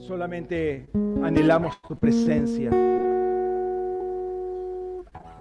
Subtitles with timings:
[0.00, 0.88] Solamente
[1.22, 2.70] anhelamos tu presencia.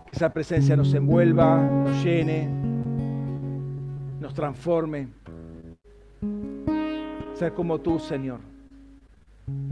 [0.06, 2.48] Que esa presencia nos envuelva, nos llene,
[4.20, 5.08] nos transforme.
[7.34, 8.40] Ser como tú, Señor.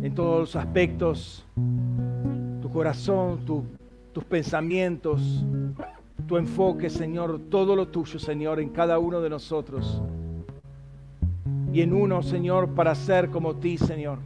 [0.01, 1.45] En todos los aspectos,
[2.61, 3.39] tu corazón,
[4.11, 5.43] tus pensamientos,
[6.27, 10.01] tu enfoque, Señor, todo lo tuyo, Señor, en cada uno de nosotros.
[11.71, 14.19] Y en uno, Señor, para ser como ti, Señor.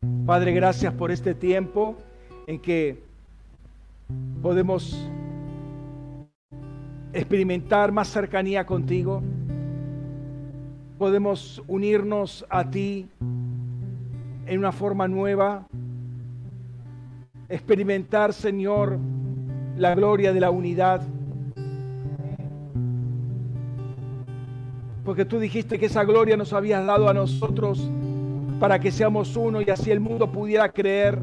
[0.00, 1.94] Padre, gracias por este tiempo
[2.46, 3.02] en que
[4.40, 4.96] podemos
[7.12, 9.22] experimentar más cercanía contigo.
[10.96, 13.10] Podemos unirnos a ti
[14.46, 15.66] en una forma nueva.
[17.50, 18.98] Experimentar, Señor,
[19.76, 21.02] la gloria de la unidad.
[25.04, 27.90] Porque tú dijiste que esa gloria nos habías dado a nosotros
[28.60, 31.18] para que seamos uno y así el mundo pudiera creer.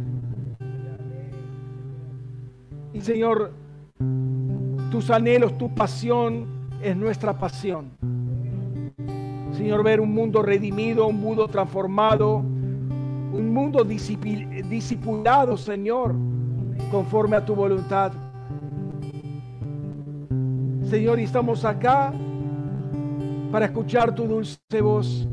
[2.93, 3.51] Y Señor,
[4.89, 6.47] tus anhelos, tu pasión
[6.81, 7.91] es nuestra pasión.
[9.51, 16.15] Señor, ver un mundo redimido, un mundo transformado, un mundo discipulado, Señor,
[16.89, 18.13] conforme a tu voluntad.
[20.83, 22.11] Señor, y estamos acá
[23.51, 25.27] para escuchar tu dulce voz,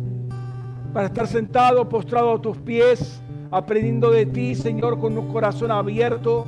[0.94, 6.46] para estar sentado, postrado a tus pies, aprendiendo de ti, Señor, con un corazón abierto,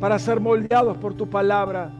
[0.00, 1.92] para ser moldeados por tu palabra,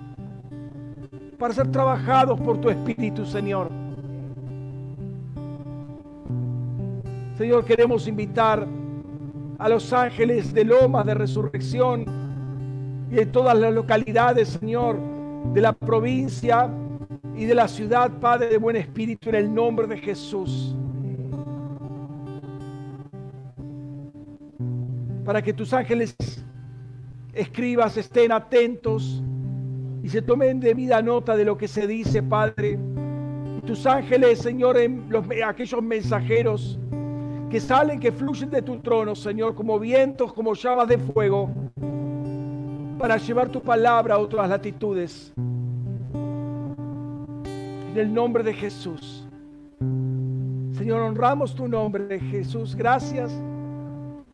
[1.38, 3.70] para ser trabajados por tu Espíritu, Señor.
[7.38, 8.66] Señor, queremos invitar
[9.58, 12.04] a los ángeles de lomas de resurrección
[13.12, 14.98] y de todas las localidades, Señor,
[15.52, 16.68] de la provincia
[17.36, 20.74] y de la ciudad, Padre de buen espíritu, en el nombre de Jesús.
[25.24, 26.16] Para que tus ángeles
[27.32, 29.22] escribas estén atentos
[30.02, 32.78] y se tomen debida nota de lo que se dice, Padre.
[33.66, 34.76] Tus ángeles, Señor,
[35.08, 36.78] los, aquellos mensajeros
[37.50, 41.50] que salen, que fluyen de tu trono, Señor, como vientos, como llamas de fuego
[42.98, 45.32] para llevar tu palabra a otras latitudes.
[47.94, 49.24] En el nombre de Jesús.
[50.76, 52.74] Señor, honramos tu nombre, Jesús.
[52.74, 53.30] Gracias.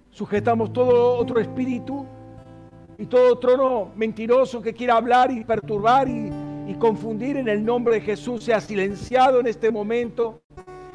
[0.09, 2.07] Sujetamos todo otro espíritu
[2.97, 6.49] y todo trono mentiroso que quiera hablar y perturbar y,
[6.79, 10.41] confundir en el nombre de Jesús sea silenciado en este momento.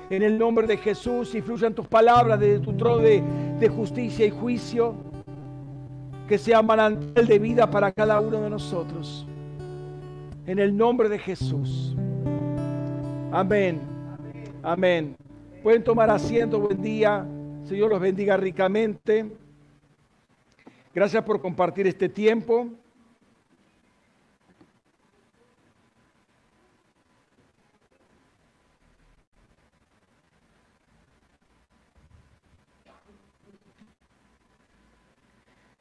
[0.09, 3.22] En el nombre de Jesús y fluyan tus palabras de tu trono de,
[3.59, 4.96] de justicia y juicio
[6.28, 9.28] que sea manantial de vida para cada uno de nosotros.
[10.47, 11.96] En el nombre de Jesús.
[13.31, 13.81] Amén.
[14.63, 15.16] Amén.
[15.63, 16.59] Pueden tomar asiento.
[16.59, 17.25] Buen día.
[17.63, 19.30] Señor los bendiga ricamente.
[20.94, 22.69] Gracias por compartir este tiempo.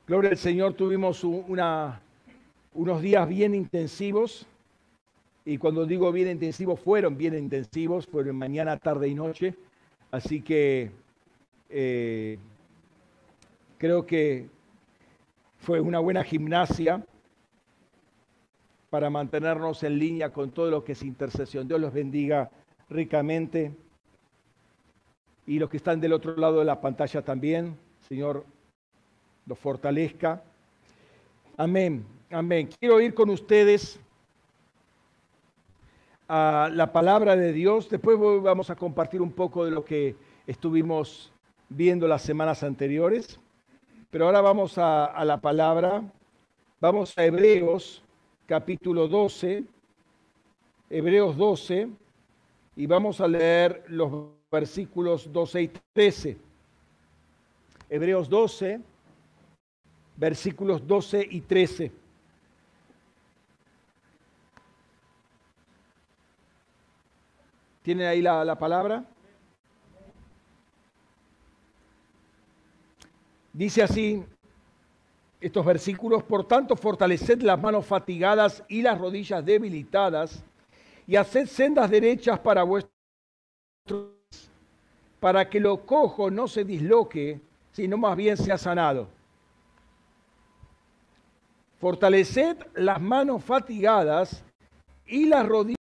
[0.06, 2.00] Gloria al Señor, tuvimos una,
[2.75, 4.47] unos días bien intensivos.
[5.44, 9.55] Y cuando digo bien intensivos, fueron bien intensivos, fueron mañana, tarde y noche.
[10.10, 10.91] Así que
[11.69, 12.38] eh,
[13.77, 14.49] creo que
[15.59, 17.04] fue una buena gimnasia
[18.88, 21.69] para mantenernos en línea con todo lo que es intercesión.
[21.69, 22.50] Dios los bendiga
[22.88, 23.72] ricamente.
[25.47, 27.77] Y los que están del otro lado de la pantalla también.
[28.09, 28.47] Señor,
[29.47, 30.43] lo fortalezca.
[31.56, 32.71] Amén, amén.
[32.78, 34.00] Quiero ir con ustedes
[36.28, 37.88] a la palabra de Dios.
[37.88, 41.32] Después vamos a compartir un poco de lo que estuvimos
[41.68, 43.38] viendo las semanas anteriores.
[44.10, 46.02] Pero ahora vamos a, a la palabra.
[46.80, 48.02] Vamos a Hebreos
[48.46, 49.64] capítulo 12.
[50.90, 51.88] Hebreos 12.
[52.76, 56.36] Y vamos a leer los versículos 12 y 13.
[57.88, 58.80] Hebreos 12
[60.16, 61.92] versículos 12 y 13.
[67.84, 69.04] ¿Tienen ahí la, la palabra?
[73.53, 74.25] Dice así
[75.39, 80.42] estos versículos, por tanto, fortaleced las manos fatigadas y las rodillas debilitadas,
[81.07, 82.91] y haced sendas derechas para vuestros,
[85.21, 87.39] para que lo cojo no se disloque,
[87.72, 89.09] sino más bien sea sanado.
[91.78, 94.42] Fortaleced las manos fatigadas
[95.04, 95.77] y las rodillas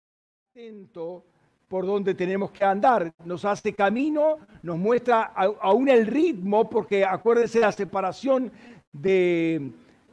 [0.54, 1.26] atento
[1.70, 3.12] por donde tenemos que andar.
[3.24, 8.50] Nos hace camino, nos muestra aún el ritmo, porque acuérdense la separación
[8.92, 9.70] de,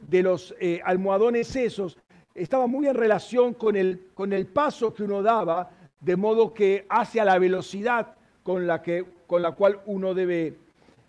[0.08, 1.98] los eh, almohadones esos,
[2.32, 5.68] estaba muy en relación con el, con el paso que uno daba,
[6.00, 8.14] de modo que hacia la velocidad
[8.44, 10.54] con la, que, con la cual uno debe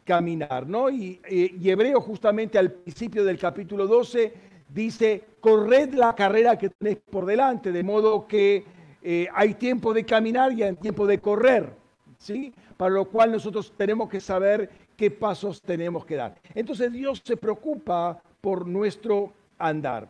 [0.04, 0.66] caminar.
[0.66, 0.90] ¿no?
[0.90, 4.34] Y, y Hebreo justamente al principio del capítulo 12
[4.68, 10.06] dice, corred la carrera que tenéis por delante, de modo que eh, hay tiempo de
[10.06, 11.74] caminar y hay tiempo de correr,
[12.18, 12.54] ¿sí?
[12.78, 16.36] Para lo cual nosotros tenemos que saber qué pasos tenemos que dar.
[16.54, 20.08] Entonces Dios se preocupa por nuestro andar,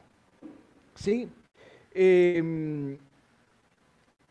[0.95, 1.27] ¿sí?
[1.93, 2.97] Em,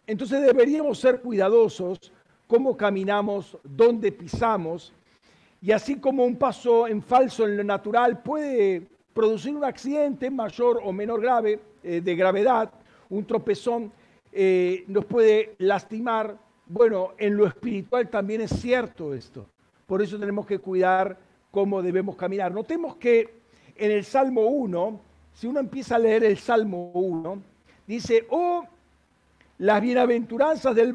[0.07, 2.13] entonces deberíamos ser cuidadosos
[2.47, 4.93] cómo caminamos, dónde pisamos,
[5.61, 10.81] y así como un paso en falso en lo natural puede producir un accidente mayor
[10.83, 12.71] o menor grave, eh, de gravedad,
[13.11, 13.93] un tropezón,
[14.33, 16.37] eh, nos puede lastimar.
[16.67, 19.47] Bueno, en lo espiritual también es cierto esto.
[19.87, 21.19] Por eso tenemos que cuidar
[21.51, 22.53] cómo debemos caminar.
[22.53, 23.39] Notemos que
[23.77, 25.01] en el Salmo 1,
[25.35, 27.43] si uno empieza a leer el Salmo 1,
[27.87, 28.65] dice, oh,
[29.59, 30.95] las bienaventuranzas del,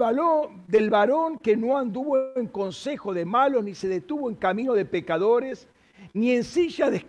[0.68, 4.86] del varón que no anduvo en consejo de malos, ni se detuvo en camino de
[4.86, 5.68] pecadores,
[6.14, 7.06] ni en silla de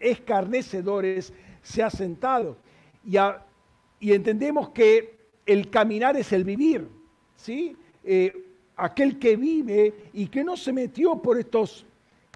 [0.00, 1.32] escarnecedores
[1.62, 2.56] se ha sentado.
[3.04, 3.44] Y, a,
[4.00, 6.88] y entendemos que el caminar es el vivir,
[7.36, 7.76] ¿sí?
[8.02, 8.32] Eh,
[8.76, 11.84] aquel que vive y que no se metió por estos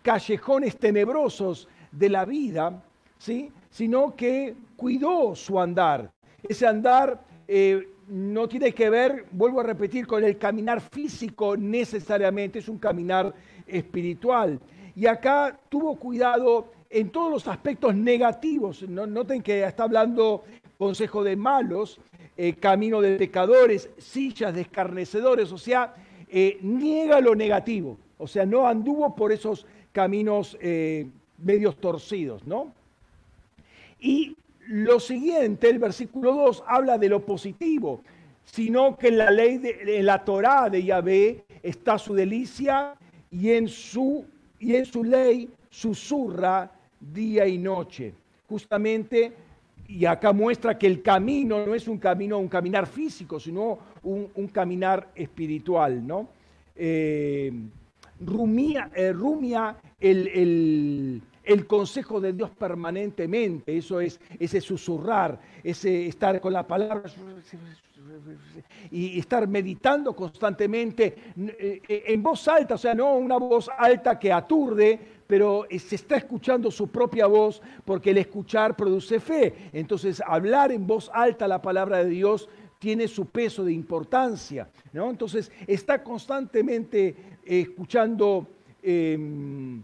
[0.02, 2.82] callejones tenebrosos de la vida,
[3.18, 3.50] ¿sí?
[3.70, 6.12] sino que cuidó su andar.
[6.42, 12.58] Ese andar eh, no tiene que ver, vuelvo a repetir, con el caminar físico necesariamente,
[12.58, 13.34] es un caminar
[13.66, 14.60] espiritual.
[14.94, 18.82] Y acá tuvo cuidado en todos los aspectos negativos.
[18.88, 20.44] Noten que está hablando
[20.78, 22.00] consejo de malos,
[22.36, 25.94] eh, camino de pecadores, sillas de escarnecedores, o sea,
[26.28, 31.06] eh, niega lo negativo, o sea, no anduvo por esos caminos eh,
[31.38, 32.72] medios torcidos, ¿no?
[34.00, 34.36] Y
[34.66, 38.02] lo siguiente, el versículo 2, habla de lo positivo,
[38.44, 42.94] sino que en la ley, de, en la Torá de Yahvé está su delicia
[43.30, 44.24] y en su,
[44.58, 46.70] y en su ley susurra
[47.00, 48.14] día y noche.
[48.48, 49.32] Justamente
[49.94, 54.48] y acá muestra que el camino no es un camino, un caminar físico, sino un,
[54.48, 56.28] caminar espiritual, ¿no?
[56.74, 57.52] Eh,
[58.96, 61.22] eh, rumia el,
[61.66, 67.02] consejo de Dios permanentemente, eso es ese susurrar, ese estar con la palabra
[68.90, 74.32] y estar meditando constantemente eh, en voz alta, o sea, no una voz alta que
[74.32, 79.70] aturde, pero eh, se está escuchando su propia voz porque el escuchar produce fe.
[79.72, 82.48] Entonces, hablar en voz alta la palabra de Dios
[82.78, 84.68] tiene su peso de importancia.
[84.92, 85.10] ¿no?
[85.10, 87.08] Entonces, está constantemente
[87.44, 88.46] eh, escuchando
[88.82, 89.82] em,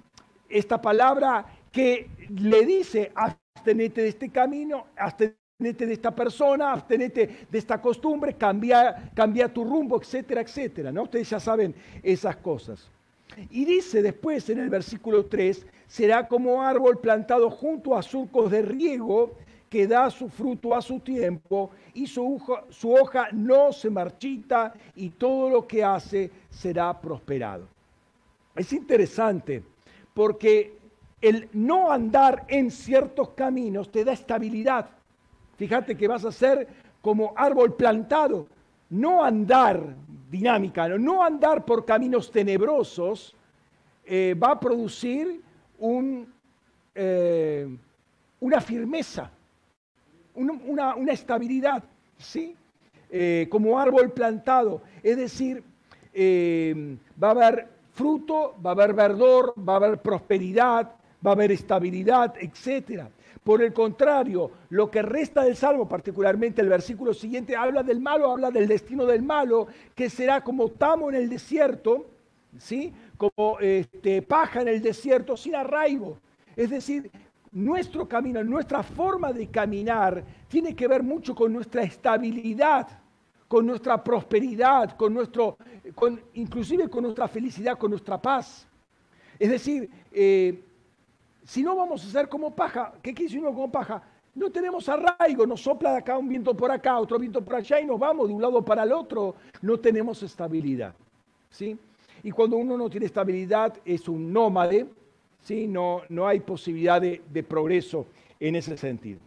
[0.50, 7.58] esta palabra que le dice, abstenete de este camino, abstenete de esta persona, abstenete de
[7.58, 10.91] esta costumbre, cambia, cambia tu rumbo, etcétera, etcétera.
[10.91, 11.05] ¿no?
[11.05, 12.91] Ustedes ya saben esas cosas.
[13.50, 18.62] Y dice después en el versículo 3, será como árbol plantado junto a surcos de
[18.62, 19.37] riego
[19.69, 24.75] que da su fruto a su tiempo y su hoja, su hoja no se marchita
[24.96, 27.69] y todo lo que hace será prosperado.
[28.56, 29.63] Es interesante
[30.20, 30.77] porque
[31.22, 34.91] el no andar en ciertos caminos te da estabilidad.
[35.56, 36.69] Fíjate que vas a ser
[37.00, 38.46] como árbol plantado
[38.91, 39.96] no andar
[40.31, 43.34] dinámica, no, andar por caminos tenebrosos,
[44.05, 45.41] eh, va a producir
[46.94, 47.79] eh,
[48.41, 49.31] una firmeza,
[50.34, 51.82] una, estabilidad,
[52.19, 52.55] ¿sí?
[53.10, 54.82] Eh, como árbol plantado.
[55.03, 55.65] Es decir,
[56.15, 61.52] va a haber fruto, va a haber verdor, va a haber prosperidad, va a haber
[61.52, 63.10] estabilidad, etcétera.
[63.44, 68.30] Por el contrario, lo que resta del salmo, particularmente el versículo siguiente, habla del malo,
[68.30, 72.06] habla del destino del malo, que será como tamo en el desierto,
[72.58, 72.92] ¿sí?
[73.19, 76.16] como este, paja en el desierto, sin arraigo.
[76.56, 77.10] Es decir,
[77.52, 82.88] nuestro camino, nuestra forma de caminar tiene que ver mucho con nuestra estabilidad,
[83.50, 85.58] con nuestra prosperidad, con nuestro,
[85.96, 88.64] con, inclusive con nuestra felicidad, con nuestra paz.
[89.36, 90.62] Es decir, eh,
[91.42, 94.04] si no vamos a ser como paja, ¿qué quiere decir uno como paja?
[94.36, 97.80] No tenemos arraigo, nos sopla de acá un viento por acá, otro viento por allá
[97.80, 99.34] y nos vamos de un lado para el otro.
[99.62, 100.94] No tenemos estabilidad.
[101.50, 101.76] ¿sí?
[102.22, 104.86] Y cuando uno no tiene estabilidad es un nómade,
[105.42, 105.66] ¿sí?
[105.66, 108.06] no, no hay posibilidad de, de progreso
[108.38, 109.19] en ese sentido.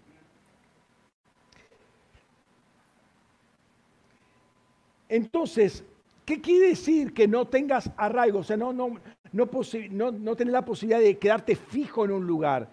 [5.14, 5.84] Entonces,
[6.26, 8.40] ¿qué quiere decir que no tengas arraigo?
[8.40, 8.98] O sea, no, no,
[9.32, 12.68] no, la posibilidad de quedarte fijo en un lugar.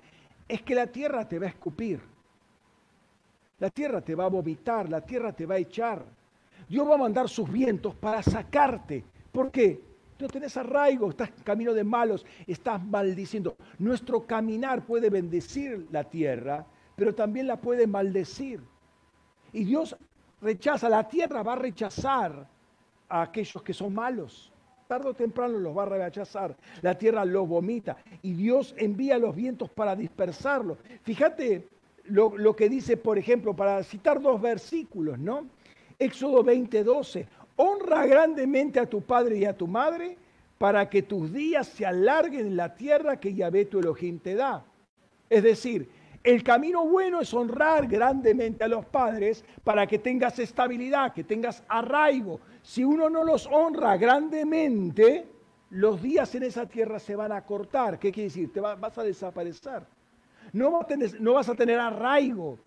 [0.49, 2.01] Es que la tierra te va a escupir.
[3.59, 6.03] La tierra te va a vomitar, la tierra te va a echar.
[6.67, 9.05] Dios va a mandar sus vientos para sacarte.
[9.31, 9.79] ¿Por qué?
[10.19, 13.55] No tenés arraigo, estás en camino de malos, estás maldiciendo.
[13.79, 16.65] Nuestro caminar puede bendecir la tierra,
[16.97, 18.63] pero también la puede maldecir.
[19.53, 19.95] Y Dios
[20.41, 22.47] rechaza, la tierra va a rechazar
[23.09, 24.53] a aquellos que son malos.
[24.87, 26.57] Tarde o temprano los va a rechazar.
[26.83, 30.79] La tierra los vomita y Dios envía los vientos para dispersarlos.
[31.03, 31.69] Fíjate
[32.07, 35.47] lo, que dice, por ejemplo, para citar dos versículos, ¿no?
[35.99, 37.29] Éxodo 20, 12.
[37.57, 40.17] Honra grandemente a tu padre y a tu madre
[40.59, 44.65] para que tus días se alarguen en la tierra que Yahvé tu Elohim te da.
[45.29, 45.89] Es decir,
[46.23, 51.63] el camino bueno es honrar grandemente a los padres para que tengas estabilidad, que tengas
[51.69, 52.41] arraigo.
[52.63, 55.27] Si uno no los honra grandemente,
[55.71, 57.99] los días en esa tierra se van a cortar.
[57.99, 58.53] ¿Qué quiere decir?
[58.53, 59.83] Te vas a desaparecer
[60.53, 62.59] no, vas a tener arraigo.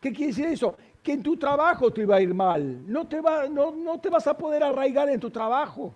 [0.00, 0.76] ¿Qué quiere decir eso?
[1.02, 2.82] Que en tu trabajo te va a ir mal.
[2.86, 5.94] No te, vas a poder arraigar en tu trabajo.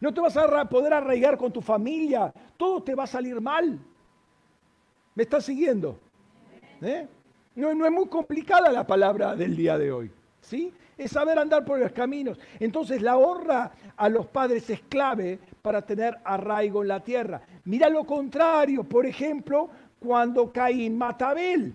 [0.00, 2.32] No te vas a poder arraigar con tu familia.
[2.56, 3.78] Todo te va a salir mal.
[5.16, 5.98] ¿Me estás siguiendo?
[6.80, 7.08] ¿Eh?
[7.56, 10.10] No, no, es muy complicada la palabra del día de hoy.
[10.42, 10.72] ¿sí?
[10.96, 12.38] Es saber andar por los caminos.
[12.60, 17.40] Entonces la honra a los padres es clave para tener arraigo en la tierra.
[17.64, 21.74] Mira lo contrario, por ejemplo, cuando Caín mata a Abel.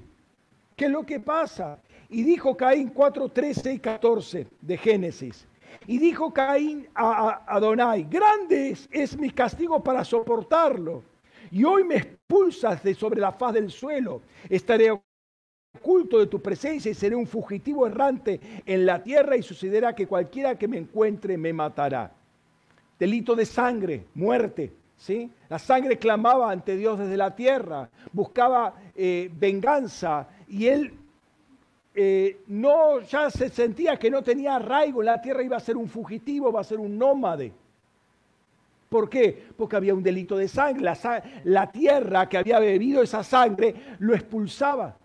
[0.76, 1.80] ¿Qué es lo que pasa?
[2.10, 5.48] Y dijo Caín 4, 13 y 14 de Génesis.
[5.88, 11.04] Y dijo Caín a, Adonai, grande es, mi castigo para soportarlo.
[11.50, 11.98] Y hoy me
[12.32, 14.22] expulsas de sobre la faz del suelo.
[14.50, 14.90] Estaré
[15.78, 20.08] oculto de tu presencia y seré un fugitivo errante en la tierra y sucederá que
[20.08, 22.12] cualquiera que me encuentre me matará.
[22.98, 24.72] Delito de sangre, muerte.
[25.50, 30.94] La sangre clamaba ante Dios desde la tierra, buscaba eh, venganza y él
[31.96, 35.76] eh, no, ya se sentía que no tenía arraigo en la tierra, iba a ser
[35.76, 37.52] un fugitivo, iba a ser un nómade.
[38.92, 39.48] ¿Por qué?
[39.56, 40.84] Porque había un delito de sangre.
[41.46, 44.98] La, tierra que había bebido esa sangre lo expulsaba.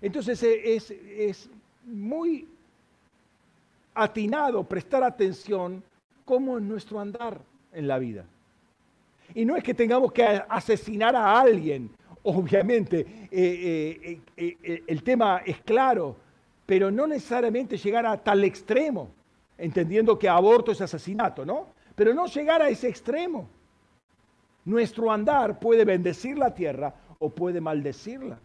[0.00, 1.48] Entonces eh, es,
[1.84, 2.48] muy
[3.94, 5.84] atinado prestar atención
[6.24, 8.24] cómo es nuestro andar en la vida.
[9.32, 11.90] Y no es que tengamos que asesinar a alguien,
[12.24, 16.16] obviamente, eh, eh, el tema es claro,
[16.66, 19.10] pero no necesariamente llegar a tal extremo,
[19.56, 21.78] entendiendo que aborto es asesinato, ¿no?
[22.00, 23.46] Pero no llegar a ese extremo.
[24.64, 28.38] Nuestro andar puede bendecir la tierra o puede maldecirla.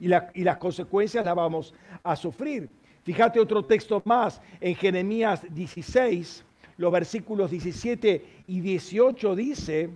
[0.00, 2.68] Y, y las consecuencias las vamos a sufrir.
[3.04, 6.44] Fíjate otro texto más en Jeremías 16,
[6.76, 9.90] los versículos 17 y 18 dice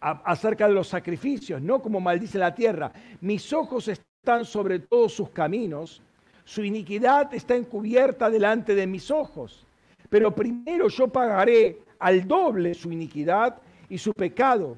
[0.00, 2.92] acerca de los sacrificios, no como maldice la tierra.
[3.22, 6.02] Mis ojos están sobre todos sus caminos,
[6.44, 9.66] su iniquidad está encubierta delante de mis ojos.
[10.12, 13.56] Pero primero yo pagaré al doble su iniquidad
[13.88, 14.76] y su pecado,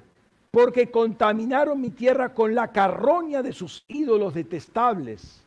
[0.53, 5.43] porque contaminaron mi tierra con la carroña de sus ídolos detestables.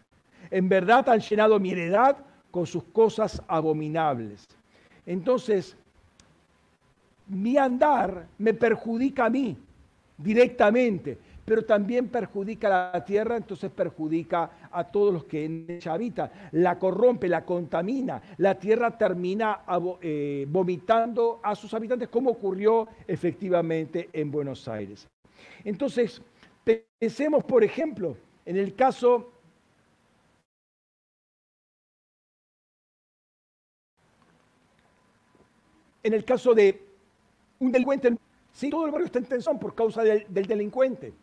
[0.52, 2.18] En verdad han llenado mi heredad
[2.52, 4.46] con sus cosas abominables.
[5.06, 5.78] Entonces,
[7.26, 9.56] mi andar me perjudica a mí
[10.18, 11.18] directamente,
[11.48, 16.30] pero también perjudica a la tierra, entonces perjudica a todos los que en ella habitan.
[16.52, 18.22] La corrompe, la contamina.
[18.36, 19.62] La tierra termina
[20.02, 25.08] eh, vomitando a sus habitantes, como ocurrió efectivamente en Buenos Aires.
[25.64, 26.22] Entonces,
[27.00, 29.32] pensemos, por ejemplo, en el caso
[36.04, 36.82] en el caso de
[37.60, 38.18] un delincuente,
[38.52, 41.14] sí, todo el barrio está en tensión por causa del, delincuente.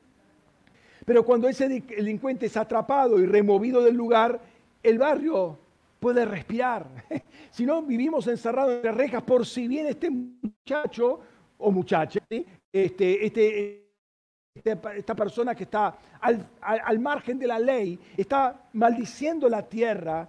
[1.04, 4.40] Pero cuando ese delincuente es atrapado y removido del lugar,
[4.82, 5.58] el barrio
[6.00, 6.86] puede respirar.
[7.50, 11.20] si no, vivimos encerrados en las rejas por si bien este muchacho
[11.58, 13.88] o muchacha, este, este, este,
[14.96, 20.28] esta persona que está al, margen de la ley, está maldiciendo la tierra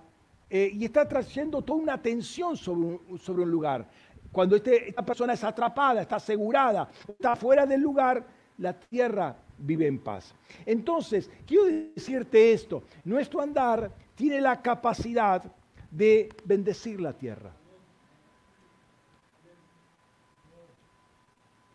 [0.49, 3.87] eh, y está trayendo toda una tensión sobre sobre un lugar.
[4.31, 8.25] Cuando este, esta persona es atrapada, está asegurada, está fuera del lugar,
[8.57, 10.33] la tierra vive en paz.
[10.65, 15.43] Entonces, quiero decirte esto, nuestro andar tiene la capacidad
[15.91, 17.51] de bendecir la tierra.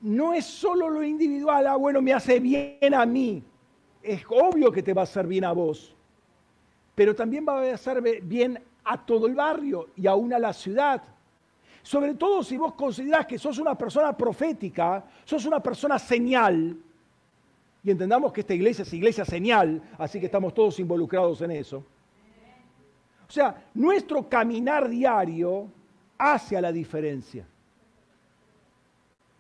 [0.01, 3.43] No es solo lo individual, ah, bueno, me hace bien a mí.
[4.03, 5.95] Es obvio que te va a hacer bien a vos,
[6.95, 11.03] pero también va a hacer bien a todo el barrio y aún a la ciudad.
[11.83, 16.77] Sobre todo si vos considerás que sos una persona profética, sos una persona señal,
[17.83, 21.79] y entendamos que esta iglesia es iglesia señal, así que estamos todos involucrados en eso.
[23.27, 25.69] O sea, nuestro caminar diario
[26.19, 27.47] hace la diferencia.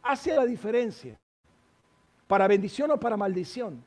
[0.02, 1.18] Hace la diferencia.
[2.26, 3.82] Para bendición o para maldición.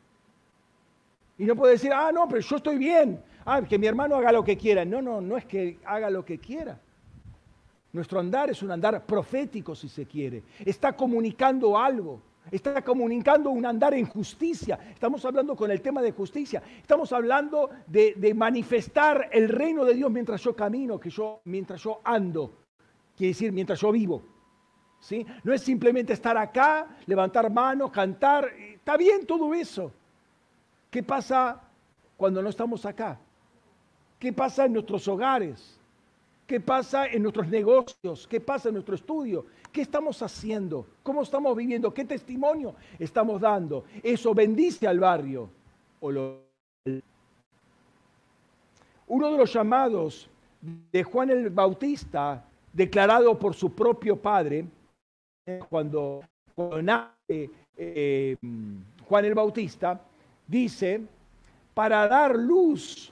[1.38, 3.24] Y no puede decir, ah, no, pero yo estoy bien.
[3.46, 4.86] Ah, que mi hermano haga lo que quiera.
[4.86, 6.80] No, no, no es que haga lo que quiera.
[7.94, 10.44] Nuestro andar es un andar profético, si se quiere.
[10.66, 12.22] Está comunicando algo.
[12.52, 14.80] Está comunicando un andar en justicia.
[14.92, 16.62] Estamos hablando con el tema de justicia.
[16.82, 22.02] Estamos hablando de, manifestar el reino de Dios mientras yo camino, que yo, mientras yo
[22.04, 22.58] ando.
[23.16, 24.24] Quiere decir, mientras yo vivo.
[25.00, 25.26] ¿Sí?
[25.44, 28.50] No es simplemente estar acá, levantar manos, cantar.
[28.58, 29.92] Está bien todo eso.
[30.90, 31.62] ¿Qué pasa
[32.18, 33.20] cuando no estamos acá?
[34.18, 35.80] ¿Qué pasa en nuestros hogares?
[36.46, 38.28] ¿Qué pasa en nuestros negocios?
[38.28, 39.46] ¿Qué pasa en nuestro estudio?
[39.72, 40.86] ¿Qué estamos haciendo?
[41.02, 41.94] ¿Cómo estamos viviendo?
[41.94, 43.86] ¿Qué testimonio estamos dando?
[44.04, 45.50] Eso bendice al barrio.
[46.02, 46.42] Uno
[49.32, 50.30] de los llamados
[50.92, 54.66] de Juan el Bautista, declarado por su propio padre,
[55.70, 56.22] cuando,
[56.82, 58.36] nace eh,
[59.08, 60.02] Juan el Bautista,
[60.46, 61.02] dice,
[61.74, 63.12] para dar luz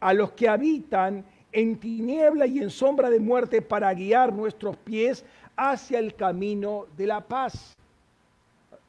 [0.00, 5.24] a los que habitan en tiniebla y en sombra de muerte, para guiar nuestros pies
[5.56, 7.76] hacia el camino de la paz.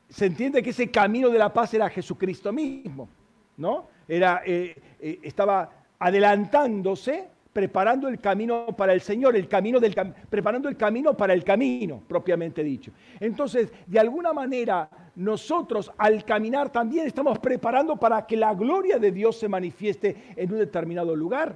[0.10, 3.10] Se entiende que ese camino de la paz era Jesucristo mismo,
[3.58, 3.88] ¿no?
[4.08, 9.96] Era, eh, eh, estaba adelantándose, preparando el camino para el Señor, el camino del,
[10.30, 12.92] preparando el camino para el camino, propiamente dicho.
[13.20, 19.12] Entonces, de alguna manera, nosotros al caminar también estamos preparando para que la gloria de
[19.12, 21.56] Dios se manifieste en un determinado lugar.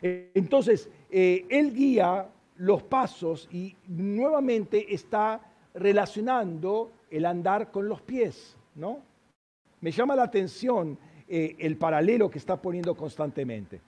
[0.00, 5.40] Entonces, eh, él guía los pasos y nuevamente está
[5.74, 9.00] relacionando el andar con los pies, ¿no?
[9.80, 13.80] Me llama la atención eh, el paralelo que está poniendo constantemente.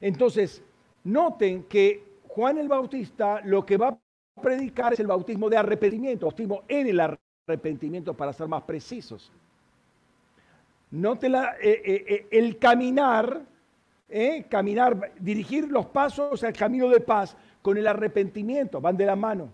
[0.00, 0.62] Entonces,
[1.04, 6.26] noten que Juan el Bautista lo que va a predicar es el bautismo de arrepentimiento,
[6.26, 7.00] bautismo en el
[7.46, 9.30] arrepentimiento para ser más precisos.
[10.90, 13.53] Noten eh, el caminar
[14.14, 14.46] ¿eh?
[14.48, 19.48] caminar, dirigir los pasos al camino de paz con el arrepentimiento, van de la mano.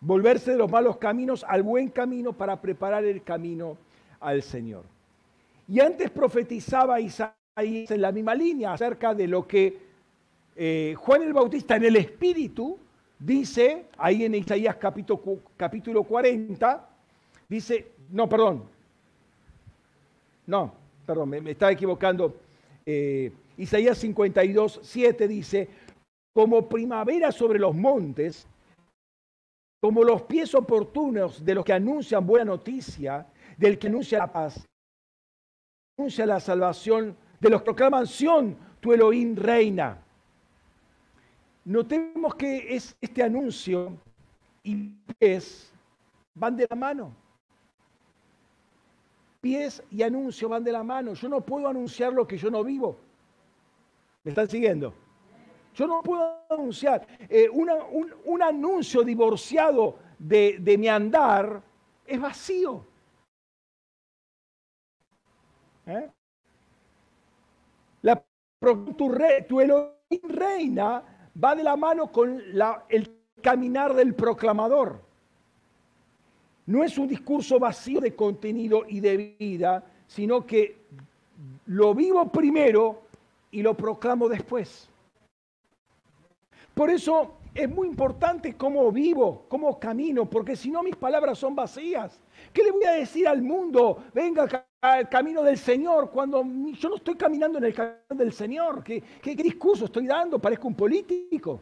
[0.00, 3.78] Volverse de los malos caminos al buen camino para preparar el camino
[4.20, 4.84] al Señor.
[5.66, 9.78] Y antes profetizaba Isaías en la misma línea acerca de lo que
[10.54, 12.78] eh, Juan el Bautista en el Espíritu
[13.18, 16.88] dice, ahí en Isaías capítulo, capítulo 40,
[17.48, 18.64] dice, no, perdón,
[20.46, 20.74] no,
[21.06, 22.49] perdón, me, estaba equivocando.
[22.86, 25.68] Eh, Isaías 52, 7 dice,
[26.32, 28.46] como primavera sobre los montes,
[29.82, 34.66] como los pies oportunos de los que anuncian buena noticia, del que anuncia la paz,
[35.98, 39.98] anuncia la salvación, de los que proclaman Sion, tu Elohim reina.
[41.64, 43.96] Notemos que es este anuncio
[44.62, 45.70] y pies
[46.34, 47.19] van de la mano
[49.40, 51.14] pies y anuncio van de la mano.
[51.14, 52.98] Yo no puedo anunciar lo que yo no vivo.
[54.22, 54.92] ¿Me están siguiendo?
[55.74, 57.06] Yo no puedo anunciar.
[57.28, 61.62] Eh, un, anuncio divorciado de, mi andar
[62.06, 62.84] es vacío.
[65.86, 66.10] ¿Eh?
[68.02, 68.22] La,
[69.48, 72.42] tu, Elohim reina va de la mano con
[72.88, 75.09] el caminar del proclamador.
[76.70, 80.76] No es un discurso vacío de contenido y de vida, sino que
[81.66, 83.02] lo vivo primero
[83.50, 84.88] y lo proclamo después.
[86.72, 91.56] Por eso es muy importante cómo vivo, cómo camino, porque si no mis palabras son
[91.56, 92.20] vacías.
[92.52, 94.04] ¿Qué le voy a decir al mundo?
[94.14, 96.44] Venga al camino del Señor cuando
[96.78, 98.84] yo no estoy caminando en el camino del Señor.
[98.84, 100.38] ¿Qué, qué discurso estoy dando?
[100.38, 101.60] Parezco un político.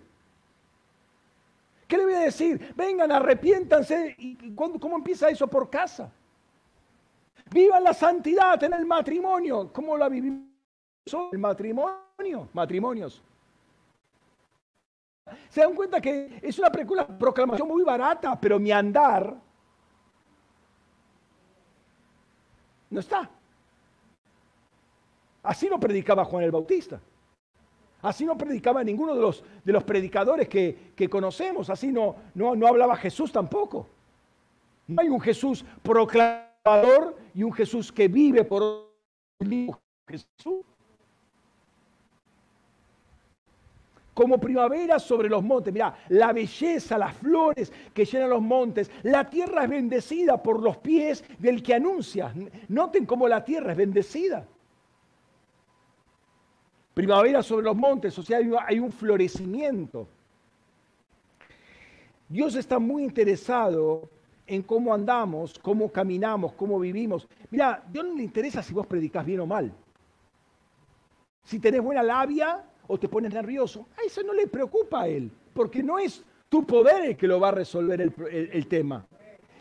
[1.88, 2.74] ¿Qué le voy a decir?
[2.76, 4.14] Vengan, arrepiéntanse.
[4.18, 6.12] ¿Y cómo empieza eso por casa?
[7.50, 9.72] Vivan la santidad en el matrimonio.
[9.72, 10.46] ¿Cómo la vivimos?
[11.32, 13.22] El matrimonio, matrimonios.
[15.48, 19.34] Se dan cuenta que es una proclamación muy barata, pero mi andar
[22.90, 23.30] no está.
[25.42, 27.00] Así no predicaba Juan el Bautista.
[28.08, 31.68] Así no predicaba ninguno de los, de los predicadores que, conocemos.
[31.68, 33.86] Así no, no, no hablaba Jesús tampoco.
[34.86, 38.88] No hay un Jesús proclamador y un Jesús que vive por
[40.08, 40.64] Jesús.
[44.14, 45.70] Como primavera sobre los montes.
[45.70, 48.90] Mira, la belleza, las flores que llenan los montes.
[49.02, 52.32] La tierra es bendecida por los pies del que anuncia.
[52.68, 54.46] Noten cómo la tierra es bendecida.
[56.98, 60.08] Primavera sobre los montes, o sea, hay un florecimiento.
[62.28, 64.10] Dios está muy interesado
[64.44, 67.28] en cómo andamos, cómo caminamos, cómo vivimos.
[67.52, 69.72] Mira, Dios no le interesa si vos predicas bien o mal.
[71.44, 75.30] Si tenés buena labia o te pones nervioso, a eso no le preocupa a Él,
[75.54, 79.06] porque no es tu poder el que lo va a resolver el, tema.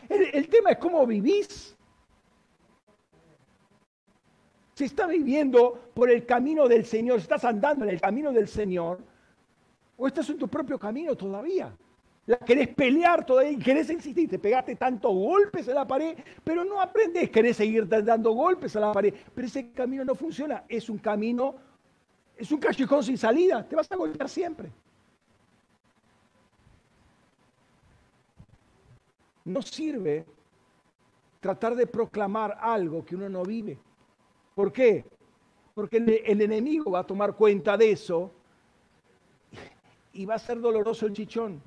[0.08, 1.77] El, tema es cómo vivís.
[4.78, 9.00] Si estás viviendo por el camino del Señor, estás andando en el camino del Señor,
[9.96, 11.76] o estás en tu propio camino todavía
[12.26, 16.80] la querés pelear todavía, querés insistir, te pegaste tantos golpes en la pared, pero no
[16.80, 20.98] aprendes, querés seguir dando golpes a la pared, pero ese camino no funciona, es un
[20.98, 21.56] camino,
[22.36, 24.70] es un callejón sin salida, te vas a golpear siempre.
[29.44, 30.24] No sirve
[31.40, 33.76] tratar de proclamar algo que uno no vive.
[34.58, 35.04] ¿Por qué?
[35.72, 38.32] Porque el enemigo va a tomar cuenta de eso
[40.12, 41.62] y va a ser doloroso el chichón.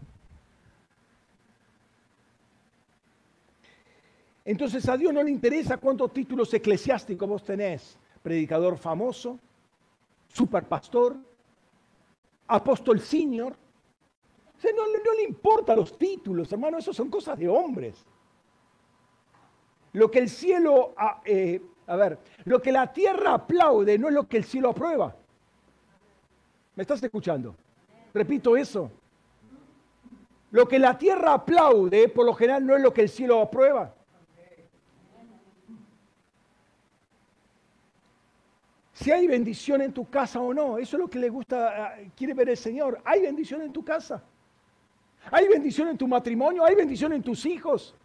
[4.44, 7.98] Entonces a Dios no le interesa cuántos títulos eclesiásticos vos tenés.
[8.22, 9.40] Predicador famoso,
[10.28, 11.16] superpastor,
[12.48, 13.56] apóstol senior.
[14.66, 18.06] No, le importan los títulos, hermano, eso son cosas de hombres.
[19.94, 24.14] Lo que el cielo, a, eh, a ver, lo que la tierra aplaude no es
[24.14, 25.14] lo que el cielo aprueba.
[26.74, 27.54] ¿Me estás escuchando?
[28.14, 28.90] Repito eso.
[30.52, 33.94] Lo que la tierra aplaude, por lo general, no es lo que el cielo aprueba.
[38.94, 40.78] si hay bendición en tu casa o no.
[40.78, 43.02] Eso es lo que le gusta, eh, quiere ver el Señor.
[43.04, 44.24] ¿Hay bendición en tu casa?
[45.32, 46.64] ¿Hay bendición en tu matrimonio?
[46.64, 47.96] ¿Hay bendición en tus hijos?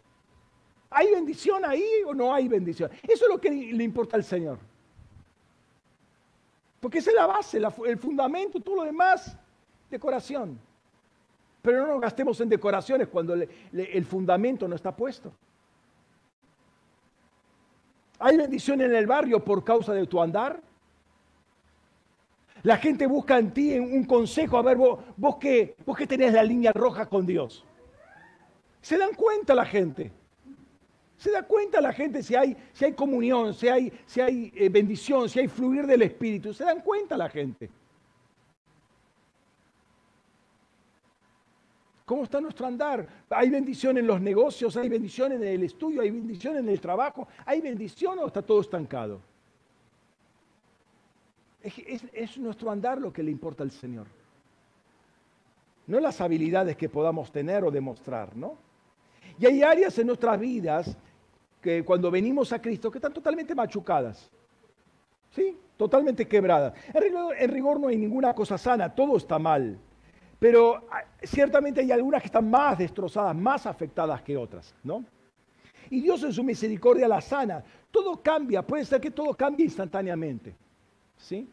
[0.89, 2.89] ¿Hay bendición ahí o no hay bendición?
[3.03, 4.57] Eso es lo que le importa al Señor.
[6.79, 9.35] Porque esa es la base, el fundamento, todo lo demás,
[9.89, 10.59] decoración.
[11.61, 15.33] Pero no nos gastemos en decoraciones cuando el fundamento no está puesto.
[18.19, 20.61] ¿Hay bendición en el barrio por causa de tu andar?
[22.63, 26.43] La gente busca en ti un consejo, a ver, vos, vos, qué, vos tenés la
[26.43, 27.63] línea roja con Dios.
[28.81, 30.11] Se dan cuenta la gente.
[31.17, 34.69] Se da cuenta la gente si hay, si hay comunión, si hay, si hay eh,
[34.69, 36.53] bendición, si hay fluir del Espíritu.
[36.53, 37.69] Se dan cuenta la gente.
[42.07, 43.05] ¿Cómo está nuestro andar?
[43.29, 44.77] ¿Hay bendición en los negocios?
[44.77, 46.01] ¿Hay bendición en el estudio?
[46.01, 47.27] ¿Hay bendición en el trabajo?
[47.45, 49.19] ¿Hay bendición o está todo estancado?
[51.61, 54.07] Es, nuestro andar lo que le importa al Señor.
[55.87, 58.55] No las habilidades que podamos tener o demostrar, ¿no?
[59.37, 60.97] Y hay áreas en nuestras vidas
[61.85, 64.29] cuando venimos a Cristo que están totalmente machucadas.
[65.31, 65.57] ¿Sí?
[65.75, 66.73] Totalmente quebradas.
[66.93, 69.77] En rigor, no hay ninguna cosa sana, todo está mal.
[70.39, 75.03] Pero ah, ciertamente hay algunas que están más destrozadas, más afectadas que otras, ¿no?
[75.89, 77.63] Y Dios en su misericordia la sana.
[77.91, 80.55] Todo cambia, puede ser que todo cambie instantáneamente.
[81.17, 81.47] ¿Sí?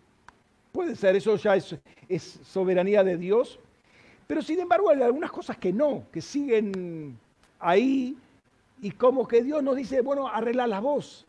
[0.73, 3.59] Puede ser, eso ya es, soberanía de Dios.
[4.27, 7.19] Pero sin embargo hay algunas cosas que no, que siguen
[7.59, 8.17] ahí
[8.85, 11.27] y como que Dios nos dice, bueno, arregla la voz.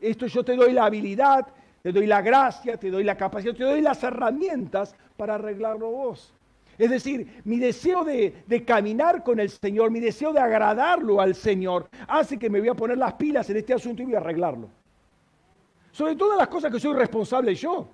[0.00, 1.48] Esto yo te doy la habilidad,
[1.82, 6.32] te doy la gracia, te doy la capacidad, te doy las herramientas para arreglarlo vos.
[6.78, 11.88] Es decir, mi deseo de, caminar con el Señor, mi deseo de agradarlo al Señor,
[12.06, 14.68] hace que me voy a poner las pilas en este asunto y voy a arreglarlo.
[15.90, 17.88] Sobre todas las cosas que soy responsable yo.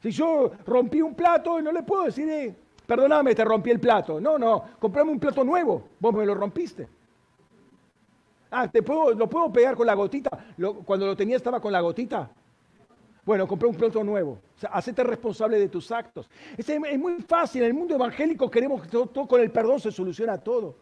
[0.00, 2.54] Si yo rompí un plato, no le puedo decir, eh,
[2.86, 4.20] perdóname, te rompí el plato.
[4.20, 6.88] No, no, comprame un plato nuevo, vos me lo rompiste.
[8.50, 10.30] Ah, ¿te puedo, ¿lo puedo pegar con la gotita?
[10.84, 12.30] cuando lo tenía estaba con la gotita.
[13.24, 14.32] Bueno, compré un plato nuevo.
[14.62, 16.28] O hacete responsable de tus actos.
[16.56, 16.68] Es,
[16.98, 17.62] muy fácil.
[17.62, 20.76] En el mundo evangélico queremos que todo, con el perdón se soluciona todo.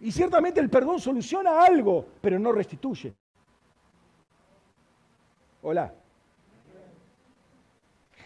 [0.00, 3.14] Y ciertamente el perdón soluciona algo, pero no restituye.
[5.62, 5.92] Hola.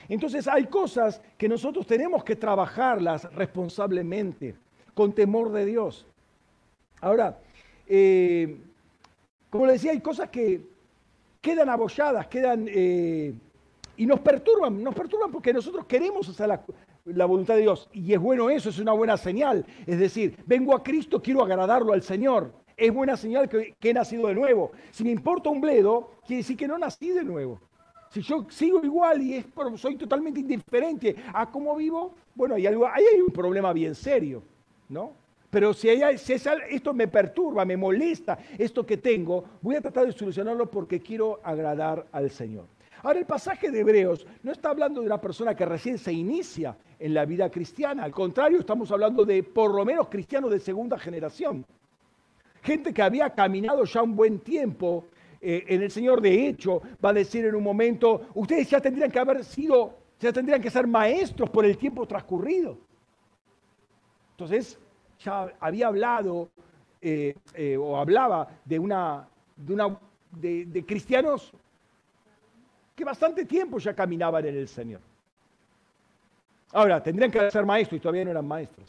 [0.08, 4.54] Entonces hay cosas que nosotros tenemos que trabajarlas responsablemente,
[4.94, 6.06] con temor de Dios.
[7.00, 7.38] Ahora,
[7.86, 8.56] eh,
[9.50, 10.62] como le decía, hay cosas que
[11.40, 13.34] quedan abolladas, quedan eh,
[13.96, 16.62] y nos perturban, nos perturban porque nosotros queremos hacer la,
[17.04, 17.88] la voluntad de Dios.
[17.92, 19.66] Y es bueno eso, es una buena señal.
[19.86, 22.52] Es decir, vengo a Cristo, quiero agradarlo al Señor.
[22.76, 24.72] es buena señal que, he nacido de nuevo.
[24.90, 27.60] Si me importa un bledo, quiere decir que no nací de nuevo.
[28.12, 29.42] Si yo sigo igual y
[29.76, 34.42] soy totalmente indiferente a cómo vivo, bueno, hay, algo, ahí hay un problema bien serio,
[34.90, 35.12] ¿no?
[35.48, 40.04] Pero si, hay, si esto me perturba, me molesta, esto que tengo, voy a tratar
[40.04, 42.66] de solucionarlo porque quiero agradar al Señor.
[43.02, 46.76] Ahora, el pasaje de Hebreos no está hablando de una persona que recién se inicia
[46.98, 48.04] en la vida cristiana.
[48.04, 51.64] Al contrario, estamos hablando de por lo menos cristianos de segunda generación.
[52.62, 55.06] Gente que había caminado ya un buen tiempo
[55.42, 56.20] eh, en el Señor.
[56.20, 60.32] De hecho, va a decir en un momento, ustedes ya tendrían que haber sido, ya
[60.32, 62.78] tendrían que ser maestros por el tiempo transcurrido.
[64.30, 64.78] Entonces,
[65.18, 66.48] ya había hablado
[67.00, 69.98] eh, eh, o hablaba de una, de, una
[70.30, 71.52] de cristianos
[72.94, 75.00] que bastante tiempo ya caminaban en el Señor.
[76.72, 78.88] Ahora, tendrían que ser maestros y todavía no eran maestros.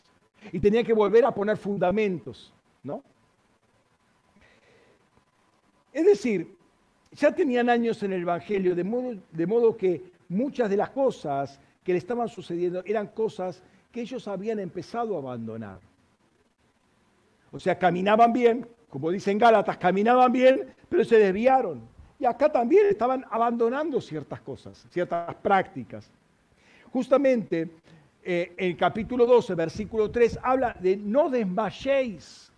[0.51, 3.03] Y tenían que volver a poner fundamentos, ¿no?
[5.93, 6.55] Es decir,
[7.11, 11.99] ya tenían años en el Evangelio, de modo, que muchas de las cosas que le
[11.99, 15.79] estaban sucediendo eran cosas que ellos habían empezado a abandonar.
[17.51, 21.81] O sea, caminaban bien, como dicen Gálatas, caminaban bien, pero se desviaron.
[22.17, 26.09] Y acá también estaban abandonando ciertas cosas, ciertas prácticas.
[26.91, 27.69] Justamente
[28.23, 32.51] eh, el capítulo 12, versículo 3, habla de no desmayéis.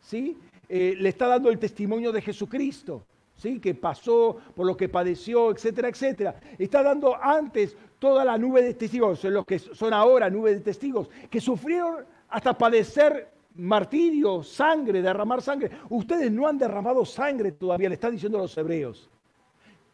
[0.00, 0.36] ¿Sí?
[0.74, 3.04] Eh, le está dando el testimonio de Jesucristo,
[3.36, 3.60] ¿sí?
[3.60, 6.40] que pasó por lo que padeció, etcétera, etcétera.
[6.58, 11.10] Está dando antes toda la nube de testigos, los que son ahora nube de testigos,
[11.28, 15.70] que sufrieron hasta padecer martirio, sangre, derramar sangre.
[15.90, 19.10] Ustedes no han derramado sangre todavía, le están diciendo a los hebreos.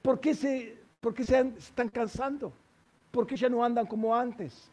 [0.00, 0.78] ¿Por qué se,
[1.24, 2.52] se, están cansando?
[3.10, 4.70] ¿Por qué ya no andan como antes?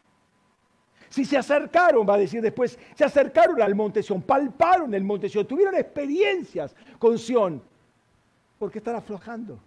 [1.08, 5.28] Si se acercaron, va a decir después, se acercaron al monte Sion, palparon el monte
[5.28, 7.62] Sion, tuvieron experiencias con Sion,
[8.58, 9.58] ¿por qué están aflojando?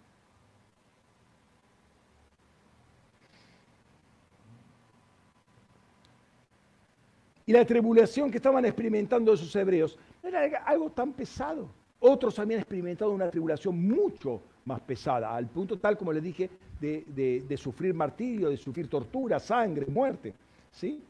[7.49, 11.67] y la tribulación que estaban experimentando esos hebreos no era algo tan pesado.
[11.99, 16.47] Otros habían experimentado una tribulación mucho más pesada, al punto tal, como les dije,
[16.79, 20.31] de, sufrir martirio, de sufrir tortura, sangre, muerte.
[20.71, 21.03] ¿Sí?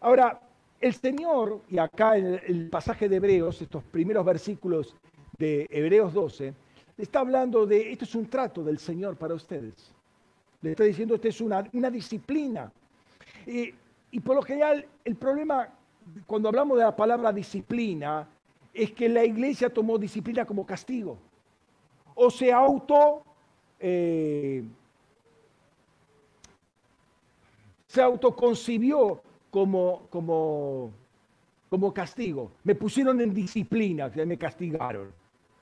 [0.00, 0.40] Ahora,
[0.80, 4.96] el Señor, y acá en el pasaje de Hebreos, estos primeros versículos
[5.38, 6.54] de Hebreos 12,
[6.96, 9.92] le está hablando de, esto es un trato del Señor para ustedes.
[10.62, 12.72] Le está diciendo, esto es una, una disciplina.
[13.46, 13.74] Y
[14.10, 15.68] y por lo general, el problema
[16.26, 18.28] cuando hablamos de la palabra disciplina
[18.74, 21.18] es que la iglesia tomó disciplina como castigo.
[22.14, 23.24] O se auto...
[23.78, 24.62] Eh,
[27.90, 30.92] se autoconcibió como, como,
[31.68, 32.52] como castigo.
[32.62, 35.12] Me pusieron en disciplina, me castigaron.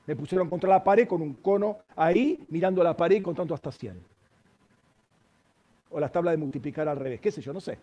[0.06, 3.72] Me pusieron contra la pared con un cono ahí, mirando la pared y contando hasta
[3.72, 3.98] 100.
[5.88, 7.78] O la tabla de multiplicar al revés, qué sé yo, no sé.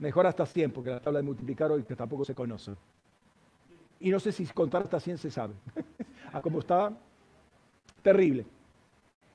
[0.00, 2.72] Mejor hasta 100, porque la tabla de multiplicar hoy que tampoco se conoce.
[4.00, 5.54] Y no sé si contar hasta 100 se sabe.
[6.32, 6.92] a cómo está,
[8.02, 8.44] terrible.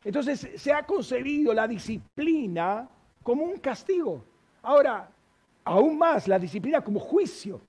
[0.05, 2.87] Entonces se ha concebido la disciplina
[3.21, 4.23] como un castigo.
[4.61, 5.11] Ahora,
[5.65, 7.59] aún más, la disciplina como juicio.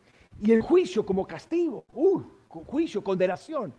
[0.41, 1.85] Y el juicio como castigo.
[1.93, 3.75] Uh, juicio, condenación.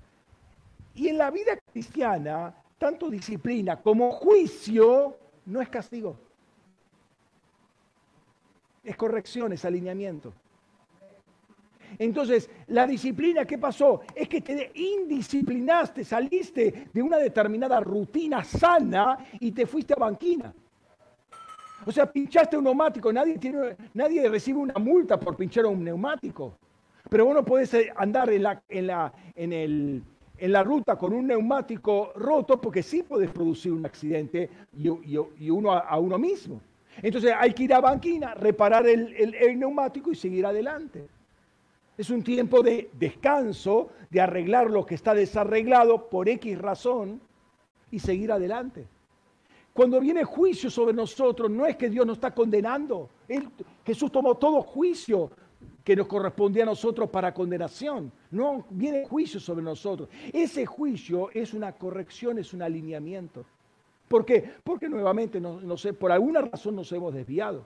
[0.94, 5.16] Y en la vida cristiana, tanto disciplina como juicio
[5.46, 6.18] no es castigo
[8.88, 10.34] es corrección, es alineamiento.
[11.98, 14.02] Entonces, la disciplina, ¿qué pasó?
[14.16, 20.54] Es que te indisciplinaste, saliste de una determinada rutina sana y te fuiste a banquina.
[21.86, 23.76] O sea, pinchaste un neumático, nadie, tiene,
[24.30, 26.58] recibe una multa por pinchar un neumático.
[27.10, 30.04] Pero vos no podés eh, andar en la, en la, en el,
[30.38, 34.90] en la ruta con un neumático roto porque sí puedes producir un accidente y,
[35.40, 36.60] y uno a uno mismo.
[37.02, 41.08] Entonces hay que ir a banquina, reparar el, neumático y seguir adelante.
[41.98, 47.20] Es un tiempo de descanso, de arreglar lo que está desarreglado por X razón
[47.90, 48.86] y seguir adelante.
[49.74, 53.10] Cuando viene juicio sobre nosotros, no es que Dios nos está condenando.
[53.86, 55.32] Jesús tomó todo juicio
[55.84, 58.12] que nos correspondía a nosotros para condenación.
[58.32, 60.10] No, viene juicio sobre nosotros.
[60.34, 63.46] Ese juicio es una corrección, es un alineamiento.
[64.08, 64.52] ¿Por qué?
[64.64, 65.40] Porque nuevamente,
[65.98, 67.66] por alguna razón nos hemos desviado.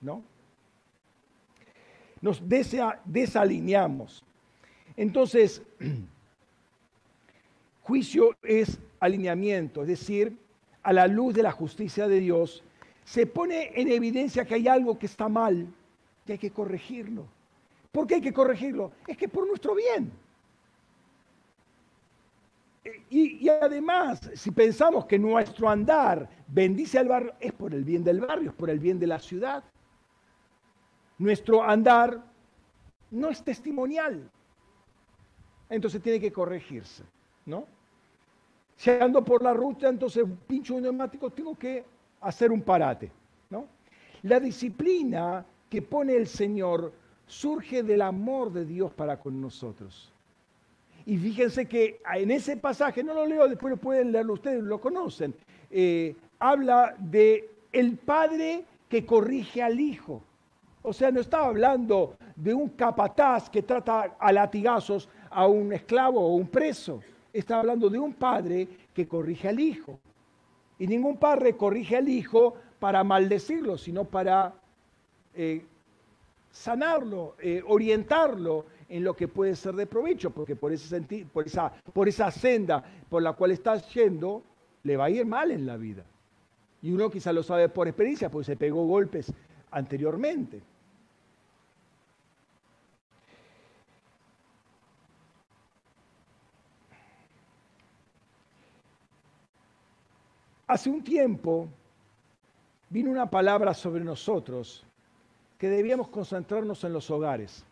[0.00, 0.22] ¿No?
[2.20, 2.42] Nos
[3.04, 4.24] desalineamos.
[4.96, 5.62] Entonces,
[7.82, 10.36] juicio es alineamiento, es decir,
[10.82, 12.62] a la luz de la justicia de Dios,
[13.04, 15.66] se pone en evidencia que hay algo que está mal,
[16.24, 17.26] que hay que corregirlo.
[17.92, 18.92] ¿Por qué hay que corregirlo?
[19.06, 20.10] Es que por nuestro bien.
[23.10, 28.20] Y, además, si pensamos que nuestro andar bendice al barrio, es por el bien del
[28.20, 29.64] barrio, es por el bien de la ciudad.
[31.18, 32.22] Nuestro andar
[33.10, 34.30] no es testimonial.
[35.68, 37.02] Entonces tiene que corregirse,
[37.46, 37.66] ¿no?
[38.76, 41.84] Si ando por la ruta, entonces pincho un neumático, tengo que
[42.20, 43.10] hacer un parate,
[43.50, 43.66] ¿no?
[44.22, 46.92] La disciplina que pone el Señor
[47.26, 50.12] surge del amor de Dios para con nosotros.
[51.06, 54.80] Y fíjense que en ese pasaje, no lo leo, después lo pueden leerlo ustedes, lo
[54.80, 55.34] conocen,
[55.70, 60.22] eh, habla de el padre que corrige al hijo.
[60.86, 66.20] O sea, no estaba hablando de un capataz que trata a latigazos a un esclavo
[66.20, 67.00] o un preso.
[67.32, 69.98] Estaba hablando de un padre que corrige al hijo.
[70.78, 74.54] Y ningún padre corrige al hijo para maldecirlo, sino para
[75.34, 75.66] eh,
[76.52, 81.00] sanarlo, eh, orientarlo en lo que puede ser de provecho, porque por, ese
[81.32, 84.44] por, esa, por esa senda por la cual estás yendo,
[84.84, 86.04] le va a ir mal en la vida.
[86.80, 89.32] Y uno quizá lo sabe por experiencia, porque se pegó golpes
[89.72, 90.62] anteriormente.
[100.66, 101.68] Hace un tiempo
[102.90, 104.84] vino una palabra sobre nosotros
[105.58, 107.64] que debíamos concentrarnos en los hogares.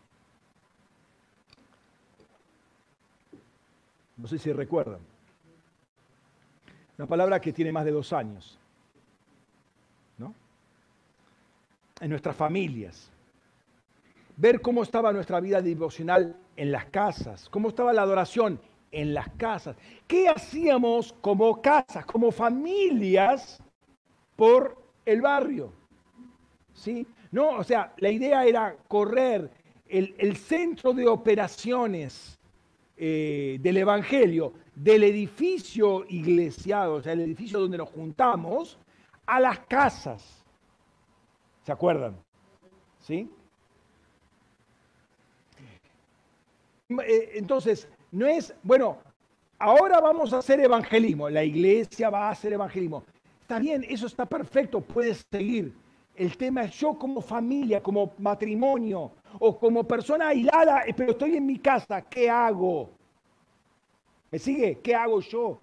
[4.17, 5.01] No sé si recuerdan.
[6.97, 8.57] Una palabra que tiene más de dos años.
[10.17, 10.33] ¿No?
[12.01, 13.11] En nuestras familias.
[14.37, 18.61] Ver cómo estaba nuestra vida devocional en las casas, cómo estaba la adoración
[18.95, 19.77] en las casas.
[20.07, 23.63] ¿Qué hacíamos como casas, como familias
[24.37, 25.73] por el barrio?
[26.73, 27.07] ¿Sí?
[27.31, 29.51] No, o sea, la idea era correr
[29.89, 32.39] el, el centro de operaciones
[32.97, 38.79] eh, del Evangelio, del edificio iglesiado, o sea, el edificio donde nos juntamos,
[39.27, 40.45] a las casas.
[41.65, 42.17] ¿Se acuerdan?
[43.01, 43.29] ¿Sí?
[46.89, 48.99] Eh, entonces, no es, bueno,
[49.59, 53.03] ahora vamos a hacer evangelismo, la iglesia va a hacer evangelismo.
[53.43, 55.75] Está bien, eso está perfecto, puedes seguir.
[56.15, 61.45] El tema es yo como familia, como matrimonio o como persona aislada, pero estoy en
[61.45, 62.89] mi casa, ¿qué hago?
[64.31, 64.79] ¿Me sigue?
[64.81, 65.59] ¿Qué hago yo?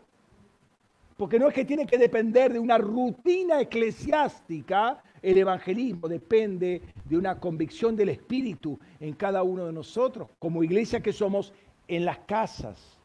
[1.15, 7.17] Porque no es que tiene que depender de una rutina eclesiástica, el evangelismo depende de
[7.17, 11.53] una convicción del Espíritu en cada uno de nosotros, como iglesia que somos
[11.91, 12.97] en las casas.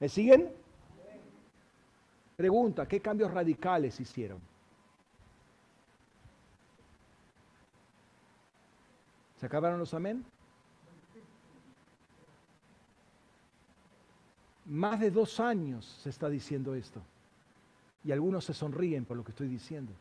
[0.00, 0.52] ¿Me siguen?
[2.36, 4.40] Pregunta, ¿qué cambios radicales hicieron?
[9.38, 10.24] ¿Se acabaron los amén?
[14.64, 17.00] Más de dos años se está diciendo esto.
[18.02, 19.92] Y algunos se sonríen por lo que estoy diciendo.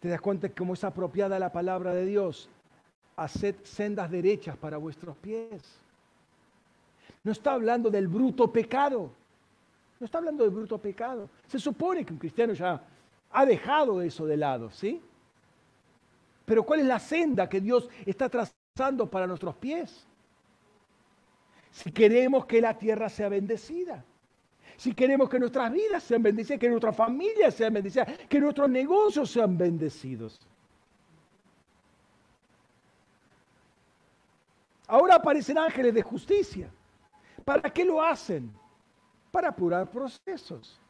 [0.00, 2.48] ¿Te das cuenta cómo es apropiada la palabra de Dios?
[3.16, 5.62] Haced sendas derechas para vuestros pies.
[7.22, 9.10] No está hablando del bruto pecado.
[9.98, 11.28] No está hablando del bruto pecado.
[11.46, 12.82] Se supone que un cristiano ya
[13.30, 15.02] ha dejado eso de lado, ¿sí?
[16.46, 20.06] Pero ¿cuál es la senda que Dios está trazando para nuestros pies?
[21.70, 24.02] Si queremos que la tierra sea bendecida,
[24.80, 29.30] si queremos que nuestras vidas sean bendecidas, que nuestras familias sean bendecidas, que nuestros negocios
[29.30, 30.40] sean bendecidos.
[34.86, 36.70] Ahora aparecen ángeles de justicia.
[37.44, 38.50] ¿Para qué lo hacen?
[39.30, 40.80] Para apurar procesos.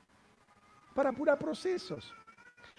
[0.94, 2.14] Para apurar procesos.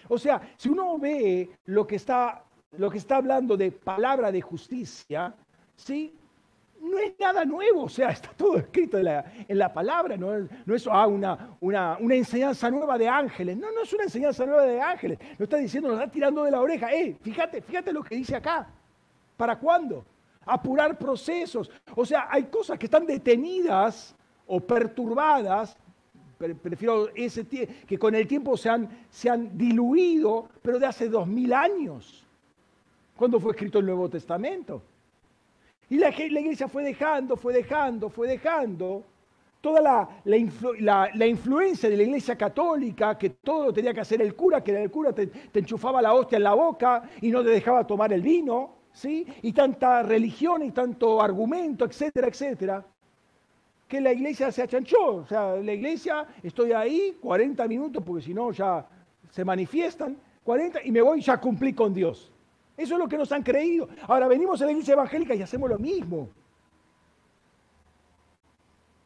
[0.08, 2.42] O sea, si uno ve lo que está
[2.78, 5.34] lo que está hablando de palabra de justicia,
[5.76, 6.16] ¿sí?
[6.82, 10.74] No es nada nuevo, o sea, está todo escrito en la, palabra, no es, no
[10.74, 14.80] es ah, una, una, enseñanza nueva de ángeles, no, no es una enseñanza nueva de
[14.80, 18.16] ángeles, lo está diciendo, nos está tirando de la oreja, eh, fíjate, fíjate lo que
[18.16, 18.68] dice acá,
[19.36, 20.04] ¿para cuándo?
[20.44, 24.16] Apurar procesos, o sea, hay cosas que están detenidas
[24.48, 25.78] o perturbadas
[26.60, 31.28] prefiero ese que con el tiempo se han, se han diluido, pero de hace dos
[31.28, 32.26] mil años
[33.16, 34.82] cuando fue escrito el Nuevo Testamento.
[35.92, 39.04] Y la, iglesia fue dejando, fue dejando, fue dejando.
[39.60, 44.34] Toda la, la, influencia de la iglesia católica, que todo lo tenía que hacer el
[44.34, 47.86] cura, que el cura te, enchufaba la hostia en la boca y no te dejaba
[47.86, 49.26] tomar el vino, ¿sí?
[49.42, 52.86] Y tanta religión y tanto argumento, etcétera, etcétera,
[53.86, 55.16] que la iglesia se achanchó.
[55.16, 58.88] O sea, la iglesia, estoy ahí 40 minutos porque si no ya
[59.28, 62.32] se manifiestan, 40 y me voy y ya cumplí con Dios.
[62.76, 63.88] Eso es lo que nos han creído.
[64.08, 66.28] Ahora venimos a la iglesia evangélica y hacemos lo mismo.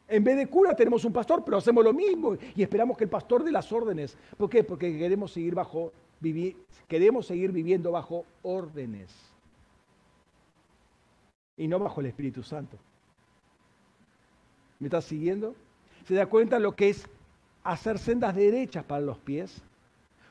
[0.07, 3.09] En vez de cura tenemos un pastor, pero hacemos lo mismo y esperamos que el
[3.09, 4.17] pastor dé las órdenes.
[4.37, 4.63] ¿Por qué?
[4.63, 5.91] Porque queremos seguir bajo
[6.87, 9.13] queremos seguir viviendo bajo órdenes
[11.57, 12.77] y no bajo el Espíritu Santo.
[14.79, 15.55] ¿Me estás siguiendo?
[16.07, 17.07] ¿Se da cuenta lo que es
[17.63, 19.61] hacer sendas derechas para los pies?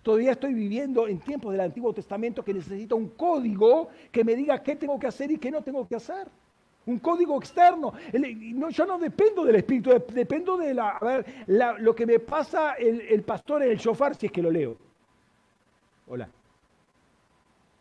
[0.07, 4.63] Todavía estoy viviendo en tiempos del Antiguo Testamento que necesito un código que me diga
[4.63, 6.29] qué tengo que hacer y qué no tengo que hacer.
[6.87, 7.93] Un código externo.
[8.71, 11.27] yo no dependo del Espíritu, dependo de la, a ver,
[11.81, 14.77] lo que me pasa el, el pastor en el shofar si es que lo leo.
[16.07, 16.29] Hola.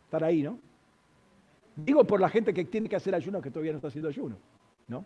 [0.05, 0.57] Estar ahí, ¿no?
[1.75, 4.35] Digo por la gente que tiene que hacer ayuno que todavía no está haciendo ayuno,
[4.87, 5.05] ¿no?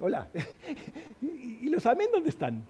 [0.00, 0.30] Hola.
[1.20, 2.66] ¿Y los amén dónde están?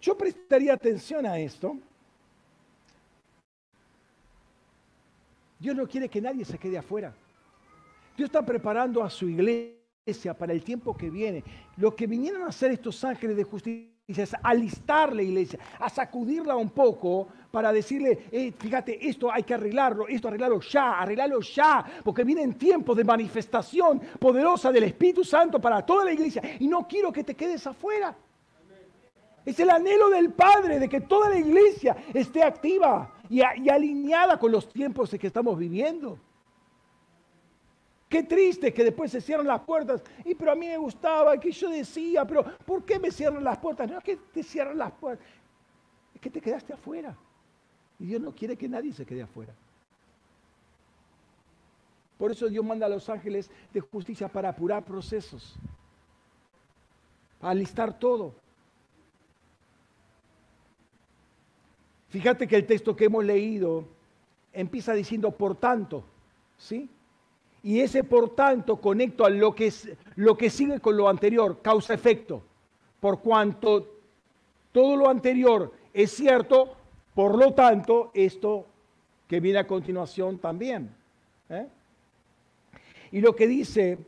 [0.00, 1.76] Yo prestaría atención a esto.
[5.60, 7.14] Dios no quiere que nadie se quede afuera.
[8.16, 11.44] Dios está preparando a su iglesia para el tiempo que viene.
[11.76, 16.56] Lo que vinieron a hacer estos ángeles de justicia es alistar la iglesia, a sacudirla
[16.56, 21.84] un poco para decirle, eh, fíjate, esto hay que arreglarlo, esto arreglarlo ya, arreglarlo ya,
[22.02, 26.88] porque vienen tiempos de manifestación poderosa del Espíritu Santo para toda la iglesia y no
[26.88, 28.16] quiero que te quedes afuera.
[29.44, 34.52] Es el anhelo del Padre de que toda la iglesia esté activa y, alineada con
[34.52, 36.18] los tiempos en que estamos viviendo.
[38.08, 40.02] Qué triste que después se cierran las puertas.
[40.24, 43.58] Y pero a mí me gustaba, que yo decía, pero ¿por qué me cierran las
[43.58, 43.90] puertas?
[43.90, 45.26] No es que te cierran las puertas,
[46.14, 47.16] es que te quedaste afuera.
[47.98, 49.54] Y Dios no quiere que nadie se quede afuera.
[52.16, 55.56] Por eso Dios manda a los ángeles de justicia para apurar procesos,
[57.38, 58.34] para alistar todo.
[62.08, 63.86] Fíjate que el texto que hemos leído
[64.52, 66.04] empieza diciendo por tanto,
[66.56, 66.88] ¿sí?
[67.62, 69.72] Y ese por tanto conecto a lo que,
[70.16, 72.42] lo que sigue con lo anterior, causa-efecto.
[73.00, 73.94] Por cuanto
[74.72, 76.74] todo lo anterior es cierto,
[77.14, 78.66] por lo tanto, esto
[79.26, 80.90] que viene a continuación también.
[81.48, 81.66] ¿eh?
[83.10, 83.98] Y lo que dice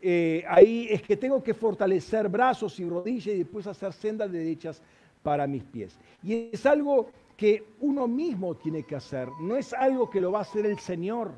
[0.00, 4.82] eh, ahí es que tengo que fortalecer brazos y rodillas y después hacer sendas derechas
[5.22, 5.96] para mis pies.
[6.22, 10.40] Y es algo que uno mismo tiene que hacer, no es algo que lo va
[10.40, 11.32] a hacer el Señor,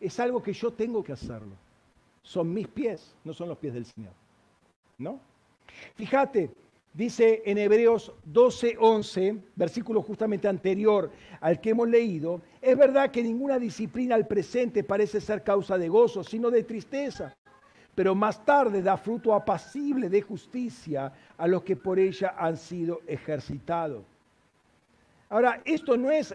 [0.00, 1.54] es algo que yo tengo que hacerlo.
[2.22, 4.12] Son mis pies, no son los pies del Señor.
[4.98, 5.20] ¿No?
[5.94, 6.50] Fíjate,
[6.92, 13.22] dice en Hebreos 12, 11, versículo justamente anterior al que hemos leído, es verdad que
[13.22, 17.34] ninguna disciplina al presente parece ser causa de gozo, sino de tristeza,
[17.94, 23.00] pero más tarde da fruto apacible de justicia a los que por ella han sido
[23.06, 24.04] ejercitados.
[25.30, 26.34] Ahora, esto no es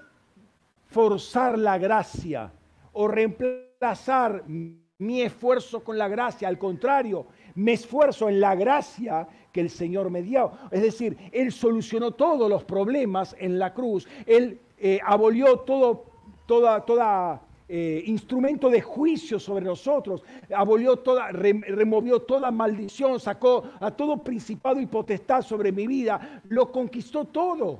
[0.88, 2.52] forzar la gracia
[2.94, 9.62] o reemplazar mi esfuerzo con la gracia, al contrario, me esfuerzo en la gracia que
[9.62, 10.52] el Señor me dio.
[10.72, 16.06] Es decir, Él solucionó todos los problemas en la cruz, Él eh, abolió todo,
[16.46, 20.24] toda, toda eh, instrumento de juicio sobre nosotros,
[20.56, 26.72] abolió toda, removió toda maldición, sacó a todo principado y potestad sobre mi vida, lo
[26.72, 27.80] conquistó todo.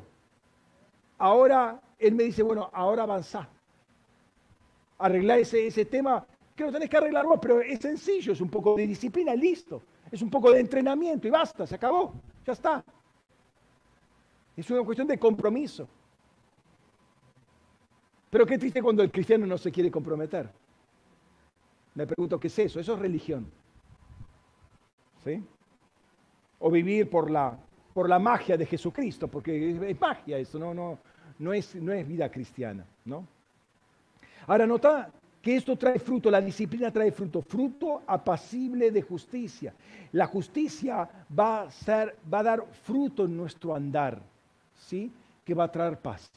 [1.18, 3.48] Ahora él me dice, bueno, ahora avanza.
[5.06, 6.26] Arreglar ese, ese tema,
[6.56, 9.82] que lo tenés que arreglar vos, pero es sencillo, es un poco de disciplina, listo.
[10.12, 12.14] Es un poco de entrenamiento y basta, se acabó,
[12.46, 12.84] ya está.
[14.56, 15.88] Es una cuestión de compromiso.
[18.30, 20.50] Pero qué triste cuando el cristiano no se quiere comprometer.
[21.96, 22.80] Me pregunto, ¿qué es eso?
[22.80, 23.52] Eso es religión.
[25.24, 25.44] ¿Sí?
[26.60, 27.58] O vivir por la
[27.94, 31.00] por la magia de Jesucristo, porque es, magia eso, no, no,
[31.40, 32.86] no, es, no es vida cristiana.
[33.06, 33.28] ¿no?
[34.48, 35.10] Ahora nota
[35.42, 39.74] que esto trae fruto, la disciplina trae fruto, fruto apacible de justicia.
[40.14, 44.22] La justicia va a, ser, va a dar fruto en nuestro andar,
[44.88, 45.12] ¿sí?
[45.44, 46.32] que va a traer paz.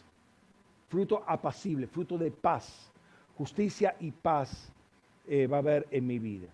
[0.89, 2.91] Fruto apacible, fruto de paz.
[3.39, 4.73] Justicia y paz
[5.29, 6.49] eh, va a haber en mi vida.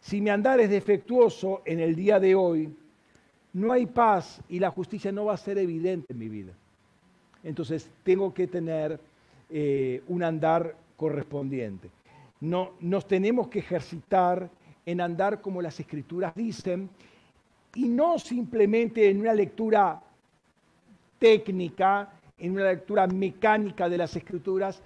[0.00, 2.74] Si mi andar es defectuoso en el día de hoy,
[3.52, 6.52] no hay paz y la justicia no va a ser evidente en mi vida.
[7.44, 8.98] Entonces tengo que tener
[9.54, 11.90] eh, un andar correspondiente.
[12.40, 14.48] No, nos tenemos que ejercitar
[14.86, 16.88] en andar como las escrituras dicen
[17.74, 20.02] y no simplemente en una lectura
[21.18, 24.82] técnica, en una lectura mecánica de las escrituras,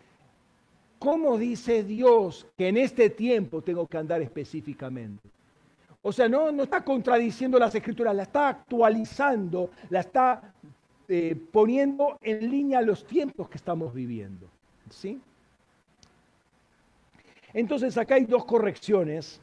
[0.98, 5.28] ¿cómo dice Dios que en este tiempo tengo que andar específicamente?
[6.02, 10.52] O sea, no, no está contradiciendo las escrituras, la está actualizando, la está
[11.08, 14.48] eh, poniendo en línea los tiempos que estamos viviendo.
[14.90, 15.20] ¿Sí?
[17.52, 19.40] Entonces acá hay dos correcciones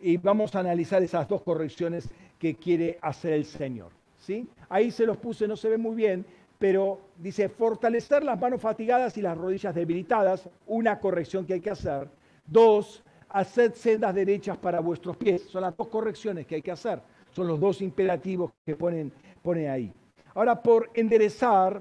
[0.00, 2.08] y vamos a analizar esas dos correcciones
[2.38, 3.90] que quiere hacer el Señor.
[4.18, 4.48] ¿sí?
[4.68, 6.24] Ahí se los puse, no se ve muy bien,
[6.58, 11.70] pero dice fortalecer las manos fatigadas y las rodillas debilitadas, una corrección que hay que
[11.70, 12.08] hacer.
[12.46, 15.42] Dos, haced sendas derechas para vuestros pies.
[15.42, 17.00] Son las dos correcciones que hay que hacer.
[17.30, 19.92] Son los dos imperativos que pone ahí.
[20.34, 21.80] Ahora, por enderezar,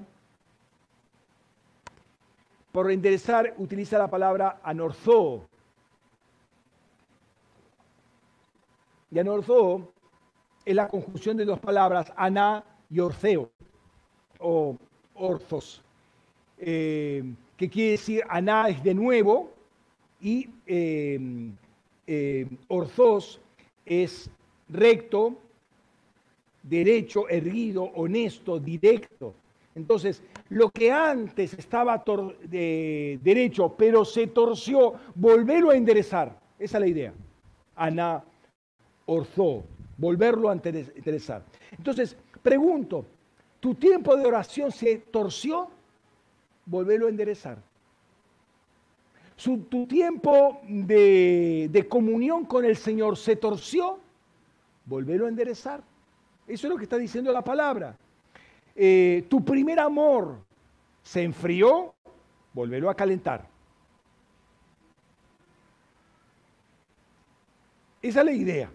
[2.77, 5.49] por enderezar utiliza la palabra anorzo.
[9.09, 9.91] Y anorzo
[10.63, 13.49] es la conjunción de dos palabras, ana y orceo,
[14.37, 14.77] o
[15.15, 15.81] orthos,
[16.59, 17.23] eh,
[17.57, 19.49] que quiere decir aná es de nuevo
[20.21, 21.19] y eh,
[22.05, 23.41] eh, orthos
[23.87, 24.29] es
[24.69, 25.35] recto,
[26.61, 29.33] derecho, erguido, honesto, directo.
[29.77, 32.03] Entonces, lo que antes estaba
[32.43, 36.37] de derecho, pero se torció, volverlo a enderezar.
[36.59, 37.13] Esa es la idea.
[37.75, 38.23] Ana
[39.05, 39.63] orzo,
[39.97, 41.43] volverlo a enderezar.
[41.77, 43.05] Entonces, pregunto,
[43.59, 45.69] ¿tu tiempo de oración se torció?
[46.65, 47.59] Volverlo a enderezar
[49.69, 53.99] tu tiempo de, comunión con el Señor se torció,
[54.85, 55.83] volverlo a enderezar.
[56.47, 57.95] Eso es lo que está diciendo la palabra.
[58.77, 60.37] Eh, tu primer amor
[61.01, 61.93] se enfrió,
[62.53, 63.45] volverlo a calentar.
[68.01, 68.71] Esa es la idea.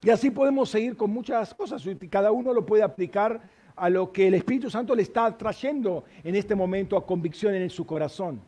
[0.00, 1.84] Y así podemos seguir con muchas cosas.
[1.86, 3.40] Y cada uno lo puede aplicar
[3.76, 7.70] a lo que el Espíritu Santo le está trayendo en este momento a convicción en
[7.70, 8.40] su corazón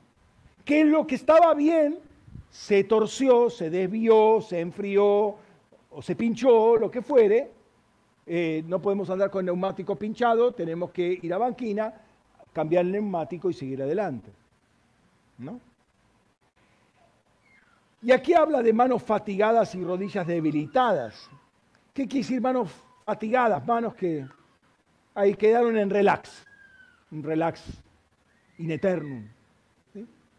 [0.64, 1.99] que lo que estaba bien
[2.51, 5.37] se torció, se desvió, se enfrió
[5.91, 7.51] o se pinchó, lo que fuere.
[8.27, 11.93] Eh, no podemos andar con neumático pinchado, tenemos que ir a banquina,
[12.53, 14.31] cambiar el neumático y seguir adelante.
[15.39, 15.61] ¿No?
[18.01, 21.29] Y aquí habla de manos fatigadas y rodillas debilitadas.
[21.93, 22.70] ¿Qué quiere decir manos
[23.05, 23.66] fatigadas?
[23.66, 24.27] Manos que
[25.14, 26.45] ahí quedaron en relax,
[27.11, 27.62] un relax
[28.59, 29.27] in eternum.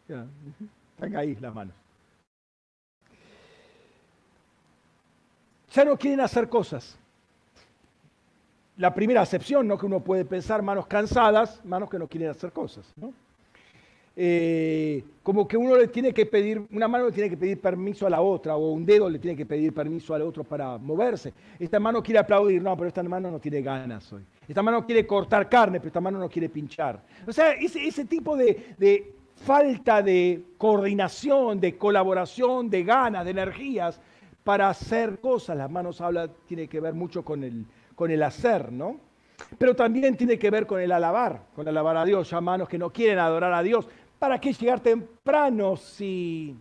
[0.07, 1.75] Están ahí las manos.
[5.71, 6.97] Ya no quieren hacer cosas.
[8.77, 9.77] La primera acepción, ¿no?
[9.77, 12.93] Que uno puede pensar manos cansadas, manos que no quieren hacer cosas,
[14.17, 18.07] eh, como que uno le tiene que pedir, una mano le tiene que pedir permiso
[18.07, 21.33] a la otra, o un dedo le tiene que pedir permiso al otro para moverse.
[21.59, 24.23] Esta mano quiere aplaudir, no, pero esta mano no tiene ganas hoy.
[24.47, 27.01] Esta mano quiere cortar carne, pero esta mano no quiere pinchar.
[27.27, 33.99] O sea, ese, tipo de, falta de coordinación, de colaboración, de ganas, de energías
[34.45, 35.57] para hacer cosas.
[35.57, 37.65] Las manos habla, tiene que ver mucho con el,
[37.95, 38.99] con el hacer, ¿no?
[39.57, 42.29] Pero también tiene que ver con el alabar, con alabar a Dios.
[42.29, 43.87] Ya manos que no quieren adorar a Dios.
[44.19, 46.55] ¿Para qué llegar temprano si...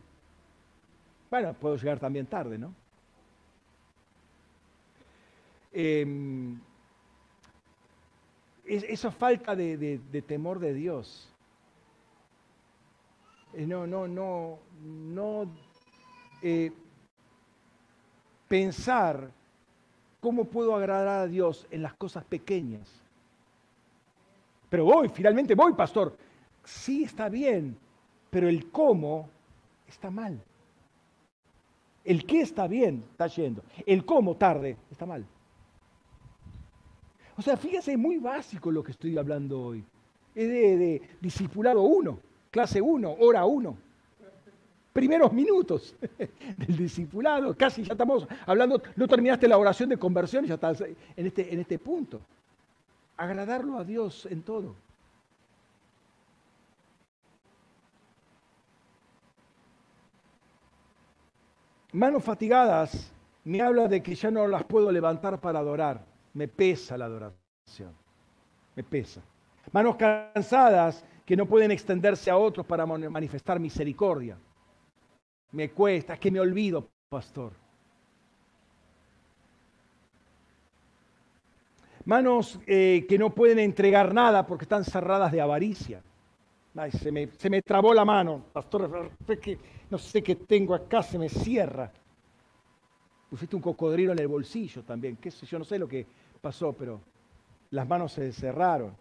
[1.31, 2.75] Bueno, puedo llegar también tarde, ¿no?
[5.73, 6.61] Em,
[8.65, 11.35] esa falta de temor de Dios
[13.57, 15.47] eh, no, no, no, no
[16.43, 16.73] eh,
[18.49, 19.31] pensar
[20.25, 22.89] cómo puedo agradar a Dios en las cosas pequeñas.
[24.71, 26.17] Pero voy, finalmente voy, pastor.
[26.65, 27.77] Sí, está bien,
[28.31, 29.29] pero el cómo
[29.87, 30.43] está mal.
[32.03, 33.63] El qué está bien, está yendo.
[33.85, 35.27] El cómo tarde, está mal.
[37.37, 39.85] O sea, fíjese, muy básico lo que estoy hablando hoy.
[40.35, 42.19] Es de, de discipulado uno
[42.51, 43.77] clase 1, hora 1.
[44.95, 45.97] Primeros minutos
[46.57, 51.27] del discipulado, casi ya estamos hablando, no terminaste la oración de conversión, ya estás en
[51.27, 52.21] este, en este punto.
[53.17, 54.77] Agradarlo a Dios en todo.
[61.91, 66.05] Manos fatigadas me habla de que ya no las puedo levantar para adorar.
[66.35, 67.93] Me pesa la adoración.
[68.77, 69.23] Me pesa.
[69.73, 74.37] Manos cansadas que no pueden extenderse a otros para manifestar misericordia.
[75.55, 77.53] Me cuesta, es que me olvido, pastor.
[82.07, 86.03] Manos eh, que no pueden entregar nada porque están cerradas de avaricia.
[86.91, 89.13] se, me, trabó la mano, pastor,
[89.91, 91.93] no sé qué tengo acá, se me cierra.
[93.31, 96.05] Pusiste un cocodrilo en el bolsillo también, yo, no sé lo que
[96.41, 97.01] pasó, pero
[97.71, 98.93] las manos se cerraron.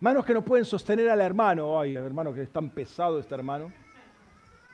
[0.00, 1.80] Manos que no pueden sostener al hermano.
[1.80, 3.72] Ay, hermano, que es tan pesado este hermano.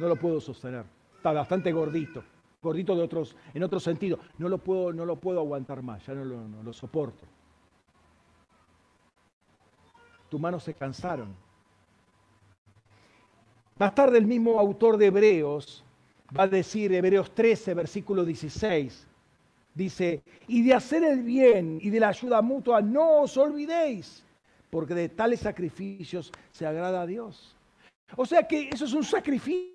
[0.03, 0.85] No lo puedo sostener.
[1.17, 2.25] Está bastante gordito.
[2.61, 4.19] Gordito de otros, en otro sentido.
[4.37, 6.05] No lo puedo, no lo puedo aguantar más.
[6.05, 7.25] Ya no lo, no lo soporto.
[10.29, 11.33] Tus manos se cansaron.
[13.79, 15.85] Más tarde el mismo autor de Hebreos
[16.37, 19.07] va a decir, Hebreos 13, versículo 16,
[19.73, 24.25] dice, y de hacer el bien y de la ayuda mutua no os olvidéis,
[24.69, 27.57] porque de tales sacrificios se agrada a Dios.
[28.17, 29.72] O sea que eso es un sacrificio.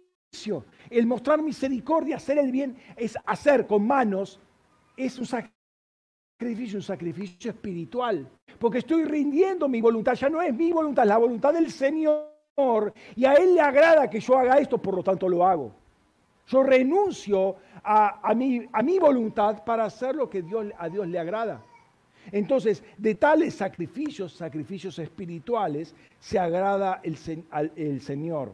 [0.90, 4.40] El mostrar misericordia, hacer el bien, es hacer con manos,
[4.96, 8.30] es un sacrificio, un sacrificio espiritual.
[8.60, 12.38] Porque estoy rindiendo mi voluntad, ya no es mi voluntad, es la voluntad del Señor
[13.16, 15.72] y a Él le agrada que yo haga esto, por lo tanto lo hago.
[16.48, 20.44] Yo renuncio a, mi, voluntad para hacer lo que
[20.78, 21.62] a Dios le agrada.
[22.32, 28.54] Entonces, de tales sacrificios, sacrificios espirituales, se agrada el Señor.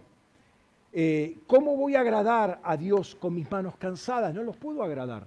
[0.96, 4.32] Eh, ¿Cómo voy a agradar a Dios con mis manos cansadas?
[4.32, 5.26] No los puedo agradar,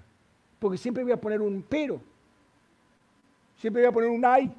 [0.60, 2.00] porque siempre voy a poner un pero,
[3.56, 4.54] siempre voy a poner un ay,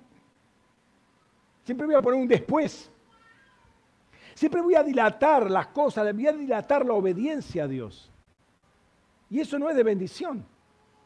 [1.64, 2.92] siempre voy a poner un después.
[4.36, 8.12] Siempre voy a dilatar las cosas, voy a dilatar la obediencia a Dios.
[9.30, 10.46] Y eso no es de bendición.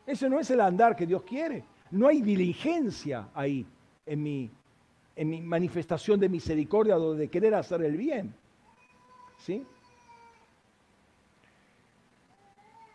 [0.05, 1.63] Eso no es el andar que Dios quiere.
[1.91, 3.65] No hay diligencia ahí
[4.05, 4.51] en mi,
[5.15, 8.33] en mi manifestación de misericordia o de querer hacer el bien.
[9.37, 9.65] ¿Sí?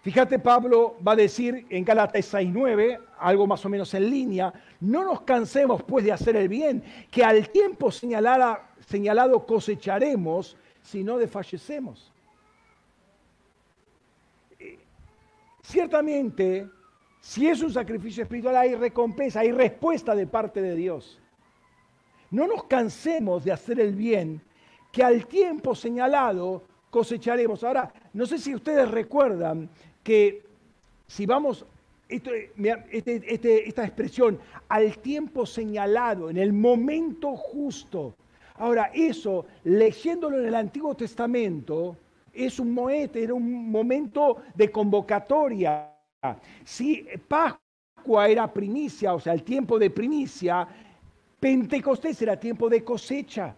[0.07, 5.03] Fíjate, Pablo va a decir en Gálatas 6:9, algo más o menos en línea, no
[5.03, 6.81] nos cansemos pues de hacer el bien,
[7.11, 12.13] que al tiempo señalado cosecharemos si no desfallecemos.
[14.61, 14.79] Eh,
[15.61, 16.71] ciertamente,
[17.21, 21.21] si es un sacrificio espiritual, hay recompensa, hay respuesta de parte de Dios.
[22.31, 24.41] No nos cansemos de hacer el bien,
[24.93, 27.65] que al tiempo señalado cosecharemos.
[27.65, 29.69] Ahora, no sé si ustedes recuerdan
[30.07, 30.43] que
[31.09, 31.67] si vamos,
[32.09, 32.53] este,
[32.93, 34.39] este, esta expresión,
[34.69, 38.15] al tiempo señalado, en el momento justo,
[38.59, 41.97] Ahora, eso, leyéndolo en el Antiguo Testamento,
[42.33, 45.93] es un moete, era un momento de convocatoria.
[46.65, 50.67] Si Pascua era primicia, o sea, el tiempo de primicia,
[51.39, 53.55] Pentecostés era tiempo de cosecha.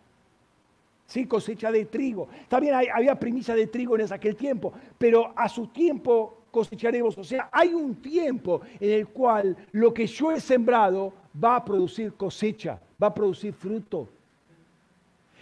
[1.06, 2.28] Sí, cosecha de trigo.
[2.48, 7.16] También había primicia de trigo en aquel tiempo, pero a su tiempo cosecharemos.
[7.18, 11.64] O sea, hay un tiempo en el cual lo que yo he sembrado va a
[11.64, 14.08] producir cosecha, va a producir fruto.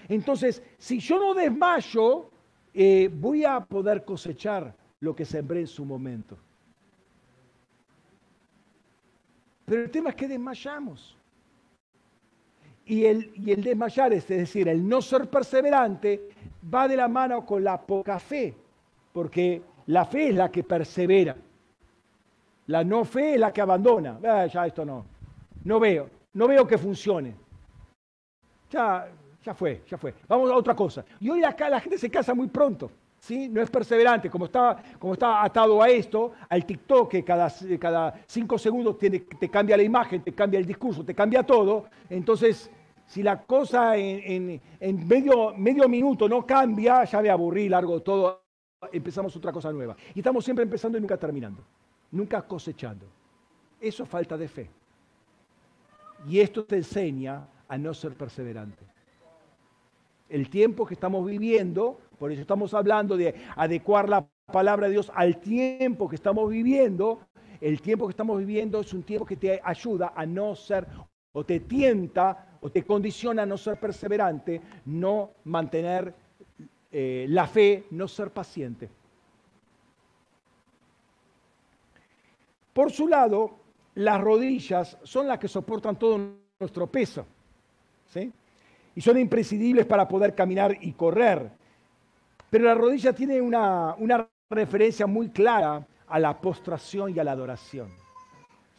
[0.08, 2.30] Entonces, si yo no desmayo,
[2.72, 6.36] eh, voy a poder cosechar lo que sembré en su momento.
[9.64, 11.16] Pero el tema es que desmayamos.
[12.84, 16.28] Y el, y el desmayar, es decir, el no ser perseverante,
[16.72, 18.54] va de la mano con la poca fe,
[19.12, 21.36] porque la fe es la que persevera.
[22.66, 24.18] La no fe es la que abandona.
[24.24, 25.04] Ah, ya esto no.
[25.64, 26.08] No veo.
[26.32, 27.34] No veo que funcione.
[28.70, 29.08] Ya
[29.46, 30.12] ya fue, ya fue.
[30.26, 31.04] Vamos a otra cosa.
[31.20, 32.90] Y hoy acá la gente se casa muy pronto.
[33.20, 33.48] ¿Sí?
[33.48, 37.48] No es perseverante, como está, atado a esto, al TikTok, que cada,
[38.26, 41.86] cinco segundos te cambia la imagen, te cambia el discurso, te cambia todo.
[42.10, 42.70] Entonces,
[43.06, 48.42] si la cosa en, en, medio, medio minuto no cambia, ya me aburrí, largo todo,
[48.92, 49.96] empezamos otra cosa nueva.
[50.14, 51.62] Y estamos siempre empezando y nunca terminando,
[52.10, 53.06] nunca cosechando.
[53.80, 54.70] Eso es falta de fe.
[56.26, 58.96] Y esto te enseña a no ser perseverante
[60.28, 65.10] el tiempo que estamos viviendo, por eso estamos hablando de adecuar la palabra de Dios
[65.14, 67.20] al tiempo que estamos viviendo,
[67.60, 70.86] el tiempo que estamos viviendo es un tiempo que te ayuda a no ser
[71.32, 76.14] o te tienta o te condiciona a no ser perseverante, no mantener
[76.98, 78.88] eh, la fe, no ser paciente.
[82.72, 83.58] Por su lado,
[83.94, 86.18] las rodillas son las que soportan todo
[86.58, 87.26] nuestro peso.
[88.08, 88.32] ¿sí?
[88.96, 91.50] y son imprescindibles para poder caminar y correr.
[92.50, 93.94] Pero la rodilla tiene una,
[94.48, 97.90] referencia muy clara a la postración y a la adoración.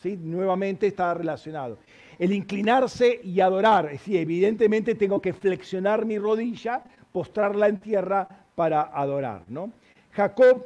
[0.02, 0.18] ¿Sí?
[0.18, 1.78] Nuevamente está relacionado.
[2.18, 6.84] El inclinarse y adorar, sí, evidentemente tengo que flexionar mi rodilla,
[7.18, 9.42] postrarla en tierra para adorar.
[9.48, 9.72] ¿no?
[10.12, 10.64] Jacob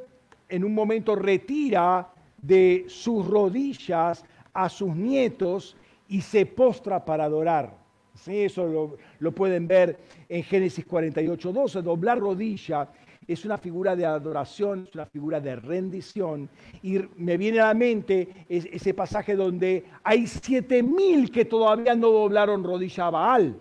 [0.50, 2.10] en un momento retira
[2.42, 5.78] de sus rodillas a sus nietos
[6.10, 7.74] y se postra para adorar.
[8.16, 9.98] Sí, eso lo, pueden ver
[10.28, 12.90] en Génesis 48, 12, doblar rodilla.
[13.26, 16.50] es una figura de adoración, es una figura de rendición.
[16.84, 22.10] Y me viene a la mente ese pasaje donde hay siete mil que todavía no
[22.10, 23.56] doblaron rodilla a Baal.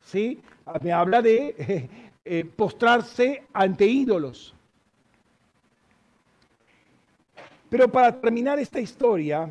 [0.00, 0.40] ¿Sí?
[0.82, 1.88] Me habla de
[2.24, 4.54] eh, postrarse ante ídolos.
[7.68, 9.50] Pero para terminar esta historia,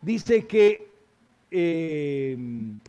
[0.00, 0.88] dice que
[1.50, 2.36] eh,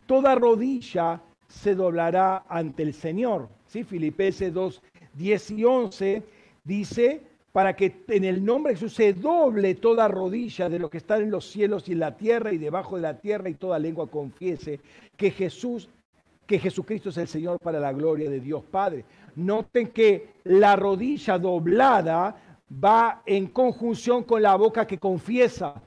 [0.06, 3.50] toda rodilla se doblará ante el Señor.
[3.68, 3.84] ¿Sí?
[3.84, 4.82] Filipenses 2,
[5.14, 6.24] 10 y 11
[6.64, 7.22] dice,
[7.52, 11.18] para que en el nombre de Jesús se doble toda rodilla de lo que está
[11.18, 14.08] en los cielos y en la tierra y debajo de la tierra y toda lengua
[14.08, 14.80] confiese
[15.18, 15.90] que Jesús,
[16.46, 19.06] que Jesucristo es el Señor para la gloria de Dios Padre.
[19.36, 22.36] Noten que la rodilla doblada
[22.84, 25.82] va en conjunción con la boca que confiesa.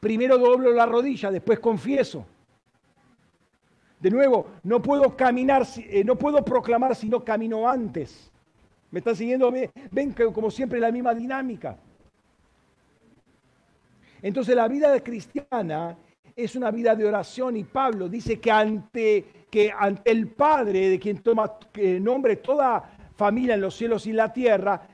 [0.00, 2.26] Primero doblo la rodilla, después confieso.
[4.00, 8.30] De nuevo, no puedo caminar, eh, no puedo proclamar si no camino antes.
[8.90, 9.50] ¿Me están siguiendo?
[9.90, 11.78] Ven como siempre la misma dinámica.
[14.20, 15.96] Entonces la vida cristiana
[16.36, 20.98] es una vida de oración y Pablo dice que ante, que ante el Padre, de
[20.98, 21.58] quien toma
[22.00, 22.82] nombre toda
[23.16, 24.88] familia en los cielos y la tierra,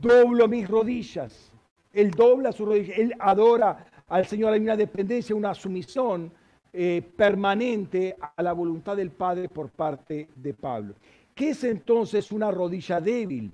[0.00, 1.52] doblo mis rodillas.
[1.92, 6.32] Él dobla sus rodillas, él adora al Señor, hay una dependencia, una sumisión
[6.72, 10.94] eh, permanente a la voluntad del Padre por parte de Pablo.
[11.34, 13.50] ¿Qué es entonces una rodilla débil?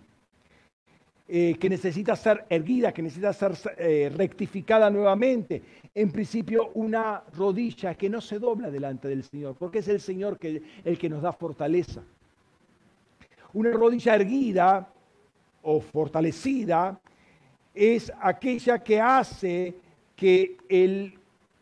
[1.26, 5.62] Eh, que necesita ser erguida, que necesita ser eh, rectificada nuevamente.
[5.94, 10.38] En principio, una rodilla que no se dobla delante del Señor, porque es el Señor
[10.40, 12.02] el que nos da fortaleza.
[13.52, 14.88] Una rodilla erguida
[15.62, 16.98] o fortalecida
[17.72, 19.74] es aquella que hace
[20.16, 21.14] que el,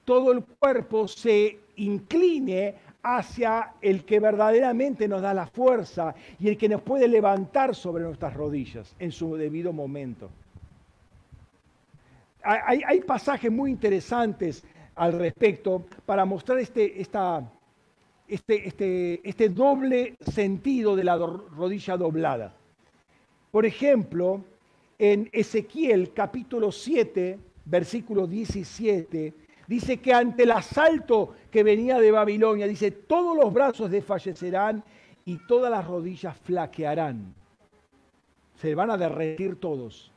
[0.04, 6.56] todo el cuerpo se incline hacia el que verdaderamente nos da la fuerza y el
[6.56, 10.30] que nos puede levantar sobre nuestras rodillas en su debido momento.
[12.44, 14.64] Hay, pasajes muy interesantes
[14.94, 17.50] al respecto para mostrar este, esta,
[18.28, 22.54] este, este, este doble sentido de la rodilla doblada.
[23.50, 24.44] Por ejemplo,
[24.98, 29.34] en Ezequiel capítulo 7, versículo 17,
[29.66, 34.84] dice que ante el asalto que venía de Babilonia, dice, todos los brazos desfallecerán
[35.24, 37.34] y todas las rodillas flaquearán.
[38.60, 40.11] Se van a derretir todos.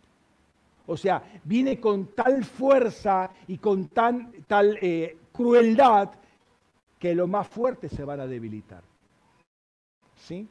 [0.87, 6.11] O sea, viene con tal fuerza y con tan, tal eh, crueldad
[6.99, 8.81] que los más fuertes se van a debilitar.
[10.15, 10.47] ¿Sí?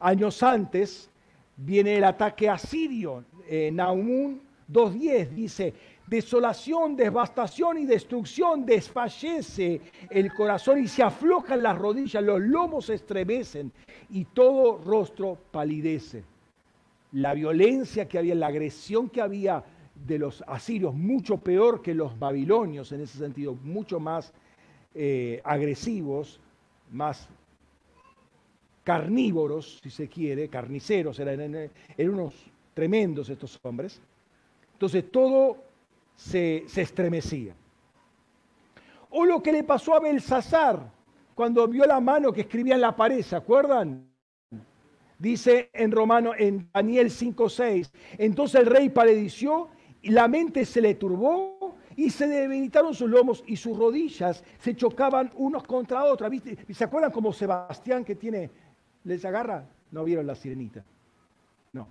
[0.00, 1.10] Años antes,
[1.56, 3.24] viene el ataque asirio.
[3.46, 4.40] Eh, Naumun
[4.70, 5.74] 2.10 dice,
[6.06, 13.72] desolación, devastación y destrucción desfallece el corazón y se aflojan las rodillas, los lomos estremecen
[14.10, 16.24] y todo rostro palidece.
[17.12, 22.18] La violencia que había, la agresión que había de los asirios, mucho peor que los
[22.18, 24.32] babilonios en ese sentido, mucho más
[24.94, 26.40] eh, agresivos,
[26.90, 27.28] más
[28.82, 32.34] carnívoros, si se quiere, carniceros, eran, unos
[32.74, 34.00] tremendos estos hombres.
[34.72, 35.58] Entonces todo
[36.16, 37.54] se, se, estremecía.
[39.10, 40.90] O lo que le pasó a Belsasar
[41.34, 44.09] cuando vio la mano que escribía en la pared, ¿se acuerdan?
[45.20, 49.68] Dice en Romano, en Daniel 5:6, entonces el rey paledeció
[50.02, 54.74] y la mente se le turbó y se debilitaron sus lomos y sus rodillas se
[54.74, 56.32] chocaban unos contra otros.
[56.70, 58.50] ¿Se acuerdan como Sebastián que tiene
[59.04, 60.84] les agarra, no vieron la sirenita.
[61.72, 61.88] No.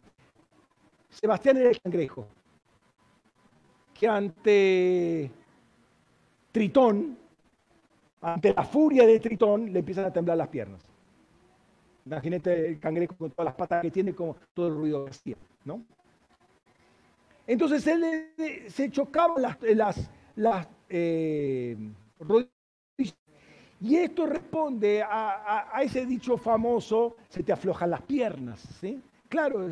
[1.09, 2.27] Sebastián era el cangrejo,
[3.93, 5.32] que ante
[6.51, 7.17] Tritón,
[8.21, 10.88] ante la furia de Tritón, le empiezan a temblar las piernas.
[12.10, 15.36] Imagínate el cangrejo con todas las patas que tiene, como todo el ruido que hacía,
[15.64, 15.84] ¿no?
[17.45, 18.34] Entonces él
[18.68, 21.78] se chocaba las, las, las eh,
[22.20, 22.49] rodillas
[23.82, 28.60] y esto responde a, ese dicho famoso, se te aflojan las piernas.
[28.82, 29.01] ¿sí?
[29.30, 29.70] Claro,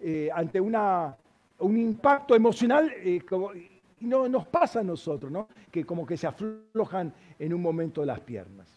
[0.00, 1.16] eh, ante una,
[1.58, 3.52] un impacto emocional, eh, como,
[4.00, 5.48] no, nos pasa a nosotros, ¿no?
[5.70, 8.75] que como que se aflojan en un momento las piernas.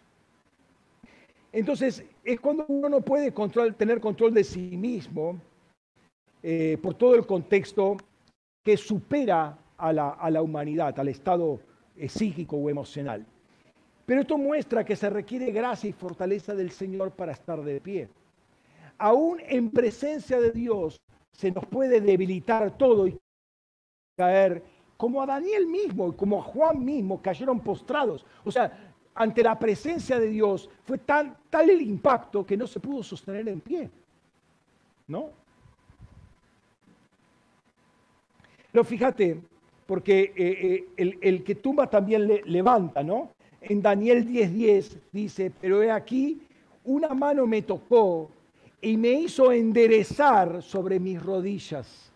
[1.51, 3.31] Entonces, es cuando uno no puede
[3.73, 5.39] tener control de sí mismo
[6.43, 7.97] eh, por todo el contexto
[8.63, 11.59] que supera a la, humanidad, al estado
[12.07, 13.25] psíquico o emocional.
[14.05, 18.09] Pero esto muestra que se requiere gracia y fortaleza del Señor para estar de pie.
[18.97, 20.99] Aún en presencia de Dios
[21.31, 23.17] se nos puede debilitar todo y
[24.17, 24.63] caer,
[24.97, 28.25] como a Daniel mismo y como a Juan mismo cayeron postrados.
[28.43, 28.88] O sea,
[29.19, 33.59] ante la presencia de Dios fue tal el impacto que no se pudo sostener en
[33.59, 33.89] pie.
[35.09, 35.31] ¿no?
[38.71, 39.41] Pero fíjate,
[39.85, 43.31] porque eh, eh, el, que tumba también le, levanta, ¿no?
[43.59, 46.41] En Daniel 10:10 dice, pero he aquí,
[46.85, 48.29] una mano me tocó
[48.79, 52.11] y me hizo enderezar sobre mis rodillas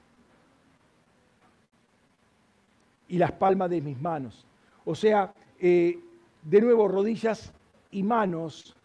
[3.10, 4.45] y las palmas de mis manos.
[4.86, 5.99] O sea, eh,
[6.44, 7.52] de nuevo, rodillas
[7.91, 8.76] y manos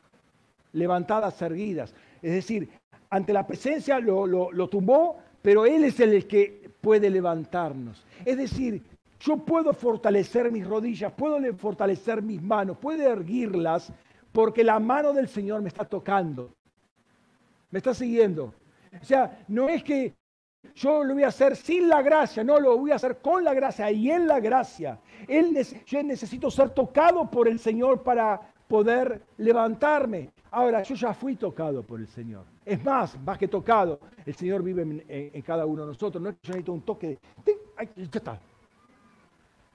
[0.72, 1.94] levantadas, erguidas.
[2.22, 2.68] Es decir,
[3.10, 8.04] ante la presencia lo, tumbó, pero Él es el que puede levantarnos.
[8.24, 8.82] Es decir,
[9.20, 13.92] yo puedo fortalecer mis rodillas, puedo fortalecer mis manos, puedo erguirlas,
[14.32, 16.52] porque la mano del Señor me está tocando.
[17.70, 18.54] ¿Me está siguiendo?
[19.00, 20.14] O sea, no es que
[20.74, 23.54] yo lo voy a hacer sin la gracia, no, lo voy a hacer con la
[23.54, 24.98] gracia y en la gracia.
[25.26, 25.56] Él,
[25.86, 30.30] yo necesito ser tocado por el Señor para poder levantarme.
[30.50, 32.44] Ahora, yo ya fui tocado por el Señor.
[32.64, 36.22] Es más, más que tocado, el Señor vive en, cada uno de nosotros.
[36.22, 37.58] No necesito un toque de...
[37.76, 38.40] Ay, ya está.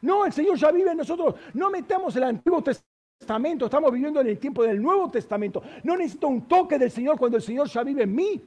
[0.02, 1.36] No, el Señor ya vive en nosotros.
[1.54, 3.66] No metamos el Antiguo Testamento.
[3.66, 5.64] Estamos viviendo en el tiempo del Nuevo Testamento.
[5.84, 8.42] No necesito un toque del Señor cuando el Señor ya vive en mí.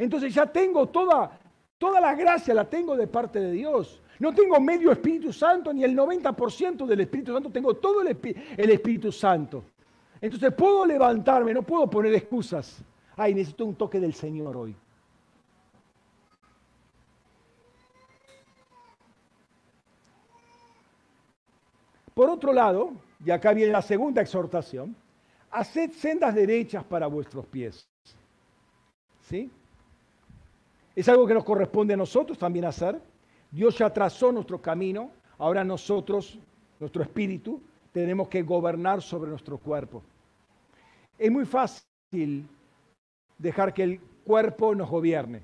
[0.00, 1.38] Entonces ya tengo toda,
[1.76, 4.00] toda la gracia, la tengo de parte de Dios.
[4.18, 8.16] No tengo medio Espíritu Santo ni el 90% del Espíritu Santo, tengo todo el,
[8.56, 9.62] el Espíritu Santo.
[10.18, 12.82] Entonces puedo levantarme, no puedo poner excusas.
[13.14, 14.74] Ay, necesito un toque del Señor hoy.
[22.14, 22.92] Por otro lado,
[23.22, 24.96] y acá viene la segunda exhortación,
[25.50, 27.86] haced sendas derechas para vuestros pies.
[29.28, 29.50] ¿Sí?
[31.00, 33.00] Es algo que nos corresponde a nosotros también hacer.
[33.50, 36.38] Dios ya trazó nuestro camino, ahora nosotros,
[36.78, 37.58] nuestro espíritu,
[37.90, 40.02] tenemos que gobernar sobre nuestro cuerpo.
[41.18, 42.46] Es muy fácil
[43.38, 45.40] dejar que el cuerpo nos gobierne,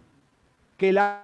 [0.77, 1.23] que la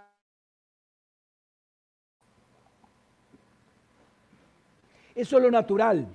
[5.14, 6.08] Eso es lo natural.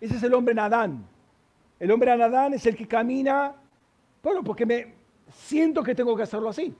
[0.00, 1.04] Ese es el hombre Nadán.
[1.80, 3.56] El hombre Nadán es el que camina,
[4.22, 4.94] bueno, porque me
[5.32, 6.72] siento que tengo que hacerlo así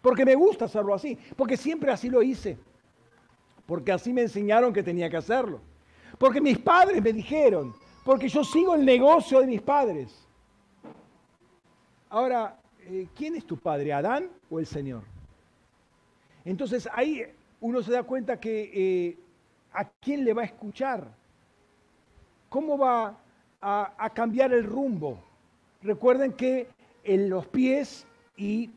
[0.00, 2.58] porque me gusta hacerlo así, porque siempre así lo hice,
[3.66, 5.60] porque así me enseñaron que tenía que hacerlo,
[6.18, 7.74] porque mis padres me dijeron,
[8.04, 10.26] porque yo sigo el negocio de mis padres.
[12.08, 15.02] Ahora, eh, ¿quién es tu padre, Adán o el Señor?
[16.44, 17.22] Entonces ahí
[17.60, 19.18] uno se da cuenta que eh,
[19.72, 21.06] a quién le va a escuchar,
[22.48, 23.16] cómo va
[23.60, 25.18] a, a cambiar el rumbo.
[25.82, 26.68] Recuerden que
[27.04, 28.70] en los pies y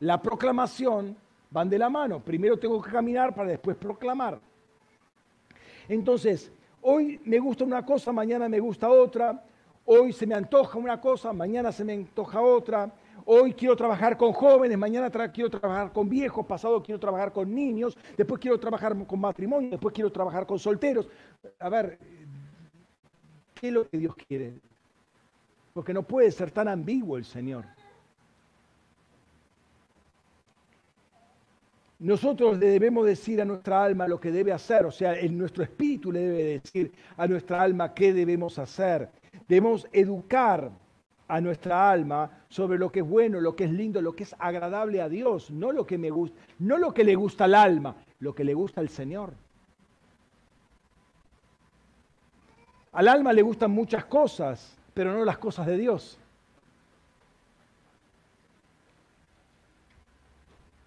[0.00, 1.16] La proclamación
[1.50, 2.20] van de la mano.
[2.20, 4.40] Primero tengo que caminar para después proclamar.
[5.88, 6.50] Entonces,
[6.80, 9.44] hoy me gusta una cosa, mañana me gusta otra.
[9.86, 12.90] Hoy se me antoja una cosa, mañana se me antoja otra.
[13.26, 17.96] Hoy quiero trabajar con jóvenes, mañana quiero trabajar con viejos, pasado quiero trabajar con niños,
[18.16, 21.08] después quiero trabajar con matrimonio, después quiero trabajar con solteros.
[21.58, 21.98] A ver,
[23.54, 24.54] ¿qué es lo que Dios quiere?
[25.72, 27.64] Porque no puede ser tan ambiguo el Señor.
[31.98, 35.62] Nosotros le debemos decir a nuestra alma lo que debe hacer, o sea, en nuestro
[35.62, 39.08] espíritu le debe decir a nuestra alma qué debemos hacer.
[39.48, 40.70] Debemos educar
[41.28, 44.34] a nuestra alma sobre lo que es bueno, lo que es lindo, lo que es
[44.38, 47.96] agradable a Dios, no lo que me gusta, no lo que le gusta al alma,
[48.18, 49.32] lo que le gusta al Señor.
[52.92, 56.18] Al alma le gustan muchas cosas, pero no las cosas de Dios.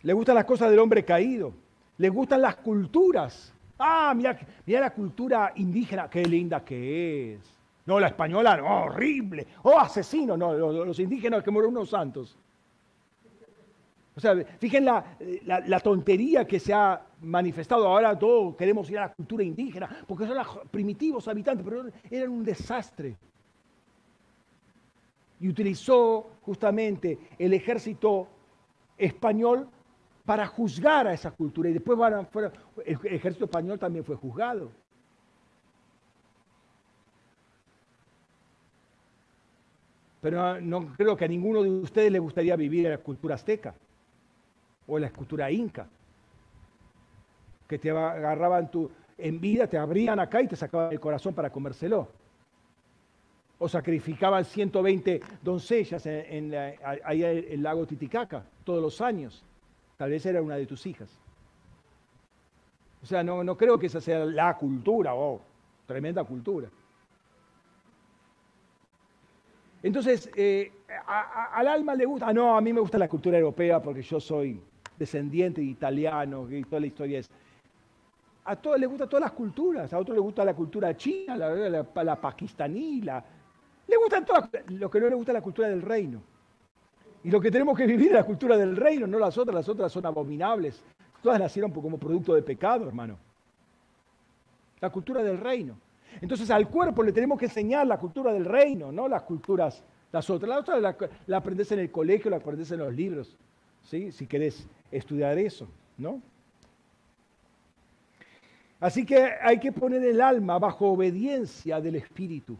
[0.04, 1.54] Le gustan las cosas del hombre caído.
[1.98, 3.54] Le gustan las culturas.
[3.80, 7.58] Ah, mira, mira la cultura indígena, qué linda que es.
[7.86, 9.48] No, la española, no, horrible.
[9.64, 10.36] Oh, asesino.
[10.36, 12.38] No, los, indígenas que mueren unos santos.
[14.16, 17.88] O sea, fíjense la, la, tontería que se ha manifestado.
[17.88, 22.30] Ahora todos queremos ir a la cultura indígena, porque son los primitivos habitantes, pero eran
[22.30, 23.16] un desastre.
[25.40, 28.28] Y utilizó justamente el ejército
[28.98, 29.70] español
[30.28, 31.70] para juzgar a esa cultura.
[31.70, 31.98] Y después
[32.86, 34.70] el ejército español también fue juzgado.
[40.20, 43.74] Pero no, creo que a ninguno de ustedes le gustaría vivir en la cultura azteca
[44.86, 45.88] o en la cultura inca.
[47.66, 51.50] Que te agarraban tu, en vida, te abrían acá y te sacaban el corazón para
[51.50, 52.10] comérselo.
[53.60, 59.46] O sacrificaban 120 doncellas en el lago Titicaca todos los años.
[59.98, 61.10] Tal vez era una de tus hijas.
[63.02, 65.42] O sea, no, no creo que esa sea la cultura, oh,
[65.86, 66.70] tremenda cultura.
[69.82, 70.72] Entonces, eh,
[71.54, 74.20] al alma le gusta, ah, no, a mí me gusta la cultura europea porque yo
[74.20, 74.60] soy
[74.98, 77.30] descendiente de italiano, y toda la historia es...
[78.46, 81.86] A todos les gusta todas las culturas, a otros les gusta la cultura china, la,
[82.04, 83.24] la, pakistaní, la,
[83.86, 86.22] le gustan todas, lo que no le gusta es la cultura del reino.
[87.24, 89.70] Y lo que tenemos que vivir es la cultura del reino, no las otras, las
[89.70, 90.84] otras son abominables.
[91.22, 93.18] Todas nacieron como producto de pecado, hermano.
[94.80, 95.78] La cultura del reino.
[96.22, 100.30] Entonces al cuerpo le tenemos que enseñar la cultura del reino, no las culturas, las
[100.30, 100.50] otras.
[100.50, 100.82] Las otras
[101.28, 103.36] la, aprendes en el colegio, la aprendes en los libros,
[103.84, 104.12] ¿sí?
[104.12, 106.22] si querés estudiar eso, ¿no?
[108.80, 112.56] Así que hay que poner el alma bajo obediencia del Espíritu.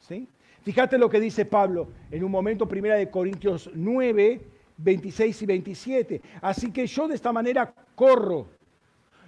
[0.00, 0.26] ¿sí?
[0.62, 4.40] Fíjate lo que dice Pablo en un momento, primera de Corintios 9,
[4.76, 6.22] 26 y 27.
[6.40, 8.46] Así que yo de esta manera corro,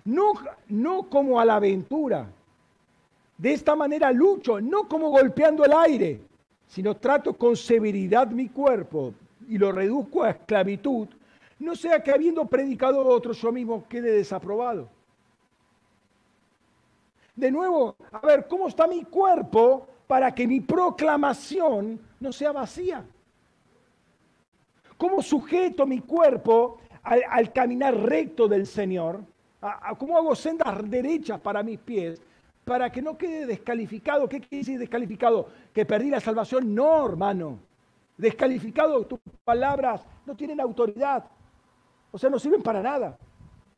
[0.05, 0.33] no,
[0.69, 2.31] no como a la aventura,
[3.37, 6.21] de esta manera lucho, no como golpeando el aire,
[6.69, 9.13] sino trato con severidad mi cuerpo
[9.49, 11.09] y lo reduzco a esclavitud,
[11.59, 14.89] no sea que habiendo predicado a otros yo mismo quede desaprobado.
[17.35, 23.05] De nuevo, a ver, ¿cómo está mi cuerpo para que mi proclamación no sea vacía?
[24.97, 29.21] ¿Cómo sujeto mi cuerpo al, caminar recto del Señor?
[29.99, 32.21] ¿Cómo hago sendas derechas para mis pies?
[32.65, 34.29] Para que no quede descalificado.
[34.29, 35.49] ¿Qué quiere decir descalificado?
[35.73, 36.75] ¿Que perdí la salvación?
[36.75, 37.59] No, hermano.
[38.17, 41.25] Descalificado, tus palabras no tienen autoridad.
[42.13, 43.19] O sea, no sirven para nada.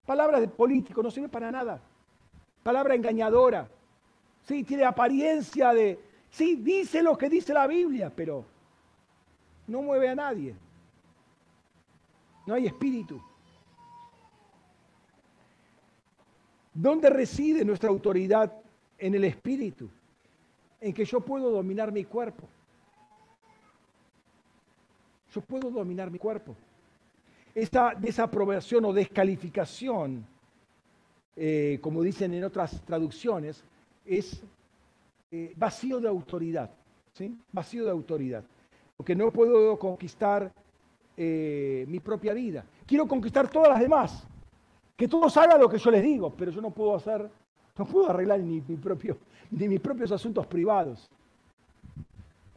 [0.04, 1.80] Palabras de político no sirven para nada.
[2.62, 3.68] Palabra engañadora.
[4.42, 5.98] Sí, tiene apariencia de...
[6.30, 8.44] Sí, dice lo que dice la Biblia, pero
[9.66, 10.54] no mueve a nadie.
[12.46, 13.20] No hay espíritu.
[16.72, 18.52] ¿Dónde reside nuestra autoridad
[18.98, 19.88] en el espíritu?
[20.80, 22.46] En que yo puedo dominar mi cuerpo.
[25.34, 26.54] Yo puedo dominar mi cuerpo.
[27.54, 30.26] Esta desaprobación o descalificación,
[31.34, 33.64] eh, como dicen en otras traducciones,
[34.04, 34.42] es
[35.30, 36.70] eh, vacío de autoridad.
[37.12, 37.36] ¿sí?
[37.52, 38.44] Vacío de autoridad.
[38.96, 40.52] Porque no puedo conquistar
[41.16, 42.64] eh, mi propia vida.
[42.86, 44.26] Quiero conquistar todas las demás.
[44.96, 47.28] Que todos hagan lo que yo les digo, pero yo no puedo hacer,
[47.76, 49.18] no puedo arreglar ni, mi propio,
[49.50, 51.10] mis propios asuntos privados.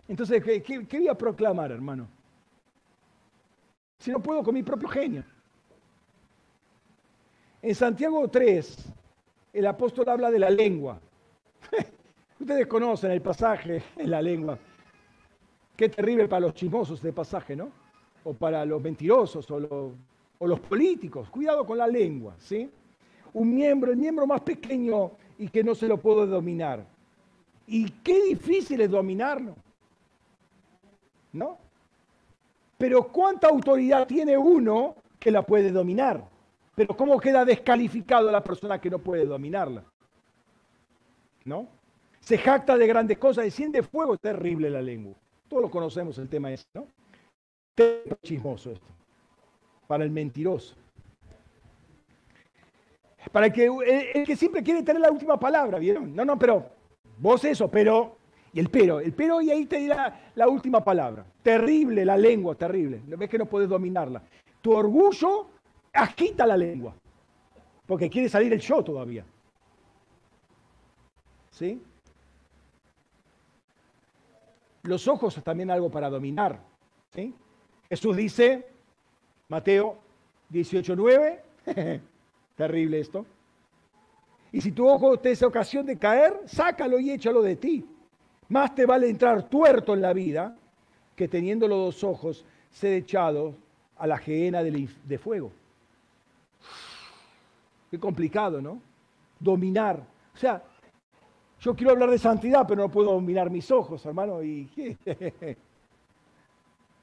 [0.07, 2.07] Entonces, ¿qué, qué voy a proclamar, hermano?
[3.99, 5.23] Si no puedo con mi propio genio.
[7.61, 8.93] En Santiago 3,
[9.51, 10.99] el apóstol habla de la lengua.
[12.39, 14.57] Ustedes conocen el pasaje en la lengua.
[15.75, 17.71] Qué terrible para los chismosos este pasaje, ¿no?
[18.23, 19.93] o para los mentirosos o,
[20.39, 21.29] los políticos.
[21.29, 22.69] Cuidado con la lengua, ¿sí?
[23.33, 26.85] Un miembro, el miembro más pequeño y que no se lo puedo dominar.
[27.67, 29.55] Y qué difícil es dominarlo.
[31.33, 31.57] ¿No?
[32.77, 36.23] Pero ¿cuánta autoridad tiene uno que la puede dominar?
[36.73, 39.83] Pero ¿cómo queda descalificado la persona que no puede dominarla?
[41.45, 41.67] ¿No?
[42.29, 45.15] Se jacta de grandes cosas, desciende fuego, terrible la lengua.
[45.47, 46.85] Todos lo conocemos el tema ese, ¿no?
[48.21, 48.85] chismoso esto.
[49.87, 50.75] Para el mentiroso.
[53.31, 53.65] Para el que,
[54.13, 56.15] el, que siempre quiere tener la última palabra, ¿vieron?
[56.15, 56.69] No, no, pero
[57.17, 58.17] vos eso, pero.
[58.53, 61.25] Y el pero, el pero y ahí te dirá la última palabra.
[61.41, 63.01] Terrible la lengua, terrible.
[63.07, 64.21] Ves que no puedes dominarla.
[64.61, 65.47] Tu orgullo
[65.91, 66.93] agita la lengua.
[67.87, 69.25] Porque quiere salir el yo todavía.
[71.49, 71.81] ¿Sí?
[74.83, 76.59] Los ojos es también algo para dominar.
[77.13, 77.33] ¿Sí?
[77.89, 78.67] Jesús dice,
[79.47, 79.97] Mateo
[80.51, 81.39] 18:9,
[82.55, 83.25] terrible esto.
[84.51, 87.85] Y si tu ojo te es ocasión de caer, sácalo y échalo de ti.
[88.47, 90.55] Más te vale entrar tuerto en la vida
[91.15, 93.53] que teniendo los dos ojos ser echado
[93.97, 95.51] a la gehenna de fuego.
[97.91, 98.81] Qué complicado, ¿no?
[99.39, 100.03] Dominar.
[100.33, 100.63] O sea,
[101.61, 104.41] yo quiero hablar de santidad, pero no puedo dominar mis ojos, hermano.
[104.41, 104.69] Y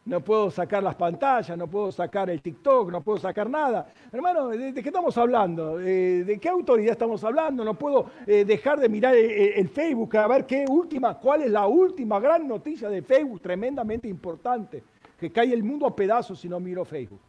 [0.07, 3.87] no puedo sacar las pantallas, no puedo sacar el TikTok, no puedo sacar nada.
[4.11, 5.79] Hermano, ¿de, qué estamos hablando?
[5.81, 7.65] Eh, ¿De qué autoridad estamos hablando?
[7.65, 11.67] No puedo eh, dejar de mirar el, Facebook a ver qué última, cuál es la
[11.67, 14.83] última gran noticia de Facebook, tremendamente importante,
[15.19, 17.21] que cae el mundo a pedazos si no miro Facebook.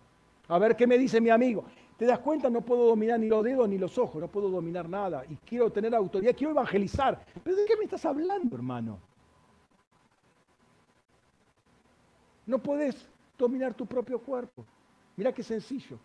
[0.48, 1.66] A ver qué me dice mi amigo.
[1.98, 2.50] ¿Te das cuenta?
[2.50, 5.26] No puedo dominar ni los dedos ni los ojos, no puedo dominar nada.
[5.28, 7.26] Y quiero tener autoridad, quiero evangelizar.
[7.44, 9.00] ¿Pero de qué me estás hablando, hermano?
[12.46, 14.64] No puedes dominar tu propio cuerpo.
[15.16, 15.98] Mira qué sencillo.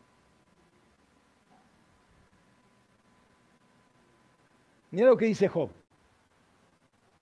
[4.90, 5.70] Mira lo que dice Job.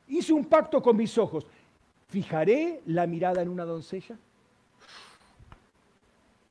[0.07, 1.47] Hice un pacto con mis ojos.
[2.09, 4.16] ¿Fijaré la mirada en una doncella?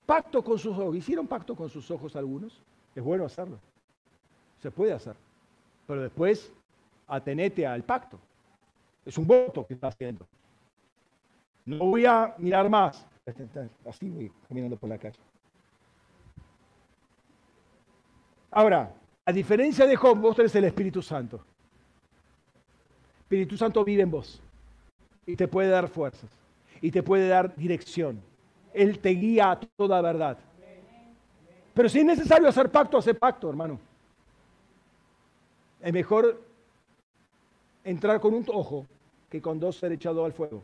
[0.10, 0.96] Pacto con sus ojos.
[0.96, 2.60] ¿Hicieron pacto con sus ojos algunos?
[2.96, 3.60] Es bueno hacerlo.
[4.58, 5.16] Se puede hacer.
[5.86, 6.52] Pero después
[7.08, 8.20] atenete al pacto.
[9.06, 10.26] Es un voto que está haciendo.
[11.64, 13.06] No voy a mirar más.
[13.88, 15.20] Así voy caminando por la calle.
[18.50, 18.92] Ahora,
[19.26, 21.36] a diferencia de Job, vos tenés el Espíritu Santo.
[21.36, 24.42] El Espíritu Santo vive en vos
[25.28, 26.32] y te puede dar fuerzas
[26.82, 28.28] y te puede dar dirección.
[28.74, 30.38] Él te guía a toda verdad.
[31.74, 33.80] Pero si es necesario hacer pacto, hace pacto, hermano.
[35.82, 36.42] Es mejor
[37.84, 38.86] entrar con un ojo
[39.30, 40.64] que con dos ser echado al fuego.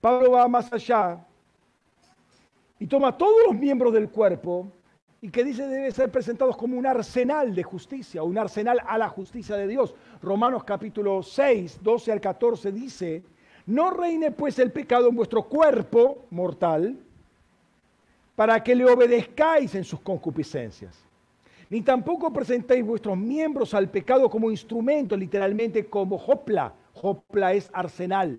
[0.00, 1.24] Pablo va más allá
[2.78, 4.70] y toma todos los miembros del cuerpo
[5.20, 9.08] y que dice debe ser presentados como un arsenal de justicia, un arsenal a la
[9.08, 9.94] justicia de Dios.
[10.22, 13.22] Romanos capítulo 6, 12 al 14 dice,
[13.66, 16.96] no reine pues el pecado en vuestro cuerpo mortal
[18.36, 20.96] para que le obedezcáis en sus concupiscencias.
[21.68, 26.72] Ni tampoco presentéis vuestros miembros al pecado como instrumento, literalmente como hopla.
[27.02, 28.38] Hopla es arsenal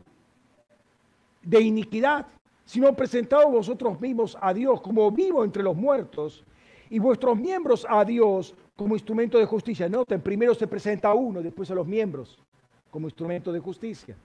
[1.42, 2.26] de iniquidad,
[2.66, 6.44] sino presentaos vosotros mismos a Dios como vivo entre los muertos
[6.90, 9.90] y vuestros miembros a Dios como instrumento de justicia.
[9.90, 12.38] Noten, primero se presenta a uno, después a los miembros
[12.90, 14.16] como instrumento de justicia.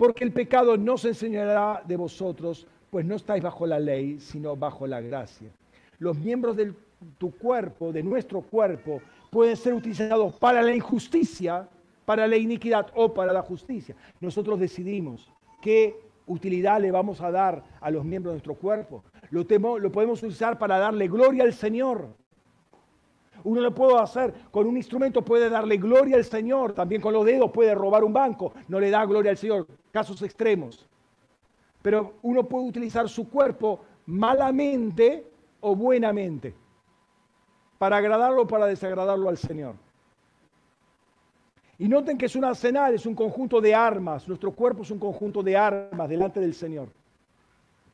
[0.00, 4.56] Porque el pecado no se enseñará de vosotros, pues no estáis bajo la ley, sino
[4.56, 5.50] bajo la gracia.
[5.98, 6.72] Los miembros de
[7.18, 11.68] tu cuerpo, de nuestro cuerpo, pueden ser utilizados para la injusticia,
[12.06, 13.94] para la iniquidad o para la justicia.
[14.22, 15.30] Nosotros decidimos
[15.60, 15.94] qué
[16.26, 19.04] utilidad le vamos a dar a los miembros de nuestro cuerpo.
[19.30, 19.44] Lo,
[19.78, 22.08] lo podemos usar para darle gloria al Señor.
[23.44, 26.72] Uno lo puede hacer con un instrumento, puede darle gloria al Señor.
[26.72, 29.66] También con los dedos puede robar un banco, no le da gloria al Señor.
[29.90, 30.86] Casos extremos.
[31.82, 35.26] Pero uno puede utilizar su cuerpo malamente
[35.60, 36.54] o buenamente
[37.78, 39.74] para agradarlo o para desagradarlo al Señor.
[41.78, 44.28] Y noten que es un arsenal, es un conjunto de armas.
[44.28, 46.90] Nuestro cuerpo es un conjunto de armas delante del Señor.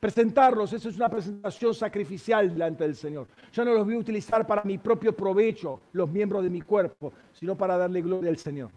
[0.07, 3.26] Presentarlos, eso es una presentación sacrificial delante del Señor.
[3.52, 7.12] Yo no los voy a utilizar para mi propio provecho, los miembros de mi cuerpo,
[7.32, 8.70] sino para darle gloria al Señor.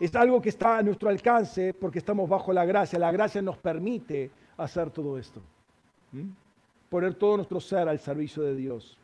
[0.00, 2.98] Es algo que está a nuestro alcance porque estamos bajo la gracia.
[2.98, 5.40] La gracia nos permite hacer todo esto.
[6.88, 8.98] Poner todo nuestro ser al servicio de Dios.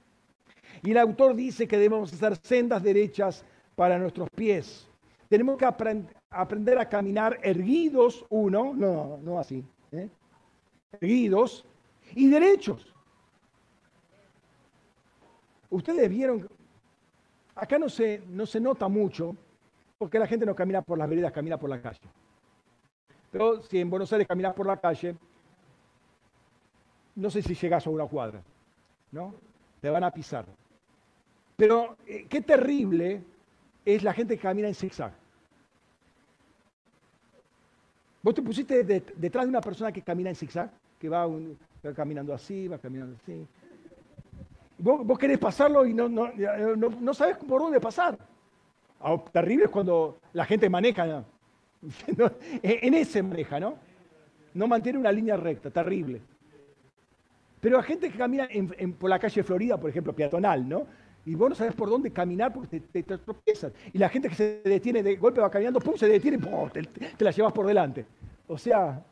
[0.83, 3.45] Y el autor dice que debemos hacer sendas derechas
[3.77, 4.89] para nuestros pies.
[5.29, 10.09] Tenemos que aprender a caminar erguidos, uno, no, no así, ¿eh?
[10.93, 11.65] erguidos
[12.15, 12.95] y derechos.
[15.71, 16.49] Ustedes vieron,
[17.55, 19.37] acá no se, no se nota mucho,
[19.99, 22.01] porque la gente no camina por las veredas, camina por la calle.
[23.31, 25.15] Pero si en Buenos Aires caminas por la calle,
[27.17, 28.43] no sé si llegas a una cuadra,
[29.11, 29.35] ¿no?
[29.81, 30.47] Te van a pisar.
[31.57, 33.23] Pero eh, qué terrible
[33.85, 35.13] es la gente que camina en zigzag.
[38.23, 41.27] Vos te pusiste detrás de una persona que camina en zigzag, que va,
[41.95, 43.47] caminando así, va caminando así.
[44.79, 48.19] Vos, querés pasarlo y no, no, sabes por dónde pasar.
[49.01, 51.25] Ah, terrible es cuando la gente maneja,
[52.63, 53.77] en ese maneja, ¿no?
[54.55, 56.21] No mantiene una línea recta, terrible.
[57.61, 58.49] Pero la gente que camina
[58.99, 60.87] por la calle Florida, por ejemplo, peatonal, ¿no?
[61.29, 63.71] Y vos no sabes por dónde caminar porque te, tropiezas.
[63.93, 67.23] Y la gente que se detiene de golpe va caminando, pum, se detiene, pum, te,
[67.23, 68.07] la llevas por delante.
[68.47, 69.05] O sea,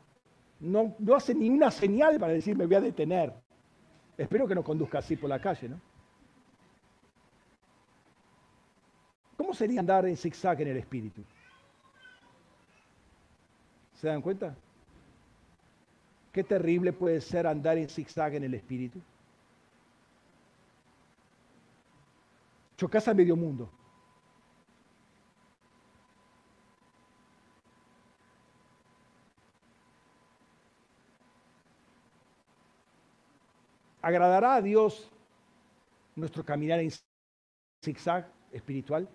[0.59, 3.31] no, no hace ni una señal para decir me voy a detener.
[4.17, 5.79] Espero que no conduzca así por la calle, ¿no?
[9.37, 11.21] ¿Cómo sería andar en zigzag en el espíritu?
[13.93, 14.55] ¿Se dan cuenta?
[16.31, 18.99] Qué terrible puede ser andar en zigzag en el espíritu.
[22.77, 23.67] Chocas a medio mundo.
[33.99, 35.11] ¿Agradará a Dios
[36.15, 36.91] nuestro caminar en
[37.83, 39.09] zigzag espiritual?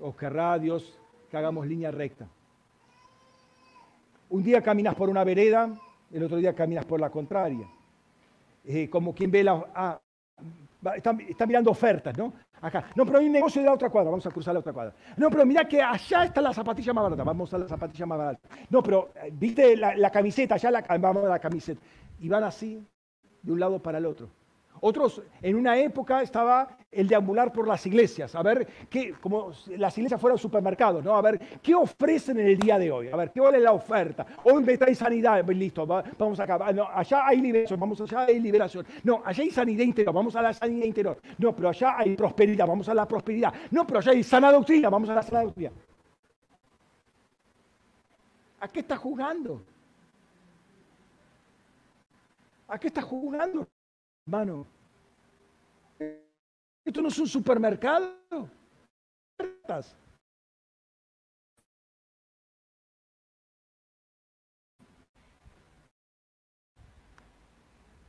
[0.00, 0.98] ¿O querrá a Dios
[1.30, 2.28] que hagamos línea recta?
[4.28, 7.68] Un día caminas por una vereda, el otro día caminas por la contraria.
[8.64, 10.00] Eh, como quien ve la, ah,
[10.94, 12.32] Está, mirando ofertas, ¿no?
[12.60, 12.84] Acá.
[12.94, 14.94] No, pero hay un negocio de la otra cuadra, vamos a cruzar la otra cuadra.
[15.16, 18.18] No, pero mira que allá está la zapatilla más barata, vamos a la zapatilla más
[18.18, 18.48] barata.
[18.70, 21.80] No, pero eh, viste la, camiseta, allá la, vamos a la camiseta.
[22.18, 22.82] Y van así,
[23.42, 24.28] de un lado para el otro.
[24.82, 29.96] Otros, en una época estaba el deambular por las iglesias, a ver qué, como las
[29.98, 31.14] iglesias fueran supermercados, ¿no?
[31.14, 34.26] A ver qué ofrecen en el día de hoy, a ver qué vale la oferta.
[34.44, 36.72] Hoy me trae sanidad, listo, vamos acá.
[36.72, 38.86] No, allá hay liberación, vamos allá hay liberación.
[39.04, 41.20] No, allá hay sanidad interior, vamos a la sanidad interior.
[41.38, 43.52] No, pero allá hay prosperidad, vamos a la prosperidad.
[43.70, 45.72] No, pero allá hay sana doctrina, vamos a la sana doctrina.
[48.60, 49.62] ¿A qué está jugando?
[52.66, 53.66] ¿A qué está jugando?
[54.26, 54.66] Hermano,
[56.84, 58.48] esto no es un supermercado.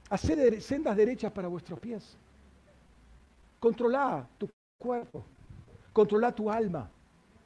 [0.10, 2.18] Hacer sendas derechas para vuestros pies.
[3.60, 5.24] Controla tu cuerpo.
[5.94, 6.90] Controla tu alma.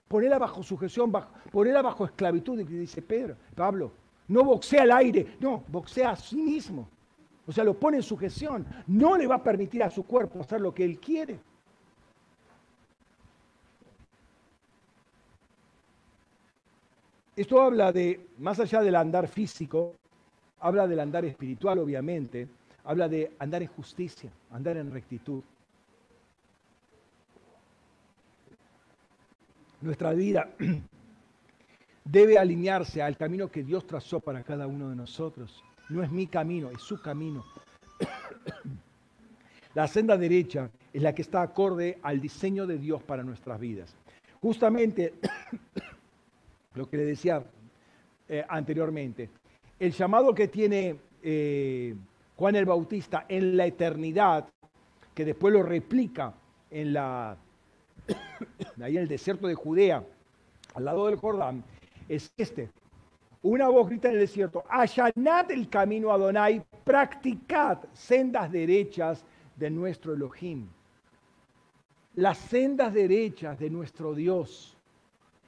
[0.07, 3.91] Ponela bajo sujeción, bajo, ponela bajo esclavitud, dice Pedro, Pablo.
[4.27, 6.87] No boxea al aire, no, boxea a sí mismo.
[7.47, 8.65] O sea, lo pone en sujeción.
[8.87, 11.39] No le va a permitir a su cuerpo hacer lo que él quiere.
[17.35, 19.93] Esto habla de, más allá del andar físico,
[20.61, 22.47] habla del andar espiritual, obviamente,
[22.85, 25.43] habla de andar en justicia, andar en rectitud.
[29.81, 30.49] Nuestra vida
[32.05, 35.61] debe alinearse al camino que Dios trazó para cada uno de nosotros.
[35.89, 37.45] No es mi camino, es su camino.
[39.75, 43.93] La senda derecha es la que está acorde al diseño de Dios para nuestras vidas.
[44.41, 45.15] Justamente
[46.75, 47.43] lo que le decía
[48.27, 49.29] eh, anteriormente,
[49.79, 51.93] el llamado que tiene eh,
[52.37, 54.47] Juan el Bautista en la eternidad,
[55.13, 56.33] que después lo replica
[56.71, 57.37] en la,
[58.81, 60.03] ahí en el desierto de Judea,
[60.73, 61.63] al lado del Jordán,
[62.07, 62.69] es este.
[63.45, 69.23] Una voz grita en el desierto, allanad el camino a Adonai, practicad sendas derechas
[69.55, 70.67] de nuestro Elohim.
[72.15, 74.75] Las sendas derechas de nuestro Dios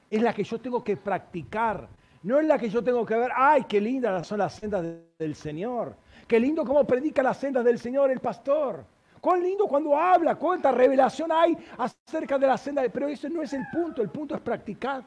[0.08, 1.88] es la que yo tengo que practicar.
[2.22, 4.86] No es la que yo tengo que ver, ay, qué lindas son las sendas
[5.18, 5.96] del Señor.
[6.28, 8.84] Qué lindo cómo predica las sendas del Señor el pastor.
[9.20, 12.88] Cuán lindo cuando habla, cuánta revelación hay acerca de la senda.
[12.92, 15.02] Pero ese no es el punto, el punto es practicar.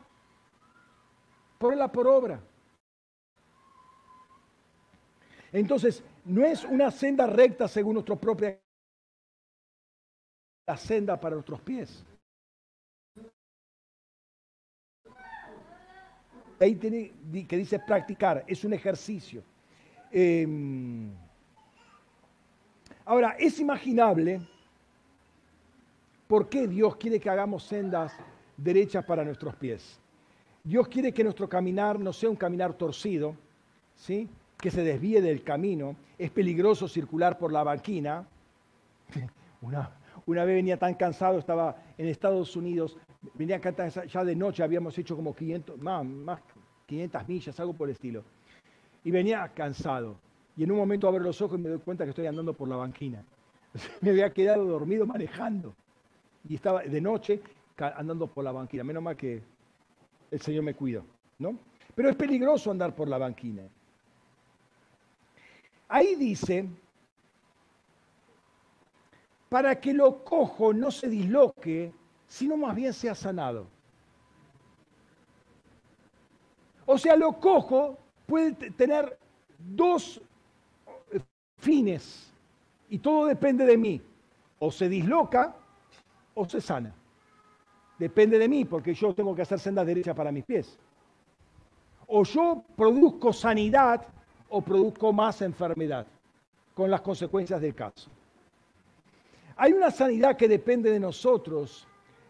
[1.57, 2.50] Ponerla por obra.
[5.53, 8.59] Entonces, no es una senda recta según nuestra propia
[10.67, 12.03] la senda para nuestros pies.
[16.59, 17.11] Ahí tiene
[17.47, 19.43] que dice practicar, es un ejercicio.
[20.11, 21.11] Em,
[23.03, 24.39] ahora, es imaginable
[26.27, 28.13] por qué Dios quiere que hagamos sendas
[28.55, 29.99] derechas para nuestros pies.
[30.63, 33.35] Dios quiere que nuestro caminar no sea un caminar torcido,
[33.95, 34.29] ¿sí?
[34.61, 38.25] Que se desvíe del camino, es peligroso circular por la banquina.
[39.61, 42.97] Una, vez venía tan cansado, estaba en Estados Unidos,
[43.33, 46.41] venía ya de noche, habíamos hecho como 500, más, más
[46.85, 48.23] 500 millas, algo por el estilo.
[49.03, 50.15] Y venía cansado.
[50.55, 52.67] Y en un momento abro los ojos y me doy cuenta que estoy andando por
[52.67, 53.23] la banquina.
[54.01, 55.73] me había quedado dormido manejando.
[56.47, 57.41] Y estaba de noche
[57.77, 58.83] andando por la banquina.
[58.83, 59.41] Menos mal que
[60.29, 61.03] el Señor me cuidó,
[61.39, 61.57] ¿no?
[61.95, 63.63] Pero es peligroso andar por la banquina.
[65.93, 66.69] Ahí dice,
[69.49, 71.91] para que lo cojo no se disloque,
[72.27, 73.67] sino más bien sea sanado.
[76.85, 79.19] O sea, lo cojo puede tener
[79.59, 80.21] dos
[81.57, 82.31] fines
[82.87, 84.01] y todo depende de mí.
[84.59, 85.53] O se disloca
[86.33, 86.95] o se sana.
[87.99, 90.79] Depende de mí porque yo tengo que hacer sendas derechas para mis pies.
[92.07, 94.07] O yo produzco sanidad
[94.51, 96.05] o produzco más enfermedad,
[96.73, 98.09] con las consecuencias del caso.
[99.55, 101.87] Hay una sanidad que depende de nosotros,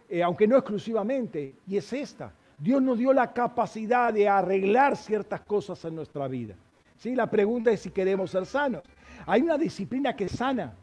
[0.07, 2.31] eh, aunque no exclusivamente, y es esta.
[2.57, 6.56] Dios nos dio la capacidad de arreglar ciertas cosas en nuestra vida.
[6.98, 7.15] ¿Sí?
[7.15, 8.84] La pregunta es si queremos ser sanos.
[9.26, 10.73] Hay una disciplina que sana.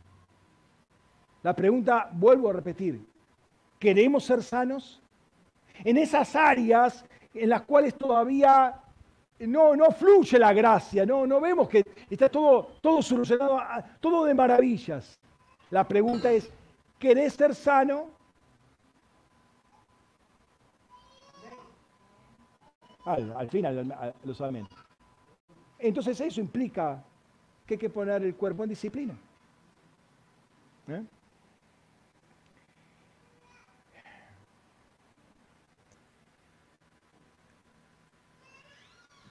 [1.42, 3.00] La pregunta, vuelvo a repetir,
[3.78, 5.00] ¿queremos ser sanos?
[5.84, 8.80] En esas áreas en las cuales todavía
[9.40, 13.60] no, no fluye la gracia, no, no vemos que está todo, todo solucionado,
[14.00, 15.18] todo de maravillas.
[15.70, 16.50] La pregunta es,
[16.98, 18.10] ¿querés ser sano?
[23.04, 23.94] Al, final,
[24.24, 24.42] los.
[25.78, 27.02] Entonces eso implica
[27.64, 29.16] que hay que poner el cuerpo en disciplina.
[30.88, 31.02] ¿Eh?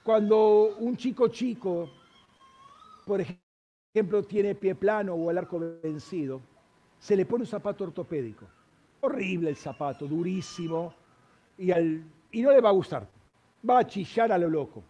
[0.08, 1.90] Cuando un chico chico,
[3.04, 6.40] por ejemplo, tiene pie plano o el arco vencido,
[6.98, 8.46] se le pone un zapato ortopédico.
[9.02, 10.94] Horrible el zapato, durísimo,
[11.58, 11.72] y,
[12.32, 13.06] y no le va a gustar.
[13.68, 14.82] Va a chillar a lo loco.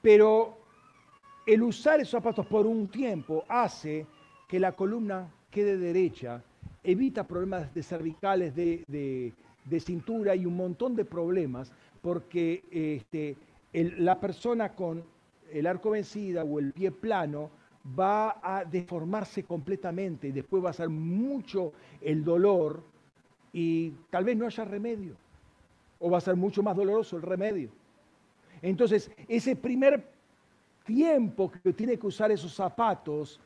[0.00, 0.58] Pero
[1.44, 4.06] el usar esos zapatos por un tiempo hace
[4.46, 6.40] que la columna quede derecha,
[6.84, 9.34] evita problemas de cervicales, de,
[9.80, 13.36] cintura y un montón de problemas, porque este,
[13.72, 15.04] la persona con
[15.52, 17.50] el arco vencida o el pie plano
[17.98, 22.82] va a deformarse completamente y después va a ser mucho el dolor
[23.52, 25.14] y tal vez no haya remedio
[26.00, 27.70] o va a ser mucho más doloroso el remedio.
[28.62, 30.04] Entonces, ese primer
[30.84, 33.40] tiempo que tiene que usar esos zapatos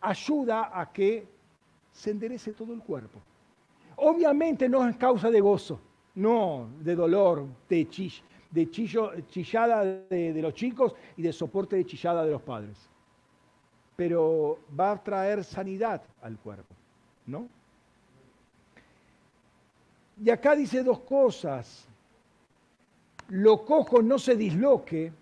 [0.00, 1.26] ayuda a que
[1.92, 3.20] se enderece todo el cuerpo.
[3.96, 5.80] Obviamente no es causa de gozo,
[6.14, 7.88] no de dolor, de,
[8.50, 12.88] de chillada de los chicos y de soporte de chillada de los padres
[13.96, 16.74] pero va a traer sanidad al cuerpo,
[17.26, 17.48] ¿no?
[20.22, 21.88] Y acá dice dos cosas.
[23.28, 25.12] Lo cojo no se disloque,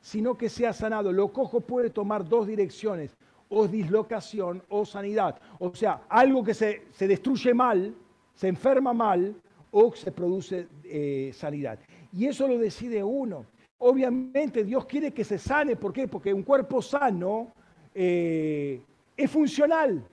[0.00, 1.12] sino que sea sanado.
[1.12, 3.14] Lo cojo puede tomar dos direcciones,
[3.50, 5.38] o dislocación o sanidad.
[5.58, 7.94] O sea, algo que se, destruye mal,
[8.34, 9.34] se enferma mal,
[9.70, 11.78] o se produce eh, sanidad.
[12.12, 13.46] Y eso lo decide uno.
[13.78, 15.76] Obviamente Dios quiere que se sane.
[15.76, 16.06] ¿Por qué?
[16.06, 17.52] Porque un cuerpo sano
[17.94, 18.80] eh,
[19.16, 20.04] es funcional.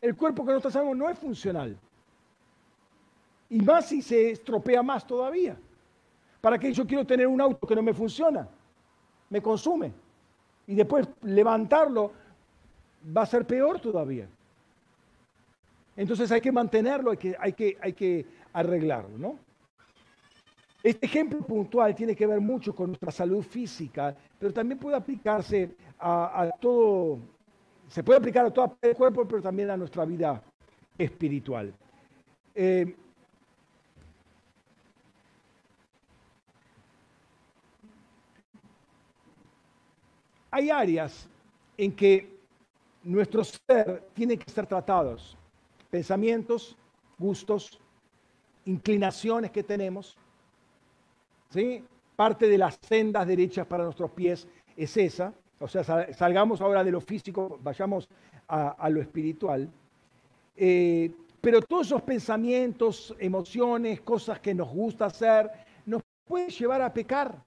[0.00, 1.76] El cuerpo que no está sano no es funcional.
[3.48, 5.56] Y más si se estropea más todavía.
[6.40, 8.46] ¿Para qué yo quiero tener un auto que no me funciona?
[9.30, 9.92] Me consume.
[10.66, 12.12] Y después levantarlo
[13.16, 14.28] va a ser peor todavía.
[15.96, 19.38] Entonces hay que mantenerlo, hay que, hay que, hay que arreglarlo, ¿no?
[20.84, 25.74] Este ejemplo puntual tiene que ver mucho con nuestra salud física, pero también puede aplicarse
[25.98, 27.20] a, todo,
[27.88, 30.42] se puede aplicar a todo el cuerpo, pero también a nuestra vida
[30.98, 31.72] espiritual.
[32.54, 32.94] Eh,
[40.50, 41.26] hay áreas
[41.78, 42.30] en que
[43.02, 45.34] nuestro ser tiene que ser tratados.
[45.90, 46.76] Pensamientos,
[47.18, 47.80] gustos,
[48.66, 50.18] inclinaciones que tenemos.
[52.16, 55.32] Parte de las sendas derechas para nuestros pies es esa.
[55.58, 58.08] O sea, salgamos ahora de lo físico, vayamos
[58.48, 59.68] a, lo espiritual.
[60.56, 61.10] Eh,
[61.40, 65.50] pero todos esos pensamientos, emociones, cosas que nos gusta hacer,
[65.84, 67.42] nos pueden llevar a pecar.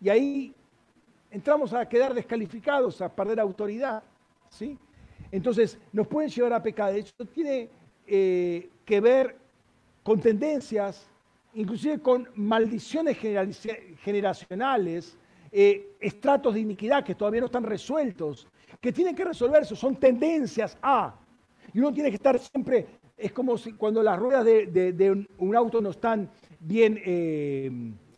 [0.00, 0.54] Y ahí
[1.30, 4.02] entramos a quedar descalificados, a perder autoridad.
[4.48, 4.78] ¿sí?
[5.30, 6.92] Entonces, nos pueden llevar a pecar.
[6.92, 7.68] De hecho, tiene
[8.06, 9.36] eh, que ver
[10.02, 11.09] con tendencias,
[11.54, 13.16] inclusive con maldiciones
[14.02, 15.16] generacionales
[15.52, 18.46] eh, estratos de iniquidad que todavía no están resueltos,
[18.80, 21.18] que tienen que resolverse, son tendencias a.
[21.72, 22.86] Y uno tiene que estar siempre,
[23.16, 27.70] es como si cuando las ruedas de, un auto no están bien eh,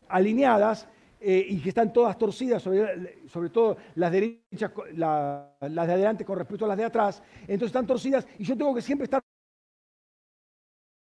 [0.09, 0.87] alineadas
[1.21, 6.67] eh, y que están todas torcidas, sobre, todo las derechas, las de adelante con respecto
[6.67, 9.23] a las de atrás, entonces están torcidas y yo tengo que siempre estar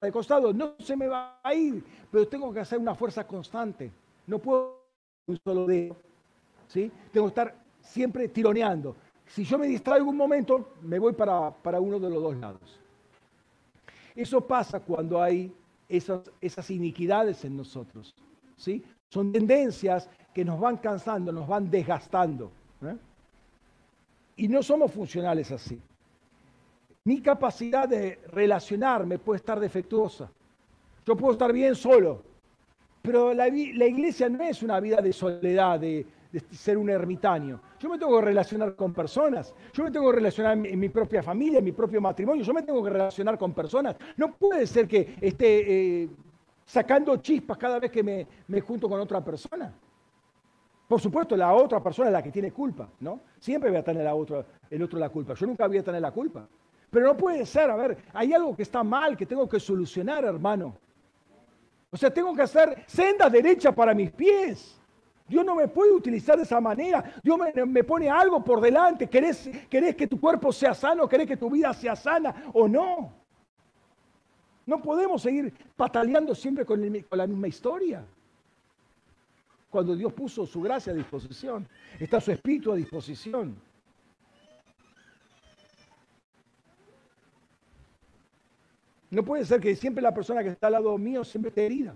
[0.02, 3.92] de costado, no se me va a ir, pero tengo que hacer una fuerza constante.
[4.28, 4.86] No puedo
[5.28, 5.96] un solo dedo,
[6.68, 6.92] ¿sí?
[7.12, 8.96] Tengo que estar siempre tironeando.
[9.26, 12.80] Si yo me distraigo un momento, me voy para, uno de los dos lados.
[14.16, 15.54] Eso pasa cuando hay
[15.90, 18.14] esas, esas iniquidades en nosotros,
[18.56, 18.84] ¿sí?
[19.10, 22.52] Son tendencias que nos van cansando, nos van desgastando.
[22.82, 22.98] ¿eh?
[24.38, 25.82] Y no somos funcionales así.
[27.06, 30.32] Mi capacidad de relacionarme puede estar defectuosa.
[31.06, 32.24] Yo puedo estar bien solo,
[33.04, 36.04] pero la, iglesia no es una vida de soledad, de,
[36.50, 37.62] ser un ermitaño.
[37.80, 39.54] Yo me tengo que relacionar con personas.
[39.72, 42.44] Yo me tengo que relacionar en mi, propia familia, en mi propio matrimonio.
[42.44, 43.96] Yo me tengo que relacionar con personas.
[44.18, 46.10] No puede ser que esté eh,
[46.66, 49.72] sacando chispas cada vez que me, junto con otra persona.
[50.88, 53.20] Por supuesto, la otra persona es la que tiene culpa, ¿no?
[53.40, 55.36] Siempre voy a tener la otra, el otro la culpa.
[55.36, 56.48] Yo nunca voy a tener la culpa.
[56.90, 60.24] Pero no puede ser, a ver, hay algo que está mal, que tengo que solucionar,
[60.24, 60.78] hermano.
[61.92, 64.80] O sea, tengo que hacer senda derecha para mis pies.
[65.28, 67.04] Dios no me puede utilizar de esa manera.
[67.24, 67.38] Dios
[67.68, 69.08] me, pone algo por delante.
[69.08, 71.08] ¿Querés, ¿Querés, que tu cuerpo sea sano?
[71.08, 73.12] ¿Querés que tu vida sea sana o no?
[74.66, 78.06] No podemos seguir pataleando siempre con, con la misma historia.
[79.70, 81.68] Cuando Dios puso su gracia a disposición,
[82.00, 83.56] está su espíritu a disposición.
[89.16, 91.96] No puede ser que siempre la persona que está al lado mío siempre esté herida,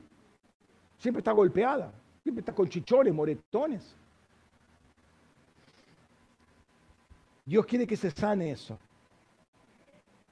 [0.98, 1.92] siempre está golpeada,
[2.24, 3.94] siempre está con chichones, moretones.
[7.44, 8.80] Dios quiere que se sane eso.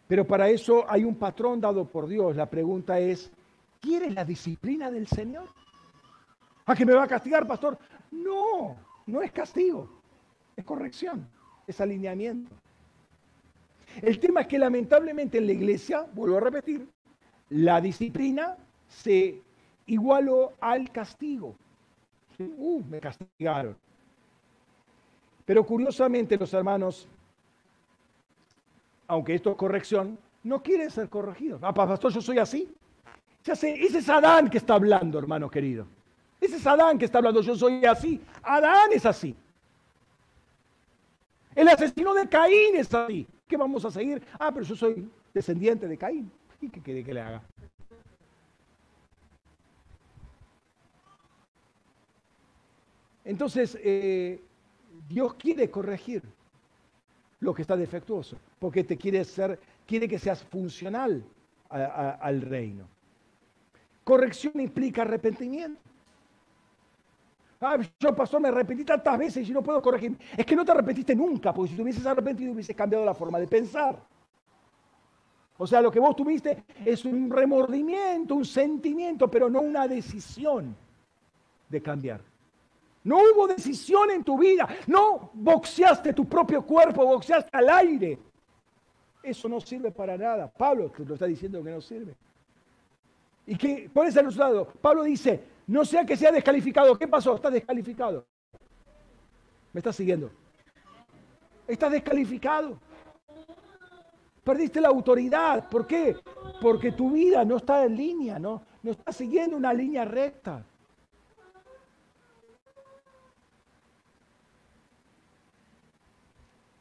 [0.08, 2.38] Pero para eso hay un patrón dado por Dios.
[2.38, 3.30] La pregunta es,
[3.82, 5.50] ¿quieres la disciplina del Señor?
[6.66, 7.78] ¿A que me va a castigar, pastor?
[8.12, 8.78] No,
[9.08, 9.90] no es castigo,
[10.56, 11.28] es corrección,
[11.68, 12.56] es alineamiento.
[14.02, 16.88] El tema es que lamentablemente en la iglesia, vuelvo a repetir,
[17.50, 18.56] la disciplina
[18.88, 19.42] se
[19.86, 21.56] igualó al castigo.
[22.40, 23.76] Uh, me castigaron.
[25.46, 27.08] Pero curiosamente los hermanos,
[29.08, 31.62] aunque esto es corrección, no quieren ser corregidos.
[31.64, 32.70] Ah, pastor, yo soy así.
[33.44, 35.88] Ya ese es Adán que está hablando, hermano querido.
[36.40, 38.22] Ese es Adán que está hablando, yo soy así.
[38.44, 39.36] Adán es así.
[41.56, 43.26] El asesino de Caín es así.
[43.48, 44.22] ¿Qué vamos a seguir?
[44.40, 46.32] Ah, pero yo soy descendiente de Caín.
[46.60, 47.42] ¿Y qué quiere que le haga?
[53.24, 54.42] Entonces, eh,
[55.08, 56.24] Dios quiere corregir
[57.40, 61.24] lo que está defectuoso, porque te quiere ser, quiere que seas funcional
[61.70, 62.88] al reino.
[64.04, 65.87] Corrección implica arrepentimiento.
[67.60, 70.18] Ah, yo, pastor, me arrepentí tantas veces y no puedo corregir.
[70.36, 73.40] Es que no te arrepentiste nunca, porque si te hubieses arrepentido hubieses cambiado la forma
[73.40, 73.98] de pensar.
[75.58, 80.76] O sea, lo que vos tuviste es un remordimiento, un sentimiento, pero no una decisión
[81.68, 82.22] de cambiar.
[83.04, 84.68] No hubo decisión en tu vida.
[84.86, 88.20] No boxeaste tu propio cuerpo, boxeaste al aire.
[89.24, 90.48] Eso no sirve para nada.
[90.48, 92.16] Pablo lo está diciendo que no sirve.
[93.48, 96.98] Y que por ese lado, Pablo dice, no sea que sea descalificado.
[96.98, 97.36] ¿Qué pasó?
[97.36, 98.26] Está descalificado.
[99.74, 100.32] ¿Me estás siguiendo?
[101.68, 102.80] Estás descalificado.
[104.44, 105.70] Perdiste la autoridad.
[105.70, 106.16] ¿Por qué?
[106.62, 110.64] Porque tu vida no está en línea, no, no está siguiendo una línea recta.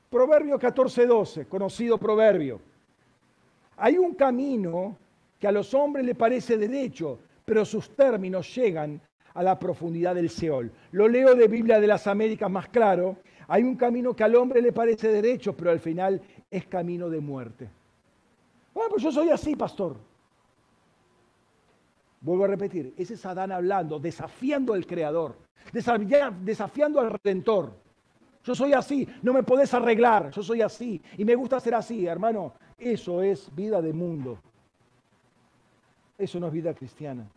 [0.08, 2.60] Proverbio 14:12, conocido proverbio.
[3.76, 4.96] Hay un camino
[5.40, 9.01] que a los hombres le parece derecho, pero sus términos llegan
[9.32, 10.70] a la profundidad del Seol.
[10.90, 13.16] Lo leo de Biblia de las Américas más claro.
[13.48, 16.20] Hay un camino que al hombre le parece derecho, pero al final
[16.51, 17.68] es camino de muerte.
[18.74, 19.97] Bueno, pues yo soy así, pastor.
[22.20, 25.36] Vuelvo a repetir, ese es Adán hablando, desafiando al Creador,
[25.73, 27.73] desafiando al Redentor.
[28.43, 32.06] Yo soy así, no me podés arreglar, yo soy así y me gusta ser así,
[32.06, 32.55] hermano.
[32.78, 34.39] Eso es vida de mundo.
[36.18, 37.28] Eso no es vida cristiana.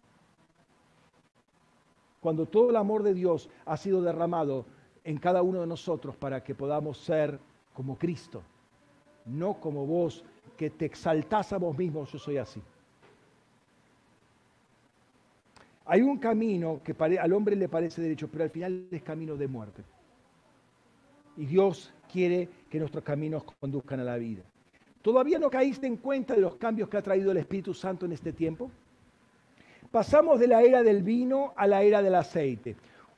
[2.20, 4.66] Cuando todo el amor de Dios ha sido derramado
[5.04, 7.40] en cada uno de nosotros para que podamos ser
[7.74, 8.44] como Cristo,
[9.26, 10.24] no como vos
[10.58, 12.62] que te exaltás a vos mismo, yo soy así.
[15.86, 19.48] Hay un camino que al hombre le parece derecho, pero al final es camino de
[19.48, 19.84] muerte
[21.40, 24.44] y Dios quiere que nuestros caminos conduzcan a la vida.
[25.02, 28.12] ¿Todavía no caíste en cuenta de los cambios que ha traído el Espíritu Santo en
[28.12, 28.70] este tiempo?
[29.92, 32.76] Pasamos de la era del vino a la era del aceite.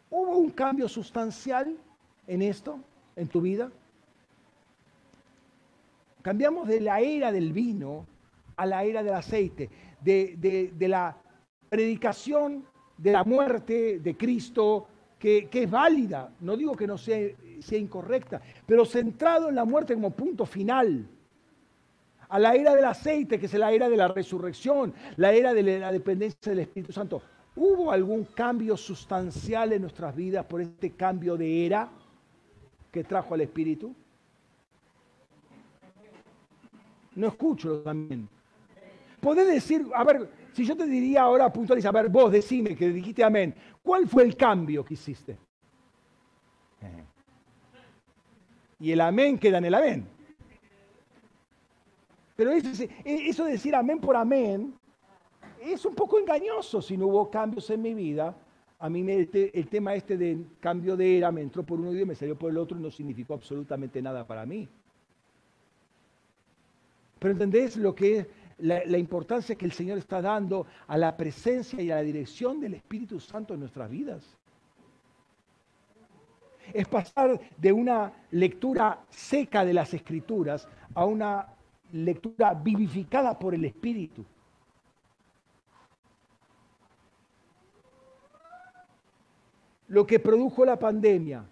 [0.10, 1.76] ¿Hubo un cambio sustancial
[2.28, 2.80] en esto,
[3.16, 3.70] en tu vida?
[6.22, 8.06] Cambiamos de la era del vino
[8.56, 9.70] a la era del aceite,
[10.00, 11.18] de, la
[11.68, 12.64] predicación
[12.98, 14.88] de la muerte de Cristo,
[15.20, 17.20] que, es válida, no digo que no sea,
[17.60, 21.06] sea incorrecta, pero centrado en la muerte como punto final
[22.32, 25.80] a la era del aceite, que es la era de la resurrección, la era de
[25.80, 27.22] la dependencia del Espíritu Santo.
[27.58, 31.90] ¿Hubo algún cambio sustancial en nuestras vidas por este cambio de era
[32.90, 33.94] que trajo al Espíritu?
[37.16, 38.30] No escucho también.
[39.20, 42.90] Podés decir, a ver, si yo te diría ahora puntualiza, a ver, vos decime que
[42.92, 43.54] dijiste amén,
[43.84, 45.38] ¿cuál fue el cambio que hiciste?
[48.80, 50.08] Y el amén queda en el amén.
[52.42, 54.74] Pero eso, de decir amén por amén
[55.62, 58.36] es un poco engañoso si no hubo cambios en mi vida.
[58.80, 62.16] A mí el, tema este de cambio de era me entró por uno y me
[62.16, 64.68] salió por el otro no significó absolutamente nada para mí.
[67.20, 68.28] Pero ¿entendés lo que es
[68.58, 72.74] la, importancia que el Señor está dando a la presencia y a la dirección del
[72.74, 74.36] Espíritu Santo en nuestras vidas.
[76.74, 81.46] Es pasar de una lectura seca de las Escrituras a una
[81.92, 84.26] lectura vivificada por el Espíritu.
[89.88, 91.44] Lo que produjo la pandemia,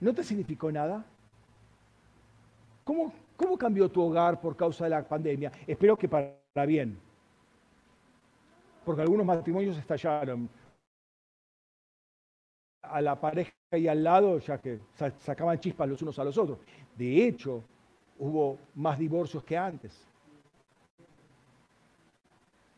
[0.00, 1.04] ¿no te significó nada?
[2.82, 5.52] ¿Cómo, ¿Cómo cambió tu hogar por causa de la pandemia?
[5.66, 6.98] Espero que para bien.
[8.84, 10.48] Porque algunos matrimonios estallaron.
[12.82, 14.80] a la pareja ahí al lado, ya que
[15.18, 16.58] sacaban chispas los unos a los otros.
[16.96, 17.64] De hecho,
[18.18, 20.06] hubo más divorcios que antes.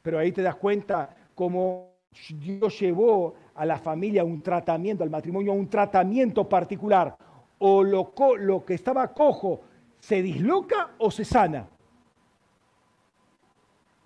[0.03, 1.91] Pero ahí te das cuenta cómo
[2.31, 7.17] Dios llevó a la familia un tratamiento, al matrimonio un tratamiento particular.
[7.59, 9.61] O lo, lo que estaba cojo
[9.99, 11.69] se disloca o se sana.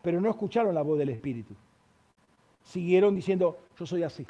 [0.02, 1.54] Pero no escucharon la voz del Espíritu.
[2.62, 4.26] Siguieron diciendo, yo soy así.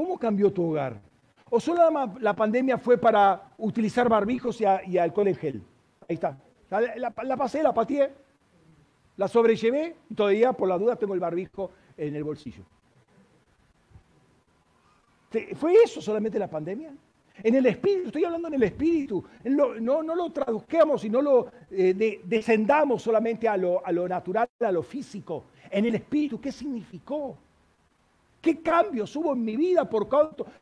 [0.00, 0.98] ¿Cómo cambió tu hogar?
[1.50, 1.82] ¿O solo
[2.20, 5.62] la, pandemia fue para utilizar barbijos y, alcohol en gel?
[6.08, 6.38] Ahí está.
[6.70, 8.10] La, pasé, la pateé,
[9.18, 12.62] la sobrellevé y todavía por la duda tengo el barbijo en el bolsillo.
[15.56, 16.94] ¿Fue eso solamente la pandemia?
[17.42, 19.22] En el espíritu, estoy hablando en el espíritu.
[19.44, 24.48] no, no, lo traduzcamos y no lo eh, descendamos solamente a lo, a lo natural,
[24.60, 25.44] a lo físico.
[25.70, 27.36] En el espíritu, ¿qué significó?
[28.40, 30.08] ¿Qué cambios hubo en mi vida por,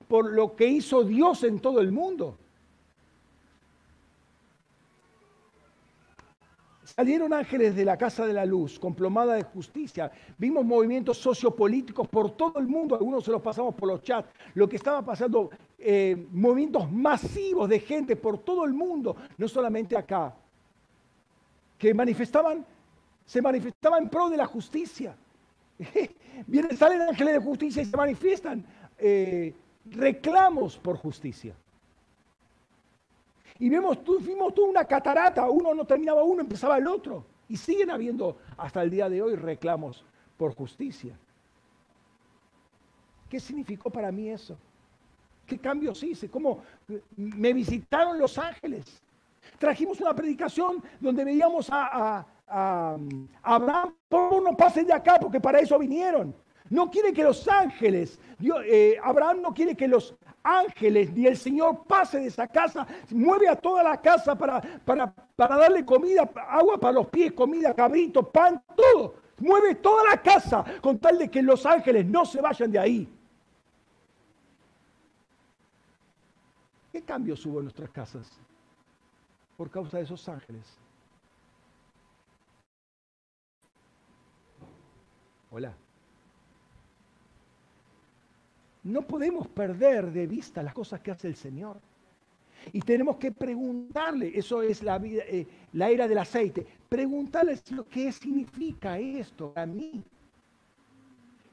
[0.09, 2.36] por lo que hizo Dios en todo el mundo?
[6.98, 10.10] Salieron ángeles de la casa de la luz con plomada de justicia.
[10.36, 12.96] Vimos movimientos sociopolíticos por todo el mundo.
[12.96, 14.28] Algunos se los pasamos por los chats.
[14.55, 19.96] Lo que estaba pasando, eh, movimientos masivos de gente por todo el mundo, no solamente
[19.96, 20.34] acá,
[21.78, 22.66] que manifestaban,
[23.24, 25.14] se manifestaban en pro de la justicia.
[26.46, 28.64] Vienen, salen ángeles de justicia y se manifiestan
[28.98, 29.55] eh,
[29.86, 31.55] reclamos por justicia.
[33.59, 37.24] Y vemos, vimos toda una catarata, uno no terminaba uno, empezaba el otro.
[37.48, 40.05] Y siguen habiendo hasta el día de hoy reclamos
[40.36, 41.18] por justicia.
[43.28, 44.56] ¿Qué significó para mí eso?
[45.46, 46.28] ¿Qué cambios hice?
[46.28, 46.62] ¿Cómo
[47.16, 49.02] me visitaron los ángeles?
[49.59, 55.79] Trajimos una predicación donde veíamos a, Abraham, por no pasen de acá porque para eso
[55.79, 56.35] vinieron.
[56.70, 58.20] No quiere que los ángeles,
[58.66, 63.49] eh, Abraham no quiere que los ángeles ni el Señor pase de esa casa, mueve
[63.49, 68.23] a toda la casa para, para, para darle comida, agua para los pies, comida, cabrito,
[68.31, 69.15] pan, todo.
[69.39, 73.09] Mueve toda la casa con tal de que los ángeles no se vayan de ahí.
[76.93, 78.29] ¿Qué cambios hubo en nuestras casas
[79.57, 80.79] por causa de esos ángeles?
[85.51, 85.75] Hola.
[88.85, 91.79] No podemos perder de vista las cosas que hace el Señor.
[92.73, 97.59] Y tenemos que preguntarle, eso es la, vida, eh, la era del aceite, preguntarle
[97.91, 100.03] qué significa esto a mí.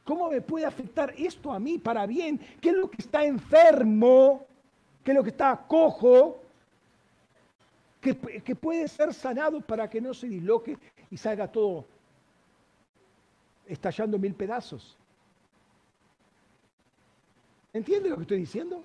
[0.04, 2.40] ¿Cómo me puede afectar esto a mí para bien?
[2.60, 4.46] ¿Qué es lo que está enfermo?
[5.04, 6.42] ¿Qué es lo que está cojo?
[8.02, 10.78] Que, que puede ser sanado para que no se disloque
[11.10, 11.86] y salga todo
[13.68, 14.98] estallando mil pedazos.
[17.74, 18.84] ¿Entiende lo que estoy diciendo?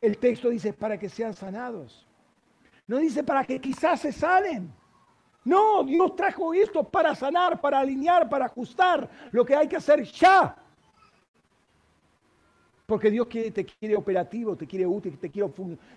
[0.00, 2.06] El texto dice para que sean sanados.
[2.86, 4.70] No dice para que quizás se salen.
[5.44, 10.02] No, Dios trajo esto para sanar, para alinear, para ajustar lo que hay que hacer
[10.04, 10.56] ya.
[12.86, 15.50] Porque Dios te quiere operativo, te quiere útil, te quiere,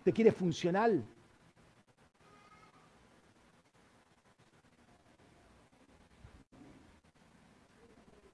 [0.03, 1.03] te quiere funcional.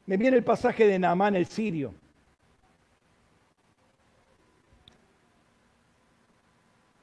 [0.06, 1.94] Me viene el pasaje de Naamán el sirio.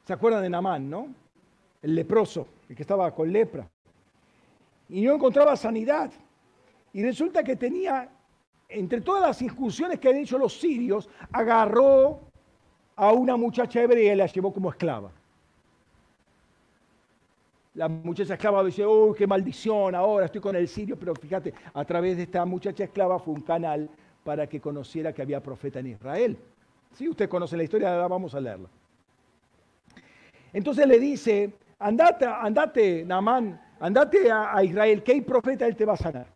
[0.05, 1.09] ¿Se acuerdan de Naamán, no?
[1.83, 3.69] El leproso, el que estaba con lepra.
[4.89, 6.11] Y no encontraba sanidad.
[6.93, 8.09] Y resulta que tenía,
[8.69, 12.21] entre todas las incursiones que han hecho los sirios, agarró
[12.97, 15.13] a una muchacha hebrea y la llevó como esclava
[17.75, 21.85] la muchacha esclava dice, oh, qué maldición, ahora estoy con el sirio, pero fíjate, a
[21.85, 23.89] través de esta muchacha esclava fue un canal
[24.25, 26.37] para que conociera que había profeta en Israel.
[26.93, 28.69] Si usted conoce la historia, vamos a leerla.
[30.53, 35.93] Entonces le dice, andate, andate, Naamán, andate a, Israel, que hay profeta, él te va
[35.93, 36.27] a sanar.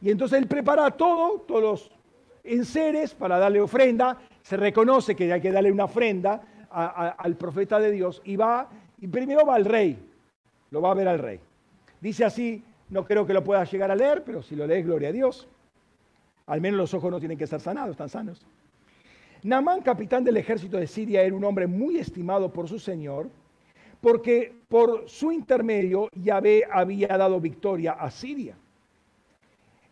[0.00, 1.90] Y entonces él prepara todo, todos los
[2.44, 7.90] enseres para darle ofrenda, se reconoce que hay que darle una ofrenda al profeta de
[7.90, 8.68] Dios y va,
[8.98, 10.11] y primero va al rey,
[10.72, 11.38] lo va a ver al rey.
[12.00, 15.10] Dice así, no creo que lo puedas llegar a leer, pero si lo lees, gloria
[15.10, 15.46] a Dios.
[16.46, 18.44] Al menos los ojos no tienen que estar sanados, están sanos.
[19.44, 23.28] Namán, capitán del ejército de Siria, era un hombre muy estimado por su señor,
[24.00, 28.56] porque por su intermedio Yahvé había dado victoria a Siria.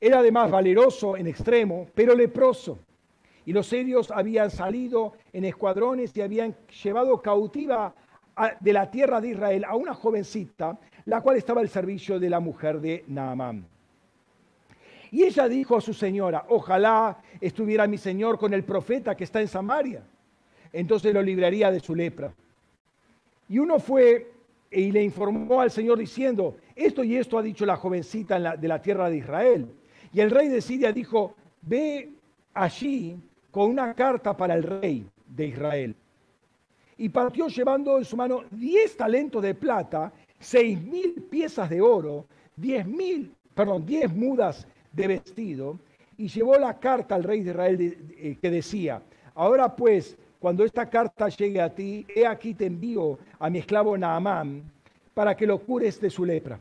[0.00, 2.78] Era además valeroso en extremo, pero leproso.
[3.44, 7.94] Y los sirios habían salido en escuadrones y habían llevado cautiva
[8.60, 12.40] de la tierra de Israel a una jovencita, la cual estaba al servicio de la
[12.40, 13.66] mujer de Naamán.
[15.10, 19.40] Y ella dijo a su señora, ojalá estuviera mi señor con el profeta que está
[19.40, 20.02] en Samaria.
[20.72, 22.32] Entonces lo libraría de su lepra.
[23.48, 24.30] Y uno fue
[24.70, 28.80] y le informó al Señor diciendo, esto y esto ha dicho la jovencita de la
[28.80, 29.66] tierra de Israel.
[30.12, 32.10] Y el rey de Siria dijo, ve
[32.54, 33.16] allí
[33.50, 35.96] con una carta para el rey de Israel.
[37.00, 42.26] Y partió llevando en su mano diez talentos de plata, seis mil piezas de oro,
[42.54, 45.78] diez mil, perdón, diez mudas de vestido,
[46.18, 47.78] y llevó la carta al rey de Israel
[48.18, 49.00] eh, que decía,
[49.34, 53.96] ahora pues, cuando esta carta llegue a ti, he aquí te envío a mi esclavo
[53.96, 54.70] Naamán
[55.14, 56.60] para que lo cures de su lepra.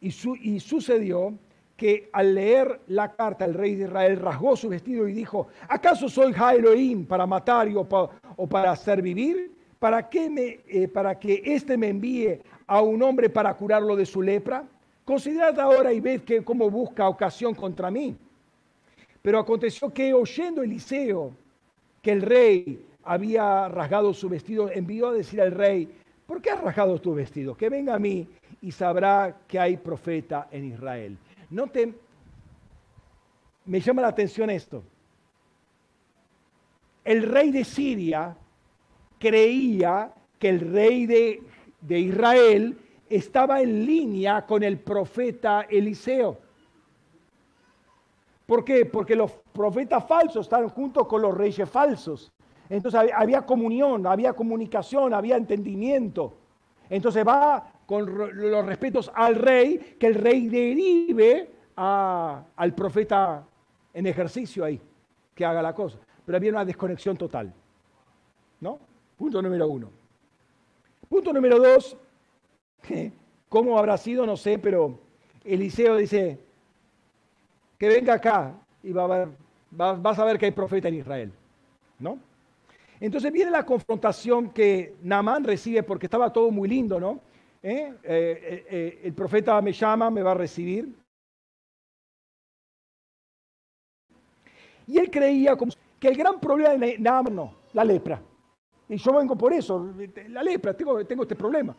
[0.00, 0.08] Y,
[0.40, 1.34] y sucedió
[1.82, 6.08] que al leer la carta el rey de Israel rasgó su vestido y dijo, ¿acaso
[6.08, 9.50] soy Jaeloim para matar o, para hacer vivir?
[9.80, 12.38] ¿Para, qué me, eh, ¿Para que éste me envíe
[12.68, 14.64] a un hombre para curarlo de su lepra?
[15.04, 18.14] Considerad ahora y ved que, cómo busca ocasión contra mí.
[19.20, 21.32] Pero aconteció que oyendo Eliseo
[22.00, 25.88] que el rey había rasgado su vestido, envió a decir al rey,
[26.28, 27.56] ¿por qué has rasgado tu vestido?
[27.56, 28.28] Que venga a mí
[28.60, 31.18] y sabrá que hay profeta en Israel.
[31.52, 31.94] Noten,
[33.66, 34.82] me llama la atención esto.
[37.04, 38.34] El rey de Siria
[39.18, 41.42] creía que el rey de,
[41.80, 42.78] de Israel
[43.10, 46.38] estaba en línea con el profeta Eliseo.
[48.46, 48.86] ¿Por qué?
[48.86, 52.32] Porque los profetas falsos están juntos con los reyes falsos.
[52.70, 56.34] Entonces había comunión, había comunicación, había entendimiento.
[56.88, 63.46] Entonces va con los respetos al rey, que el rey derive al profeta
[63.92, 64.80] en ejercicio ahí,
[65.34, 65.98] que haga la cosa.
[66.24, 67.52] Pero había una desconexión total.
[68.60, 68.78] ¿No?
[69.18, 69.90] Punto número uno.
[71.06, 71.94] Punto número dos,
[73.50, 74.24] ¿cómo habrá sido?
[74.24, 74.98] No sé, pero
[75.44, 76.38] Eliseo dice,
[77.76, 79.28] que venga acá y va a ver,
[79.70, 81.30] vas a ver que hay profeta en Israel.
[81.98, 82.18] ¿No?
[83.00, 87.20] Entonces viene la confrontación que Naamán recibe porque estaba todo muy lindo, ¿no?
[87.62, 87.94] ¿Eh?
[88.02, 90.92] Eh, eh, el profeta me llama, me va a recibir.
[94.86, 95.56] Y él creía
[96.00, 98.20] que el gran problema de Naamán no, la lepra.
[98.88, 99.94] Y yo vengo por eso,
[100.28, 101.74] la lepra, tengo, tengo este problema.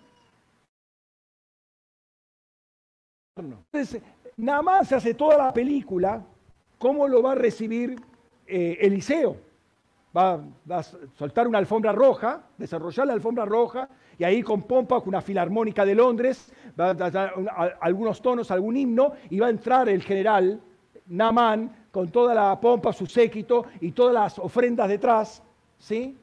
[3.36, 4.02] Entonces,
[4.88, 6.26] se hace toda la película,
[6.80, 8.00] cómo lo va a recibir
[8.46, 9.53] Eliseo
[10.16, 15.10] va, a soltar una alfombra roja, desarrollar la alfombra roja, y ahí con pompa, con
[15.10, 17.34] una filarmónica de Londres, va a dar
[17.82, 20.62] algunos tonos, algún himno, y va a entrar el general
[21.08, 25.44] Naman con toda la pompa, su séquito y todas las ofrendas detrás,
[25.78, 26.16] ¿sí?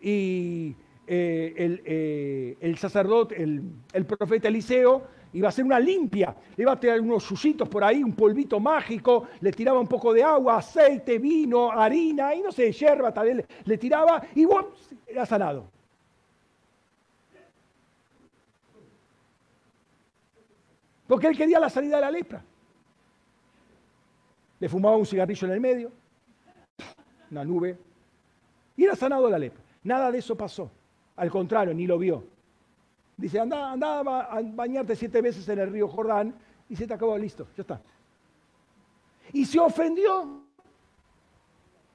[0.00, 0.74] Y
[1.06, 6.72] eh, el, eh, el, sacerdote, el profeta Eliseo, iba a hacer una limpia, le iba
[6.72, 10.58] a tirar unos yuyitos por ahí, un polvito mágico, le tiraba un poco de agua,
[10.58, 14.46] aceite, vino, harina, y no sé, hierba, tal vez le, tiraba y
[15.06, 15.68] era sanado.
[21.06, 22.44] Porque él quería la salida de la lepra.
[24.60, 25.92] Le fumaba un cigarrillo en el medio,
[27.30, 27.76] una nube,
[28.76, 29.62] y era sanado de la lepra.
[29.82, 30.70] Nada de eso pasó.
[31.16, 32.24] Al contrario, ni lo vio.
[33.20, 36.34] Dice, anda, anda a bañarte siete veces en el río Jordán
[36.70, 37.82] y se te acabó, listo, ya está.
[39.34, 40.42] Y se ofendió.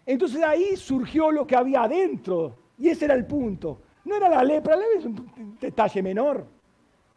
[0.06, 2.56] Entonces ahí surgió lo que había adentro.
[2.78, 3.82] Y ese era el punto.
[4.04, 6.46] No era la lepra, la es un detalle menor.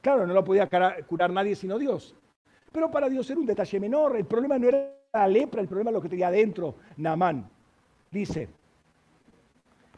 [0.00, 0.66] Claro, no lo podía
[1.06, 2.14] curar nadie sino Dios.
[2.72, 4.16] Pero para Dios era un detalle menor.
[4.16, 7.46] El problema no era la lepra, el problema es lo que tenía adentro Naamán.
[8.10, 8.48] Dice,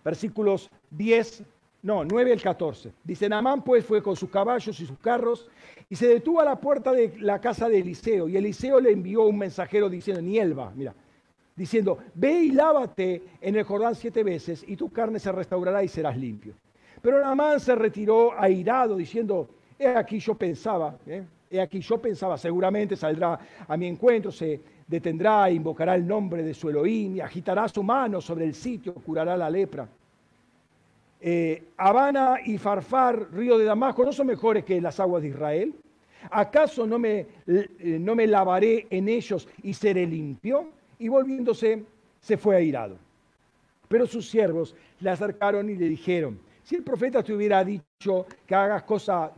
[0.03, 1.45] versículos 10
[1.83, 2.93] no, 9 al 14.
[3.03, 5.49] Dice, Namán pues fue con sus caballos y sus carros
[5.89, 8.29] y se detuvo a la puerta de la casa de Eliseo.
[8.29, 10.95] Y Eliseo le envió un mensajero diciendo, Nielva, mira,
[11.57, 15.89] diciendo, ve y lávate en el Jordán siete veces y tu carne se restaurará y
[15.89, 16.55] serás limpio.
[17.01, 19.49] Pero Namán se retiró airado diciendo,
[19.79, 21.25] he aquí yo pensaba, ¿eh?
[21.51, 26.43] he aquí yo pensaba, seguramente saldrá a mi encuentro, se detendrá e invocará el nombre
[26.43, 29.89] de su Elohim y agitará su mano sobre el sitio, curará la lepra.
[31.21, 35.75] Eh, Habana y Farfar, río de Damasco, ¿no son mejores que las aguas de Israel?
[36.31, 40.71] ¿Acaso no me, eh, no me lavaré en ellos y seré limpio?
[40.99, 41.85] Y volviéndose,
[42.21, 42.97] se fue airado.
[43.89, 48.55] Pero sus siervos le acercaron y le dijeron, si el profeta te hubiera dicho que
[48.55, 49.33] hagas cosa,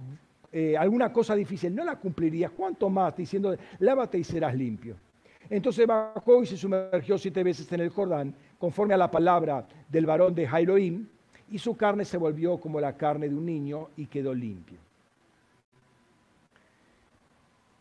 [0.53, 3.17] eh, alguna cosa difícil, no la cumplirías, ¿cuánto más?
[3.17, 4.97] Diciendo, lávate y serás limpio.
[5.49, 10.07] Entonces bajó y se sumergió siete veces en el Jordán, conforme a la palabra del
[10.07, 11.07] varón de Jairoim,
[11.53, 14.79] y su carne se volvió como la carne de un niño y quedó limpio.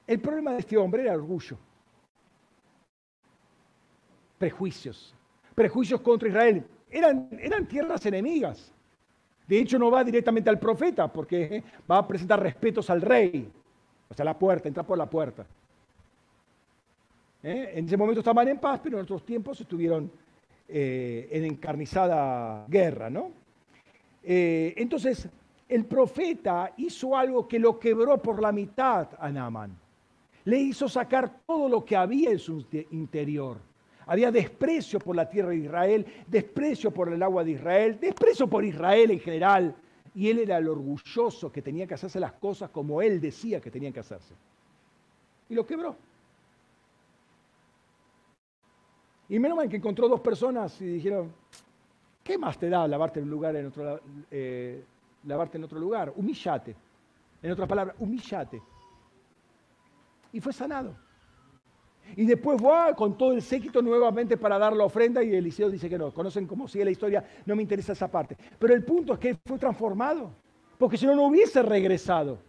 [0.05, 1.57] El problema de este hombre era orgullo,
[4.37, 5.15] prejuicios,
[5.55, 6.65] prejuicios contra Israel.
[6.89, 8.73] Eran, eran tierras enemigas.
[9.47, 13.49] De hecho, no va directamente al profeta porque va a presentar respetos al rey.
[14.09, 15.45] O sea, la puerta, entra por la puerta.
[17.41, 17.71] ¿Eh?
[17.75, 20.11] En ese momento estaban en paz, pero en otros tiempos estuvieron
[20.67, 23.40] eh, en encarnizada guerra, ¿no?
[24.23, 25.27] Eh, entonces,
[25.67, 29.77] el profeta hizo algo que lo quebró por la mitad a Naaman.
[30.43, 33.57] Le hizo sacar todo lo que había en su interior.
[34.05, 38.65] Había desprecio por la tierra de Israel, desprecio por el agua de Israel, desprecio por
[38.65, 39.75] Israel en general.
[40.13, 43.71] Y él era el orgulloso que tenía que hacerse las cosas como él decía que
[43.71, 44.33] tenían que hacerse.
[45.49, 45.95] Y lo quebró.
[49.29, 51.31] Y menos mal que encontró dos personas y dijeron,
[52.23, 53.99] ¿Qué más te da lavarte en, lugar en otro,
[54.29, 54.83] eh,
[55.25, 56.13] lavarte en otro lugar?
[56.15, 56.75] Humillate.
[57.41, 58.61] En otras palabras, humillate.
[60.31, 60.95] Y fue sanado.
[62.15, 65.89] Y después va con todo el séquito nuevamente para dar la ofrenda y Eliseo dice
[65.89, 66.13] que no.
[66.13, 68.37] Conocen cómo sigue la historia, no me interesa esa parte.
[68.59, 70.31] Pero el punto es que fue transformado,
[70.77, 72.39] porque si no, no hubiese regresado.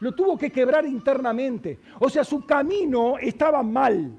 [0.00, 1.78] Lo tuvo que quebrar internamente.
[2.00, 4.18] O sea, su camino estaba mal.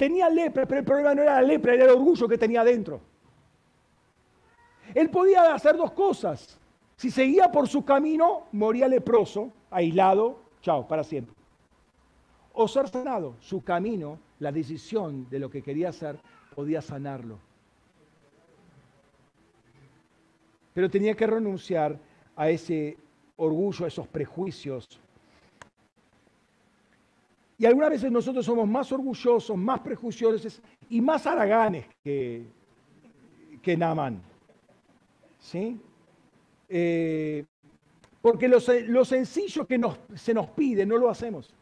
[0.00, 3.02] Tenía lepra, pero el problema no era la lepra, era el orgullo que tenía dentro.
[4.94, 6.58] Él podía hacer dos cosas.
[6.96, 11.34] Si seguía por su camino, moría leproso, aislado, chao, para siempre.
[12.54, 13.36] O ser sanado.
[13.40, 16.18] Su camino, la decisión de lo que quería hacer,
[16.54, 17.38] podía sanarlo.
[20.72, 21.98] Pero tenía que renunciar
[22.36, 22.96] a ese
[23.36, 24.98] orgullo, a esos prejuicios,
[27.60, 32.46] y algunas veces nosotros somos más orgullosos, más prejuiciosos y más haraganes que,
[33.60, 33.78] que.
[35.38, 35.78] ¿Sí?
[36.70, 37.44] Eh,
[38.22, 39.78] porque lo, sencillo que
[40.14, 41.54] se nos pide no lo hacemos.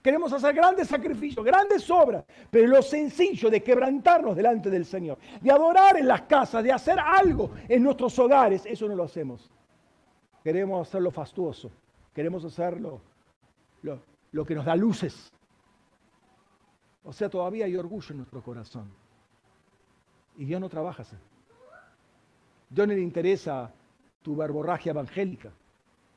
[0.00, 5.50] Queremos hacer grandes sacrificios, grandes obras, pero lo sencillo de quebrantarnos delante del Señor, de
[5.50, 9.50] adorar en las casas, de hacer algo en nuestros hogares, eso no lo hacemos.
[10.44, 11.72] Queremos hacerlo fastuoso,
[12.14, 13.00] queremos hacerlo
[13.82, 13.98] lo,
[14.32, 15.32] lo que nos da luces.
[17.04, 18.90] O sea, todavía hay orgullo en nuestro corazón.
[20.36, 21.16] Y Dios no trabaja así.
[22.68, 23.72] Dios no le interesa
[24.22, 25.52] tu verborragia evangélica.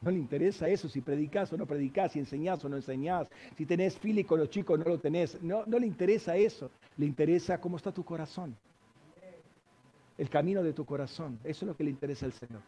[0.02, 3.28] No le interesa eso, si predicas o no predicas, si enseñás o no enseñás,
[3.58, 5.42] si tenés fili con los chicos o no lo tenés.
[5.44, 6.72] No, no le interesa eso.
[6.98, 8.56] Le interesa cómo está tu corazón.
[10.18, 11.40] El camino de tu corazón.
[11.44, 12.62] Eso es lo que le interesa al Señor.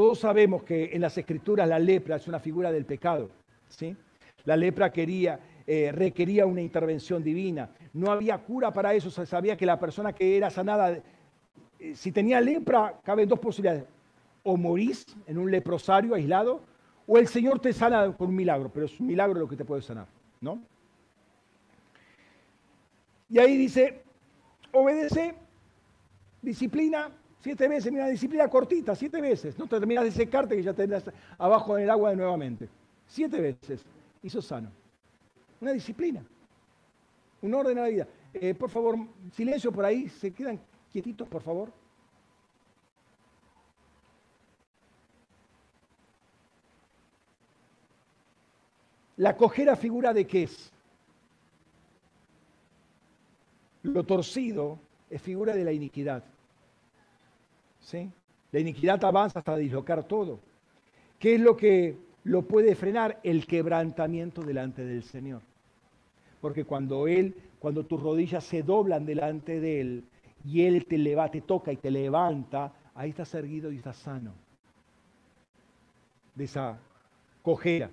[0.00, 3.28] Todos sabemos que en las escrituras la lepra es una figura del pecado.
[3.68, 3.94] ¿sí?
[4.46, 7.68] La lepra quería, eh, requería una intervención divina.
[7.92, 9.10] No había cura para eso.
[9.10, 11.02] Se sabía que la persona que era sanada,
[11.78, 13.84] eh, si tenía lepra, caben dos posibilidades.
[14.42, 16.62] O morís en un leprosario aislado,
[17.06, 19.66] o el Señor te sana con un milagro, pero es un milagro lo que te
[19.66, 20.06] puede sanar.
[20.40, 20.62] ¿no?
[23.28, 24.00] Y ahí dice,
[24.72, 25.34] obedece,
[26.40, 27.10] disciplina,
[27.40, 29.58] Siete veces, mira, disciplina cortita, siete veces.
[29.58, 31.04] No te terminas de secarte que ya tendrás
[31.38, 32.68] abajo en el agua nuevamente.
[33.06, 33.82] Siete veces.
[34.22, 34.70] Hizo sano.
[35.60, 36.22] Una disciplina.
[37.40, 38.08] Un orden a la vida.
[38.34, 38.96] Eh, por favor,
[39.32, 40.08] silencio por ahí.
[40.10, 40.60] ¿Se quedan
[40.92, 41.72] quietitos, por favor?
[49.16, 50.70] La cojera figura de qué es.
[53.82, 56.22] Lo torcido es figura de la iniquidad.
[58.52, 60.40] La iniquidad avanza hasta dislocar todo.
[61.18, 63.20] ¿Qué es lo que lo puede frenar?
[63.22, 65.42] El quebrantamiento delante del Señor.
[66.40, 70.04] Porque cuando Él, cuando tus rodillas se doblan delante de Él
[70.44, 74.32] y Él te levanta, te toca y te levanta, ahí estás erguido y estás sano.
[76.34, 76.78] De esa
[77.42, 77.90] cojera.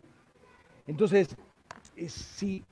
[0.86, 1.36] Entonces,
[2.08, 2.64] si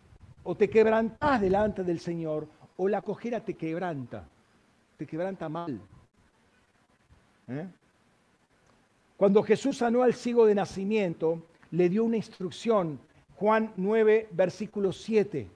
[0.43, 2.47] o te quebrantas delante del Señor
[2.77, 4.27] o la cojera te quebranta,
[4.97, 5.81] te quebranta mal.
[7.47, 7.67] ¿Eh?
[9.17, 11.41] Cuando Jesús sanó al ciego de nacimiento,
[11.71, 12.99] le dio una instrucción.
[13.37, 15.47] Juan 9, versículo 7,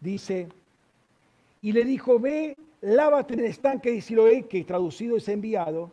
[0.00, 0.48] dice,
[1.60, 5.90] y le dijo, ve, lávate en el estanque de Siloé, que traducido es enviado.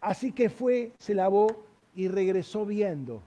[0.00, 3.22] Así que fue, se lavó y regresó viendo.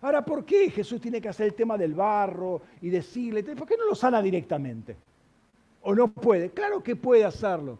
[0.00, 3.76] Ahora, ¿por qué Jesús tiene que hacer el tema del barro y decirle, ¿por qué
[3.76, 4.96] no lo sana directamente?
[5.82, 6.50] ¿O no puede?
[6.50, 7.78] Claro que puede hacerlo.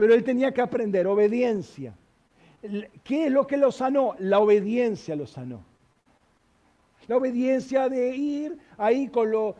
[0.00, 1.92] Pero él tenía que aprender obediencia.
[3.04, 4.14] ¿Qué es lo que lo sanó?
[4.18, 5.62] La obediencia lo sanó.
[7.06, 9.56] La obediencia de ir ahí con lo...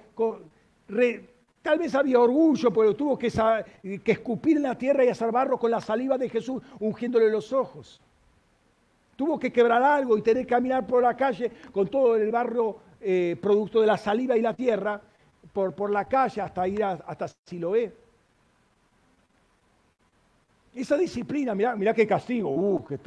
[1.61, 3.27] tal vez había orgullo, pero tuvo que,
[4.07, 8.01] escupir en la tierra y hacer barro con la saliva de Jesús, ungiéndole los ojos.
[9.17, 12.79] Tuvo que quebrar algo y tener que caminar por la calle con todo el barro
[13.03, 15.03] eh, producto de la saliva y la tierra,
[15.53, 17.93] por, por la calle hasta ir hasta Siloé.
[20.75, 22.99] Esa disciplina, mira, mira qué castigo, uh, qué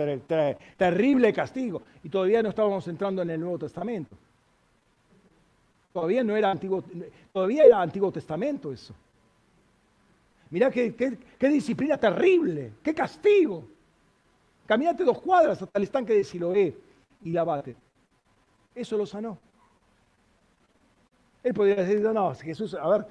[0.78, 1.82] terrible castigo.
[2.04, 4.18] Y todavía no estábamos entrando en el Nuevo Testamento.
[5.94, 6.84] Todavía no era Antiguo,
[7.32, 8.94] todavía era Antiguo Testamento eso.
[10.50, 13.66] Mira qué, disciplina terrible, qué castigo.
[14.66, 16.78] Caminate dos cuadras hasta el estanque de Siloé
[17.24, 17.76] y lavate.
[18.76, 19.38] Eso lo sanó.
[21.44, 23.08] Él podría decir, no, Jesús, a ver,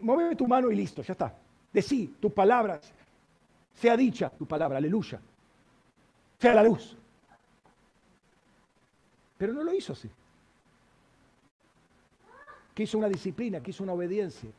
[0.00, 1.34] mueve tu mano y listo, ya está.
[1.72, 2.92] Decí tus palabras,
[3.74, 5.20] sea dicha tu palabra, aleluya.
[6.38, 6.96] Sea la luz.
[9.36, 10.10] Pero no lo hizo así.
[12.72, 14.50] Quiso una disciplina, quiso una obediencia.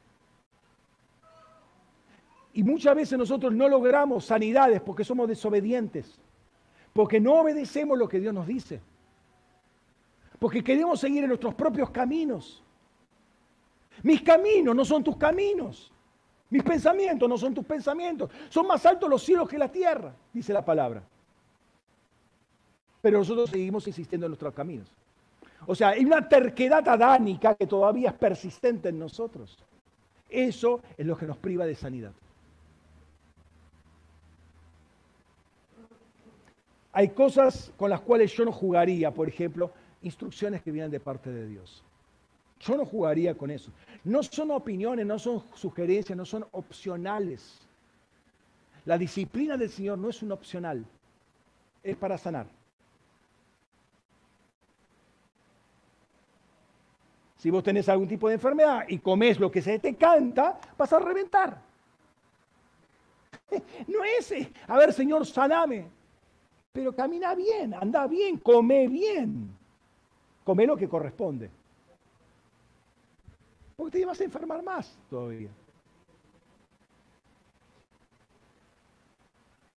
[2.54, 6.18] Y muchas veces nosotros no logramos sanidades porque somos desobedientes,
[6.94, 8.80] porque no obedecemos lo que Dios nos dice,
[10.40, 12.64] porque queremos seguir en nuestros propios caminos.
[14.04, 15.92] Mis caminos no son tus caminos.
[16.50, 18.30] Mis pensamientos no son tus pensamientos.
[18.50, 21.04] Son más altos los cielos que la tierra, dice la palabra.
[23.02, 24.92] Pero nosotros seguimos insistiendo en nuestros caminos.
[25.68, 29.58] O sea, hay una terquedad adánica que todavía es persistente en nosotros.
[30.30, 32.12] Eso es lo que nos priva de sanidad.
[36.92, 41.30] Hay cosas con las cuales yo no jugaría, por ejemplo, instrucciones que vienen de parte
[41.30, 41.85] de Dios.
[42.66, 43.72] Yo no jugaría con eso.
[44.04, 47.62] No son opiniones, no son sugerencias, no son opcionales.
[48.86, 50.84] La disciplina del Señor no es un opcional,
[51.84, 52.48] es para sanar.
[57.38, 60.92] Si vos tenés algún tipo de enfermedad y comes lo que se te canta, vas
[60.94, 61.62] a reventar.
[63.88, 65.88] No es, eh, a ver, Señor, saname.
[66.72, 69.56] Pero camina bien, anda bien, come bien.
[70.44, 71.52] Come lo que corresponde.
[73.76, 75.50] Porque te vas a enfermar más todavía.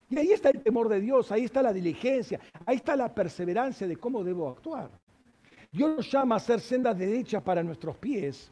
[0.09, 3.87] Y ahí está el temor de Dios, ahí está la diligencia, ahí está la perseverancia
[3.87, 4.89] de cómo debo actuar.
[5.71, 8.49] Dios nos llama a hacer sendas derechas para nuestros pies.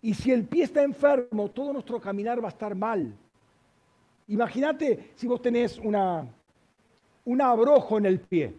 [0.00, 3.14] Y si el pie está enfermo, todo nuestro caminar va a estar mal.
[4.28, 6.26] Imagínate si vos tenés una,
[7.24, 8.54] un abrojo en el pie.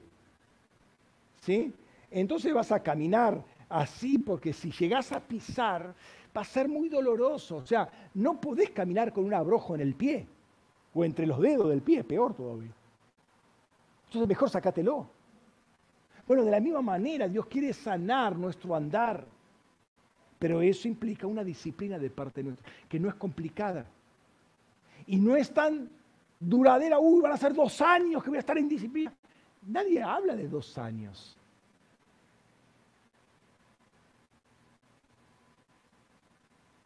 [1.41, 1.73] ¿Sí?
[2.11, 5.93] Entonces vas a caminar así porque si llegás a pisar
[6.35, 7.57] va a ser muy doloroso.
[7.57, 10.27] O sea, no podés caminar con un abrojo en el pie
[10.93, 12.71] o entre los dedos del pie, peor todavía.
[14.05, 15.07] Entonces mejor sacátelo.
[16.27, 19.25] Bueno, de la misma manera Dios quiere sanar nuestro andar,
[20.39, 23.85] pero eso implica una disciplina de parte nuestra, que no es complicada.
[25.07, 25.89] Y no es tan
[26.39, 29.13] duradera, uy, van a ser dos años que voy a estar en disciplina.
[29.67, 31.37] Nadie habla de dos años.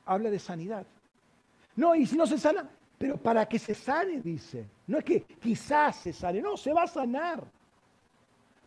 [0.10, 0.86] Habla de sanidad.
[1.76, 2.68] No, y si no se sana,
[2.98, 4.66] pero para que se sane, dice.
[4.88, 7.44] No es que quizás se sane, no, se va a sanar.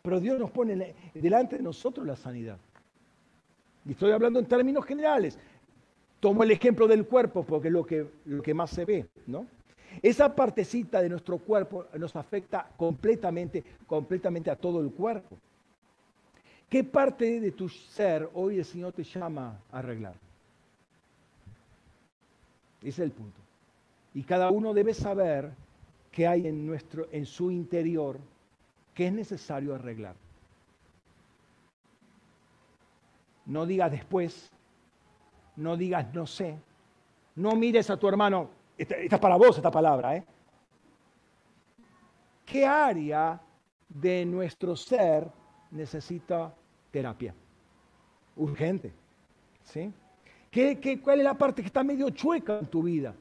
[0.02, 2.58] Pero Dios nos pone delante de nosotros la sanidad.
[3.84, 5.38] Y estoy hablando en términos generales.
[6.20, 9.46] Tomo el ejemplo del cuerpo porque es lo que, lo que más se ve, ¿no?
[10.00, 15.36] Esa partecita de nuestro cuerpo nos afecta completamente, completamente a todo el cuerpo.
[16.68, 20.14] ¿Qué parte de tu ser hoy el Señor te llama a arreglar?
[22.82, 23.40] Ese es el punto.
[24.14, 25.52] Y cada uno debe saber
[26.10, 28.18] qué hay en, nuestro, en su interior
[28.94, 30.16] que es necesario arreglar.
[33.46, 34.50] No digas después,
[35.56, 36.58] no digas no sé,
[37.36, 40.24] no mires a tu hermano, esta, es para vos esta palabra, ¿eh?
[42.44, 43.40] ¿Qué área
[43.88, 45.30] de nuestro ser
[45.70, 46.54] necesita
[46.90, 47.34] terapia?
[48.36, 48.92] Urgente,
[49.62, 49.92] ¿sí?
[50.52, 53.14] ¿Qué, cuál es la parte que está medio chueca en tu vida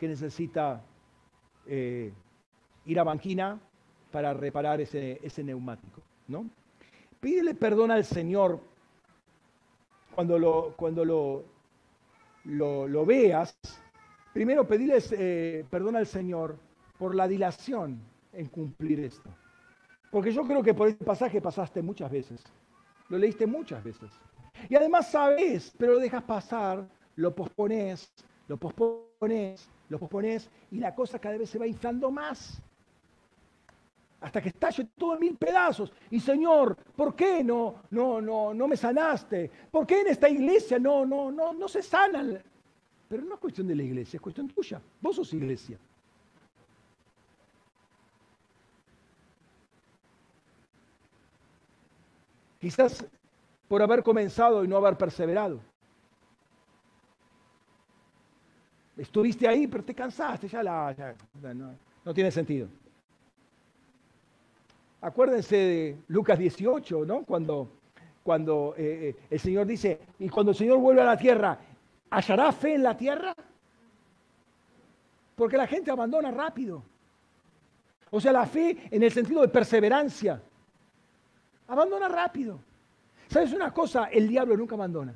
[0.00, 0.82] que necesita
[1.64, 2.12] eh,
[2.86, 3.60] ir a banquina
[4.10, 6.02] para reparar ese, neumático?
[6.26, 6.50] ¿no?
[7.20, 8.58] Pídele perdón al Señor
[10.12, 11.44] cuando lo, cuando lo,
[12.46, 13.56] lo, veas.
[14.32, 16.58] Primero, pedirle eh, perdón al Señor
[16.98, 18.00] por la dilación
[18.32, 19.30] en cumplir esto.
[20.10, 22.42] Porque yo creo que por este pasaje pasaste muchas veces.
[23.08, 24.10] Lo leíste muchas veces.
[24.68, 28.12] Y además sabes, pero lo dejas pasar, lo pospones,
[28.48, 32.62] lo pospones, lo pospones y la cosa cada vez se va inflando más.
[34.20, 35.92] hasta que estalle todo en mil pedazos.
[36.10, 39.50] Y Señor, ¿por qué no, no, no, no me sanaste?
[39.70, 42.40] ¿Por qué en esta iglesia no, no, no, no se sanan?
[43.08, 44.80] Pero no es cuestión de la iglesia, es cuestión tuya.
[45.00, 45.78] Vos sos iglesia.
[52.60, 53.04] Quizás
[53.72, 55.58] por haber comenzado y no haber perseverado.
[58.98, 60.94] Estuviste ahí, pero te cansaste, ya la...
[62.04, 62.68] no tiene sentido.
[65.00, 67.24] Acuérdense de Lucas 18, ¿no?
[67.24, 67.70] Cuando,
[68.22, 71.58] cuando eh, eh, el Señor dice, y cuando el Señor vuelve a la tierra,
[72.10, 73.34] ¿hallará fe en la tierra?
[75.34, 76.82] Porque la gente abandona rápido.
[78.10, 80.42] O sea, la fe en el sentido de perseverancia.
[81.68, 82.60] Abandona rápido.
[83.32, 84.10] ¿Sabes una cosa?
[84.12, 85.14] El diablo nunca abandona.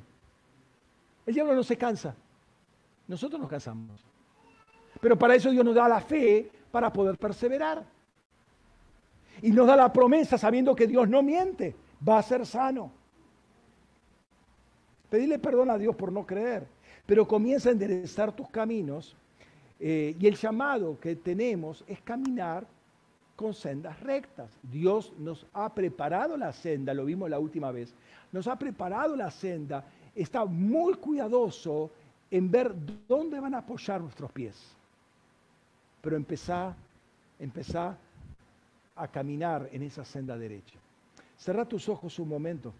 [1.23, 2.15] El diablo no se cansa.
[3.07, 4.03] Nosotros nos cansamos.
[4.99, 7.85] Pero para eso Dios nos da la fe para poder perseverar.
[9.43, 11.75] Y nos da la promesa sabiendo que Dios no miente,
[12.05, 12.91] va a ser sano.
[15.11, 16.65] Pedirle perdón a Dios por no creer,
[17.05, 19.15] pero comienza a enderezar tus caminos
[19.79, 22.65] eh, y el llamado que tenemos es caminar
[23.37, 24.49] con sendas rectas.
[24.63, 27.93] Dios nos ha preparado la senda, lo vimos la última vez,
[28.31, 29.85] nos ha preparado la senda,
[30.15, 31.91] está muy cuidadoso
[32.31, 32.73] en ver
[33.07, 34.75] dónde van a apoyar nuestros pies.
[36.01, 36.75] Pero empezá,
[37.39, 37.95] empezá
[38.95, 40.79] a caminar en esa senda derecha.
[41.37, 42.73] Cerra tus ojos un momento.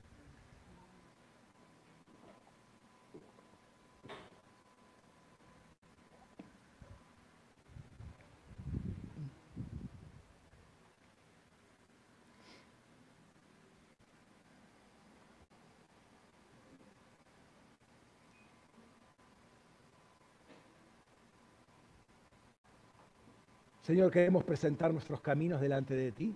[23.88, 26.35] Señor, queremos presentar nuestros caminos delante de ti.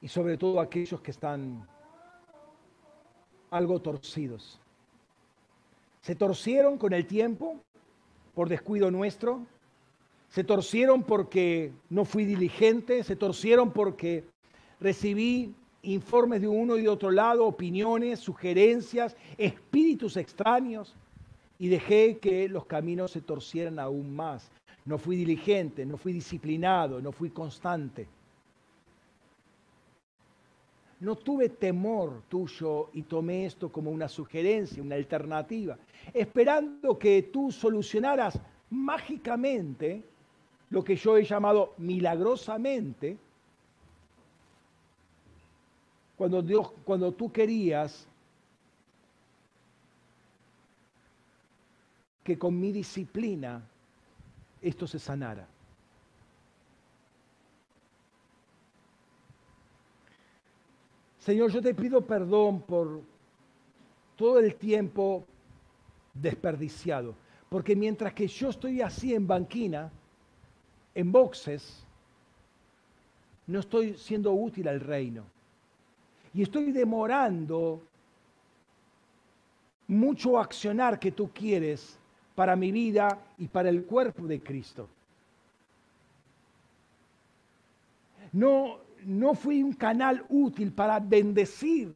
[0.00, 1.68] Y sobre todo aquellos que están
[3.50, 4.58] algo torcidos.
[6.00, 7.60] Se torcieron con el tiempo
[8.34, 9.44] por descuido nuestro.
[10.30, 13.04] Se torcieron porque no fui diligente.
[13.04, 14.24] Se torcieron porque
[14.80, 20.96] recibí informes de uno y de otro lado, opiniones, sugerencias, espíritus extraños.
[21.58, 24.50] Y dejé que los caminos se torcieran aún más
[24.86, 28.06] no fui diligente, no fui disciplinado, no fui constante.
[31.00, 35.76] No tuve temor tuyo y tomé esto como una sugerencia, una alternativa,
[36.14, 38.38] esperando que tú solucionaras
[38.70, 40.02] mágicamente
[40.70, 43.18] lo que yo he llamado milagrosamente,
[46.16, 48.06] cuando, Dios, cuando tú querías
[52.24, 53.62] que con mi disciplina
[54.68, 55.46] esto se sanara.
[61.18, 63.02] Señor, yo te pido perdón por
[64.16, 65.24] todo el tiempo
[66.14, 67.14] desperdiciado,
[67.48, 69.90] porque mientras que yo estoy así en banquina,
[70.94, 71.84] en boxes,
[73.46, 75.24] no estoy siendo útil al reino.
[76.32, 77.82] Y estoy demorando
[79.88, 81.98] mucho accionar que tú quieres
[82.36, 84.88] para mi vida y para el cuerpo de Cristo.
[88.32, 91.94] No, no fui un canal útil para bendecir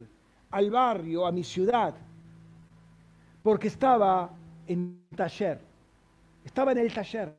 [0.49, 1.93] al barrio, a mi ciudad,
[3.43, 4.31] porque estaba
[4.67, 5.61] en taller,
[6.43, 7.37] estaba en el taller.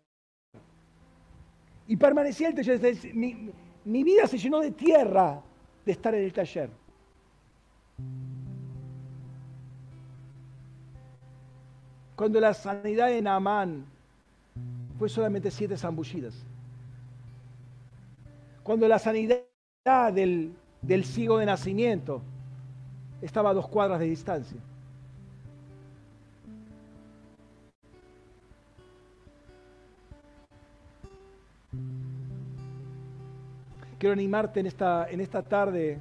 [1.88, 3.14] Y permanecía en el taller.
[3.14, 3.50] Mi,
[3.84, 5.42] mi vida se llenó de tierra
[5.84, 6.70] de estar en el taller.
[12.22, 13.84] Cuando la sanidad de Naamán
[14.96, 16.32] fue solamente siete zambullidas.
[18.62, 19.42] Cuando la sanidad
[20.12, 22.22] del, del ciego de nacimiento
[23.20, 24.60] estaba a dos cuadras de distancia.
[33.98, 36.00] Quiero animarte en esta, en esta tarde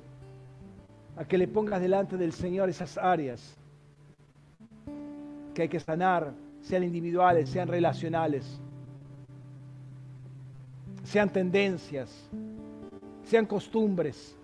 [1.18, 3.58] a que le pongas delante del Señor esas áreas
[5.54, 8.60] que hay que sanar, sean individuales, sean relacionales,
[11.04, 12.30] sean tendencias,
[13.24, 14.38] sean costumbres,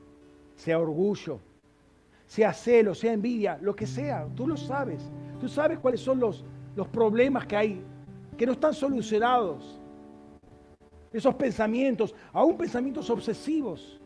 [0.56, 1.40] sea orgullo,
[2.26, 5.10] sea celo, sea envidia, lo que sea, tú lo sabes.
[5.40, 6.44] Tú sabes cuáles son los,
[6.76, 7.82] los problemas que hay,
[8.38, 9.80] que no están solucionados.
[11.14, 14.00] Esos pensamientos, aún pensamientos obsesivos,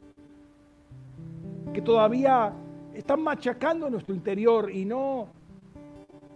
[1.74, 2.54] que todavía
[2.94, 5.30] están machacando nuestro interior y no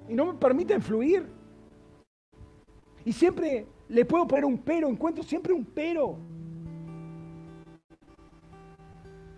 [0.08, 1.28] y no me permiten fluir.
[3.04, 6.18] Y siempre le puedo poner un pero, encuentro siempre un pero.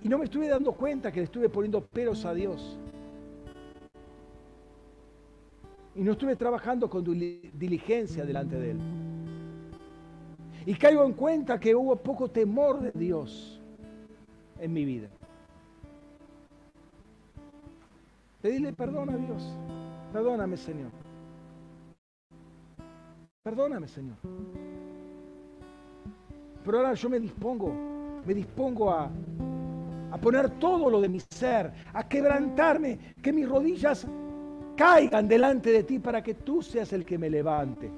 [0.02, 2.80] Y no me estuve dando cuenta que le estuve poniendo peros a Dios.
[5.96, 8.80] Y no estuve trabajando con diligencia delante de Él.
[10.66, 13.62] Y caigo en cuenta que hubo poco temor de Dios
[14.60, 15.10] en mi vida.
[18.42, 19.58] Pedirle perdón a Dios.
[20.12, 20.92] Perdóname, Señor.
[23.44, 24.18] Perdóname, Señor.
[26.64, 27.74] Pero ahora yo me dispongo,
[28.26, 29.10] me dispongo a,
[30.12, 34.06] a poner todo lo de mi ser, a quebrantarme, que mis rodillas
[34.76, 37.90] caigan delante de ti para que tú seas el que me levante.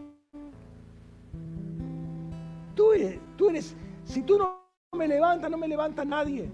[2.76, 3.76] Tú eres, tú eres,
[4.06, 4.60] si tú no
[4.98, 6.49] me levantas, no me levanta nadie.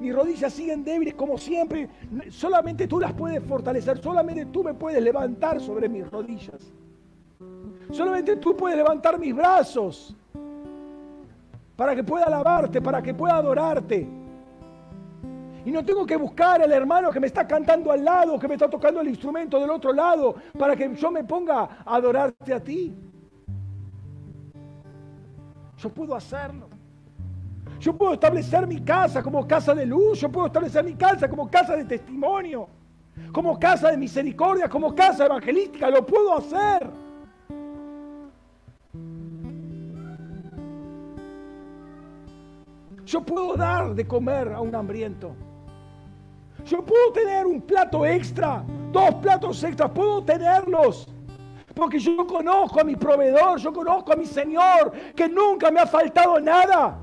[0.00, 1.88] Mis rodillas siguen débiles como siempre.
[2.30, 3.98] Solamente tú las puedes fortalecer.
[3.98, 6.72] Solamente tú me puedes levantar sobre mis rodillas.
[7.90, 10.14] Solamente tú puedes levantar mis brazos
[11.76, 14.06] para que pueda alabarte, para que pueda adorarte.
[15.64, 18.54] Y no tengo que buscar al hermano que me está cantando al lado, que me
[18.54, 22.60] está tocando el instrumento del otro lado, para que yo me ponga a adorarte a
[22.60, 22.94] ti.
[25.76, 26.67] Yo puedo hacerlo.
[27.80, 30.20] Yo puedo establecer mi casa como casa de luz.
[30.20, 32.68] Yo puedo establecer mi casa como casa de testimonio.
[33.32, 35.90] Como casa de misericordia, como casa evangelística.
[35.90, 36.90] Lo puedo hacer.
[43.04, 45.34] Yo puedo dar de comer a un hambriento.
[46.66, 51.08] Yo puedo tener un plato extra, dos platos extras, puedo tenerlos.
[51.74, 55.86] Porque yo conozco a mi proveedor, yo conozco a mi Señor, que nunca me ha
[55.86, 56.98] faltado nada.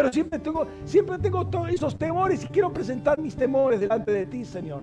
[0.00, 4.24] Pero siempre tengo, siempre tengo todos esos temores y quiero presentar mis temores delante de
[4.24, 4.82] ti, Señor.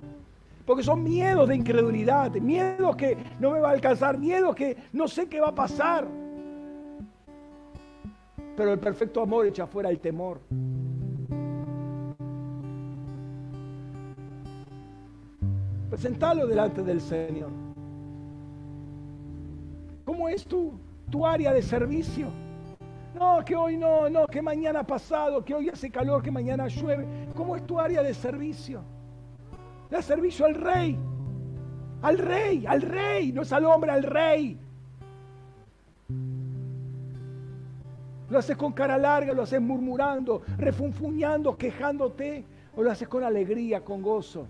[0.64, 5.08] Porque son miedos de incredulidad, miedos que no me va a alcanzar, miedos que no
[5.08, 6.06] sé qué va a pasar.
[8.56, 10.40] Pero el perfecto amor echa fuera el temor.
[15.90, 17.50] Presentalo delante del Señor.
[20.04, 20.74] ¿Cómo es tu,
[21.10, 22.28] tu área de servicio?
[23.18, 27.04] No, que hoy no, no, que mañana pasado, que hoy hace calor, que mañana llueve.
[27.34, 28.82] ¿Cómo es tu área de servicio?
[29.90, 30.96] De servicio al rey.
[32.02, 34.56] Al rey, al rey, no es al hombre, al rey.
[38.30, 42.44] Lo haces con cara larga, lo haces murmurando, refunfuñando, quejándote,
[42.76, 44.46] o lo haces con alegría, con gozo.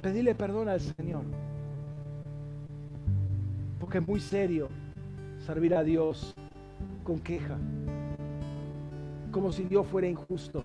[0.00, 1.51] Pedile perdón al Señor
[3.92, 4.70] que es muy serio
[5.44, 6.34] servir a Dios
[7.04, 7.58] con queja,
[9.30, 10.62] como si Dios fuera injusto.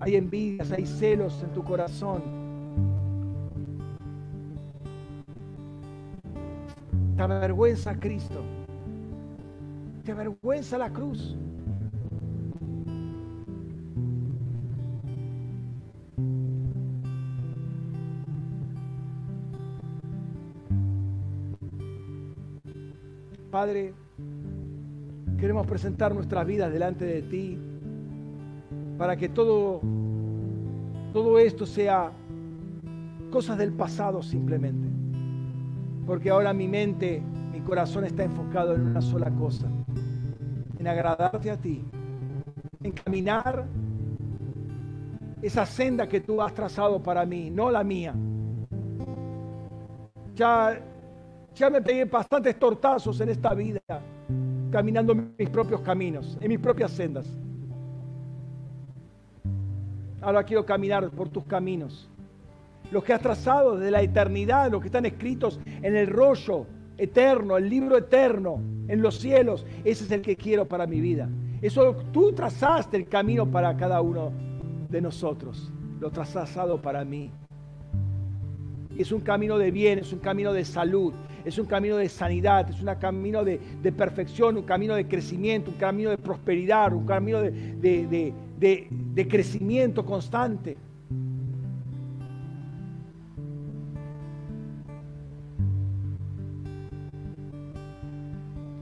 [0.00, 2.20] Hay envidias, hay celos en tu corazón.
[7.14, 8.42] Te avergüenza Cristo.
[10.04, 11.36] Te avergüenza la cruz.
[23.50, 23.94] Padre,
[25.38, 27.58] queremos presentar nuestras vidas delante de ti
[28.98, 29.80] para que todo,
[31.14, 32.12] todo esto sea
[33.30, 34.86] cosas del pasado simplemente.
[36.06, 39.66] Porque ahora mi mente, mi corazón está enfocado en una sola cosa,
[40.78, 41.82] en agradarte a ti,
[42.82, 43.66] en caminar
[45.40, 48.14] esa senda que tú has trazado para mí, no la mía.
[50.34, 50.78] Ya
[51.58, 53.80] ya me pegué bastantes tortazos en esta vida,
[54.70, 57.26] caminando mis propios caminos, en mis propias sendas.
[60.20, 62.08] Ahora quiero caminar por tus caminos.
[62.90, 66.66] Los que has trazado desde la eternidad, los que están escritos en el rollo
[66.96, 71.28] eterno, el libro eterno, en los cielos, ese es el que quiero para mi vida.
[71.60, 74.32] Eso tú trazaste el camino para cada uno
[74.88, 75.70] de nosotros.
[76.00, 77.30] Lo trazado para mí.
[78.96, 81.12] Es un camino de bien, es un camino de salud,
[81.48, 83.58] es un camino de sanidad, es un camino de,
[83.96, 90.76] perfección, un camino de crecimiento, un camino de prosperidad, un camino de, de crecimiento constante.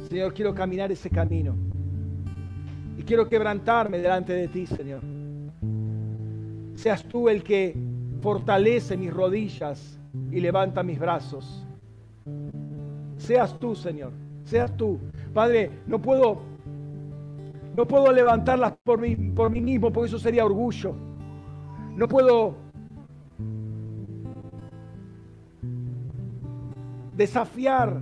[0.09, 1.55] Señor, quiero caminar ese camino.
[2.99, 5.03] Y quiero quebrantarme delante de ti, Señor.
[6.75, 7.77] Seas tú el que
[8.21, 10.01] fortalece mis rodillas
[10.33, 11.66] y levanta mis brazos.
[13.17, 14.13] Seas tú, Señor.
[14.45, 14.99] Seas tú.
[15.33, 16.57] Padre, no puedo
[17.77, 20.95] no puedo levantarlas por mí, por mismo, porque eso sería orgullo.
[21.95, 22.57] No puedo
[27.15, 28.01] desafiar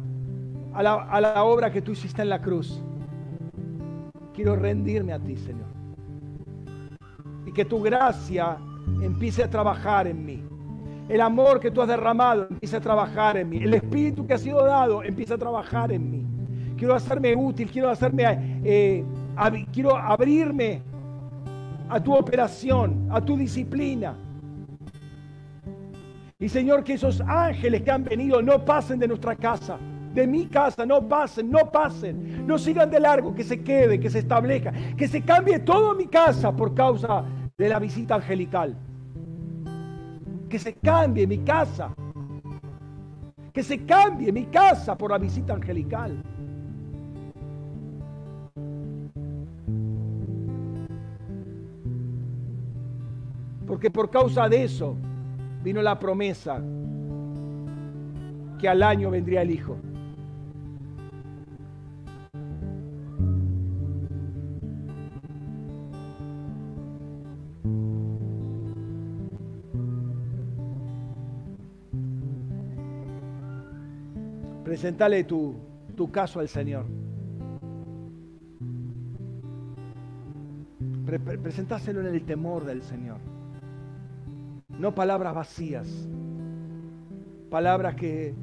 [0.75, 2.81] a la, a la obra que tú hiciste en la cruz.
[4.33, 5.67] Quiero rendirme a ti, Señor.
[7.45, 8.57] Y que tu gracia
[9.03, 10.45] empiece a trabajar en mí.
[11.09, 13.59] El amor que tú has derramado empiece a trabajar en mí.
[13.59, 16.27] El espíritu que ha sido dado empieza a trabajar en mí.
[16.77, 19.05] Quiero hacerme útil, quiero hacerme, eh,
[19.73, 20.83] quiero abrirme
[21.89, 24.17] a tu operación, a tu disciplina.
[26.39, 29.79] Y Señor, que esos ángeles que han venido no pasen de nuestra casa
[30.15, 34.09] de mi casa, no pasen, no pasen, no sigan de largo, que se quede, que
[34.09, 37.25] se establezca, que se cambie toda mi casa por causa
[37.59, 38.77] de la visita angelical.
[40.55, 41.93] Que se cambie mi casa,
[43.53, 46.23] que se cambie mi casa por la visita angelical.
[53.67, 54.97] Porque por causa de eso
[55.65, 56.63] vino la promesa
[58.61, 59.77] que al año vendría el Hijo.
[74.75, 75.55] Presentale tu,
[75.95, 76.85] tu caso al Señor.
[81.45, 83.19] presentáselo en el temor del Señor.
[84.69, 86.09] No palabras vacías.
[87.51, 88.35] Palabras que,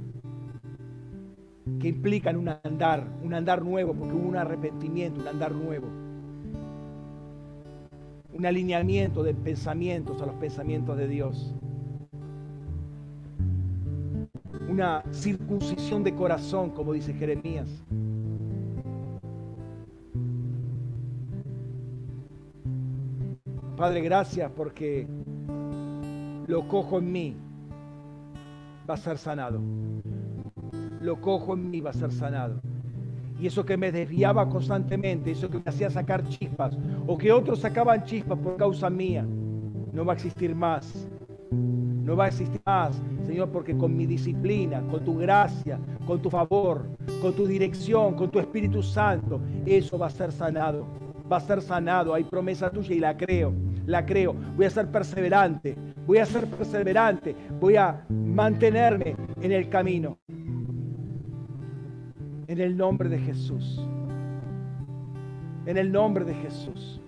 [1.81, 5.87] que implican un andar, un andar nuevo, porque hubo un arrepentimiento, un andar nuevo.
[8.31, 11.53] Un alineamiento de pensamientos a los pensamientos de Dios.
[14.71, 17.67] Una circuncisión de corazón, como dice Jeremías.
[23.75, 25.07] Padre, gracias porque
[26.47, 27.35] lo cojo en mí,
[28.89, 29.59] va a ser sanado.
[31.01, 32.61] Lo cojo en mí, va a ser sanado.
[33.39, 36.77] Y eso que me desviaba constantemente, eso que me hacía sacar chispas,
[37.07, 39.25] o que otros sacaban chispas por causa mía,
[39.91, 41.09] no va a existir más.
[42.11, 46.29] No va a existir más, Señor, porque con mi disciplina, con tu gracia, con tu
[46.29, 46.85] favor,
[47.21, 50.85] con tu dirección, con tu Espíritu Santo, eso va a ser sanado.
[51.31, 52.13] Va a ser sanado.
[52.13, 53.53] Hay promesa tuya y la creo.
[53.85, 54.35] La creo.
[54.57, 55.77] Voy a ser perseverante.
[56.05, 57.33] Voy a ser perseverante.
[57.61, 60.17] Voy a mantenerme en el camino.
[62.45, 63.87] En el nombre de Jesús.
[65.65, 67.00] En el nombre de Jesús.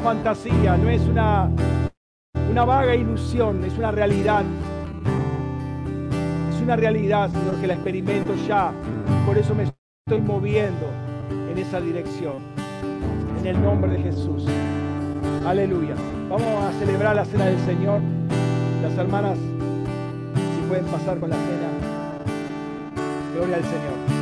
[0.00, 1.50] Fantasía, no es una,
[2.50, 4.44] una vaga ilusión, es una realidad.
[6.54, 8.72] Es una realidad, Señor, que la experimento ya.
[9.26, 10.86] Por eso me estoy moviendo
[11.50, 12.36] en esa dirección.
[13.38, 14.46] En el nombre de Jesús.
[15.46, 15.94] Aleluya.
[16.28, 18.00] Vamos a celebrar la cena del Señor.
[18.82, 21.68] Las hermanas, si pueden pasar con la cena.
[23.34, 24.19] Gloria al Señor.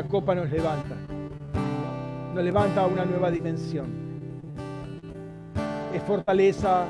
[0.00, 0.96] La copa nos levanta,
[2.34, 3.86] nos levanta a una nueva dimensión.
[5.94, 6.86] Es fortaleza,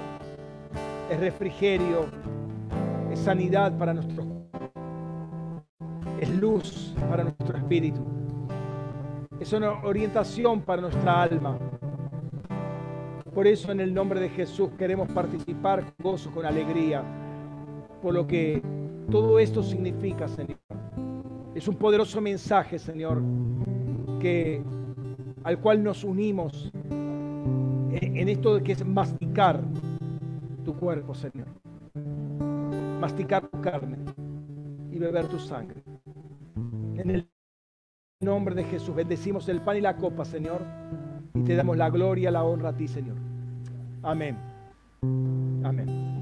[1.11, 2.07] es refrigerio,
[3.11, 4.25] es sanidad para nuestro
[6.21, 8.01] es luz para nuestro espíritu,
[9.41, 11.59] es una orientación para nuestra alma.
[13.35, 17.03] Por eso en el nombre de Jesús queremos participar con gozo, con alegría,
[18.03, 18.63] por lo que
[19.11, 20.59] todo esto significa, Señor.
[21.55, 23.23] Es un poderoso mensaje, Señor,
[24.21, 24.63] que,
[25.43, 29.61] al cual nos unimos en, esto que es masticar
[30.65, 31.49] tu cuerpo, Señor.
[33.01, 33.99] Masticar tu carne
[34.93, 35.83] y beber tu sangre.
[36.95, 37.29] En el
[38.21, 40.63] nombre de Jesús bendecimos el pan y la copa, Señor,
[41.35, 43.17] y te damos la gloria, la honra a ti, Señor.
[44.03, 44.37] Amén.
[45.65, 46.20] Amén.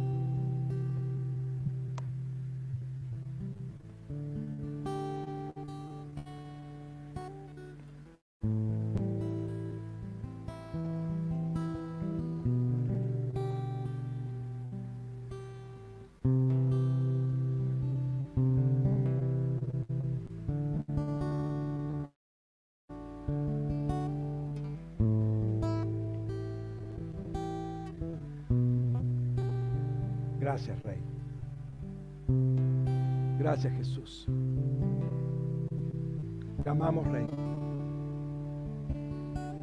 [33.61, 34.29] Gracias, Jesús.
[36.63, 37.27] Te amamos, Rey.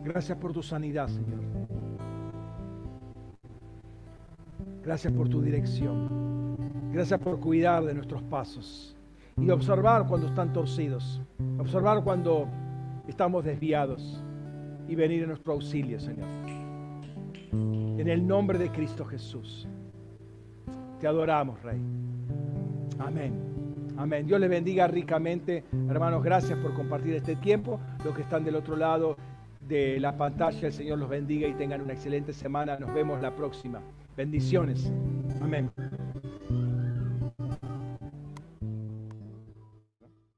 [0.04, 1.40] Gracias por tu sanidad, Señor.
[4.84, 6.58] Gracias por tu dirección.
[6.92, 8.98] Gracias por cuidar de nuestros pasos
[9.38, 11.22] y observar cuando están torcidos.
[11.58, 12.50] Observar cuando
[13.08, 14.22] estamos desviados
[14.90, 16.28] y venir en nuestro auxilio, Señor.
[17.54, 19.70] En el nombre de Cristo Jesús.
[21.00, 21.80] Te adoramos, Rey.
[23.00, 23.55] Amén.
[23.98, 24.26] Amén.
[24.26, 25.64] Dios le bendiga ricamente.
[25.90, 27.80] Hermanos, gracias por compartir este tiempo.
[28.04, 29.18] Los que están del otro lado
[29.62, 32.78] de la pantalla, el Señor los bendiga y tengan una excelente semana.
[32.78, 33.82] Nos vemos la próxima.
[34.16, 34.92] Bendiciones.
[35.42, 35.72] Amén.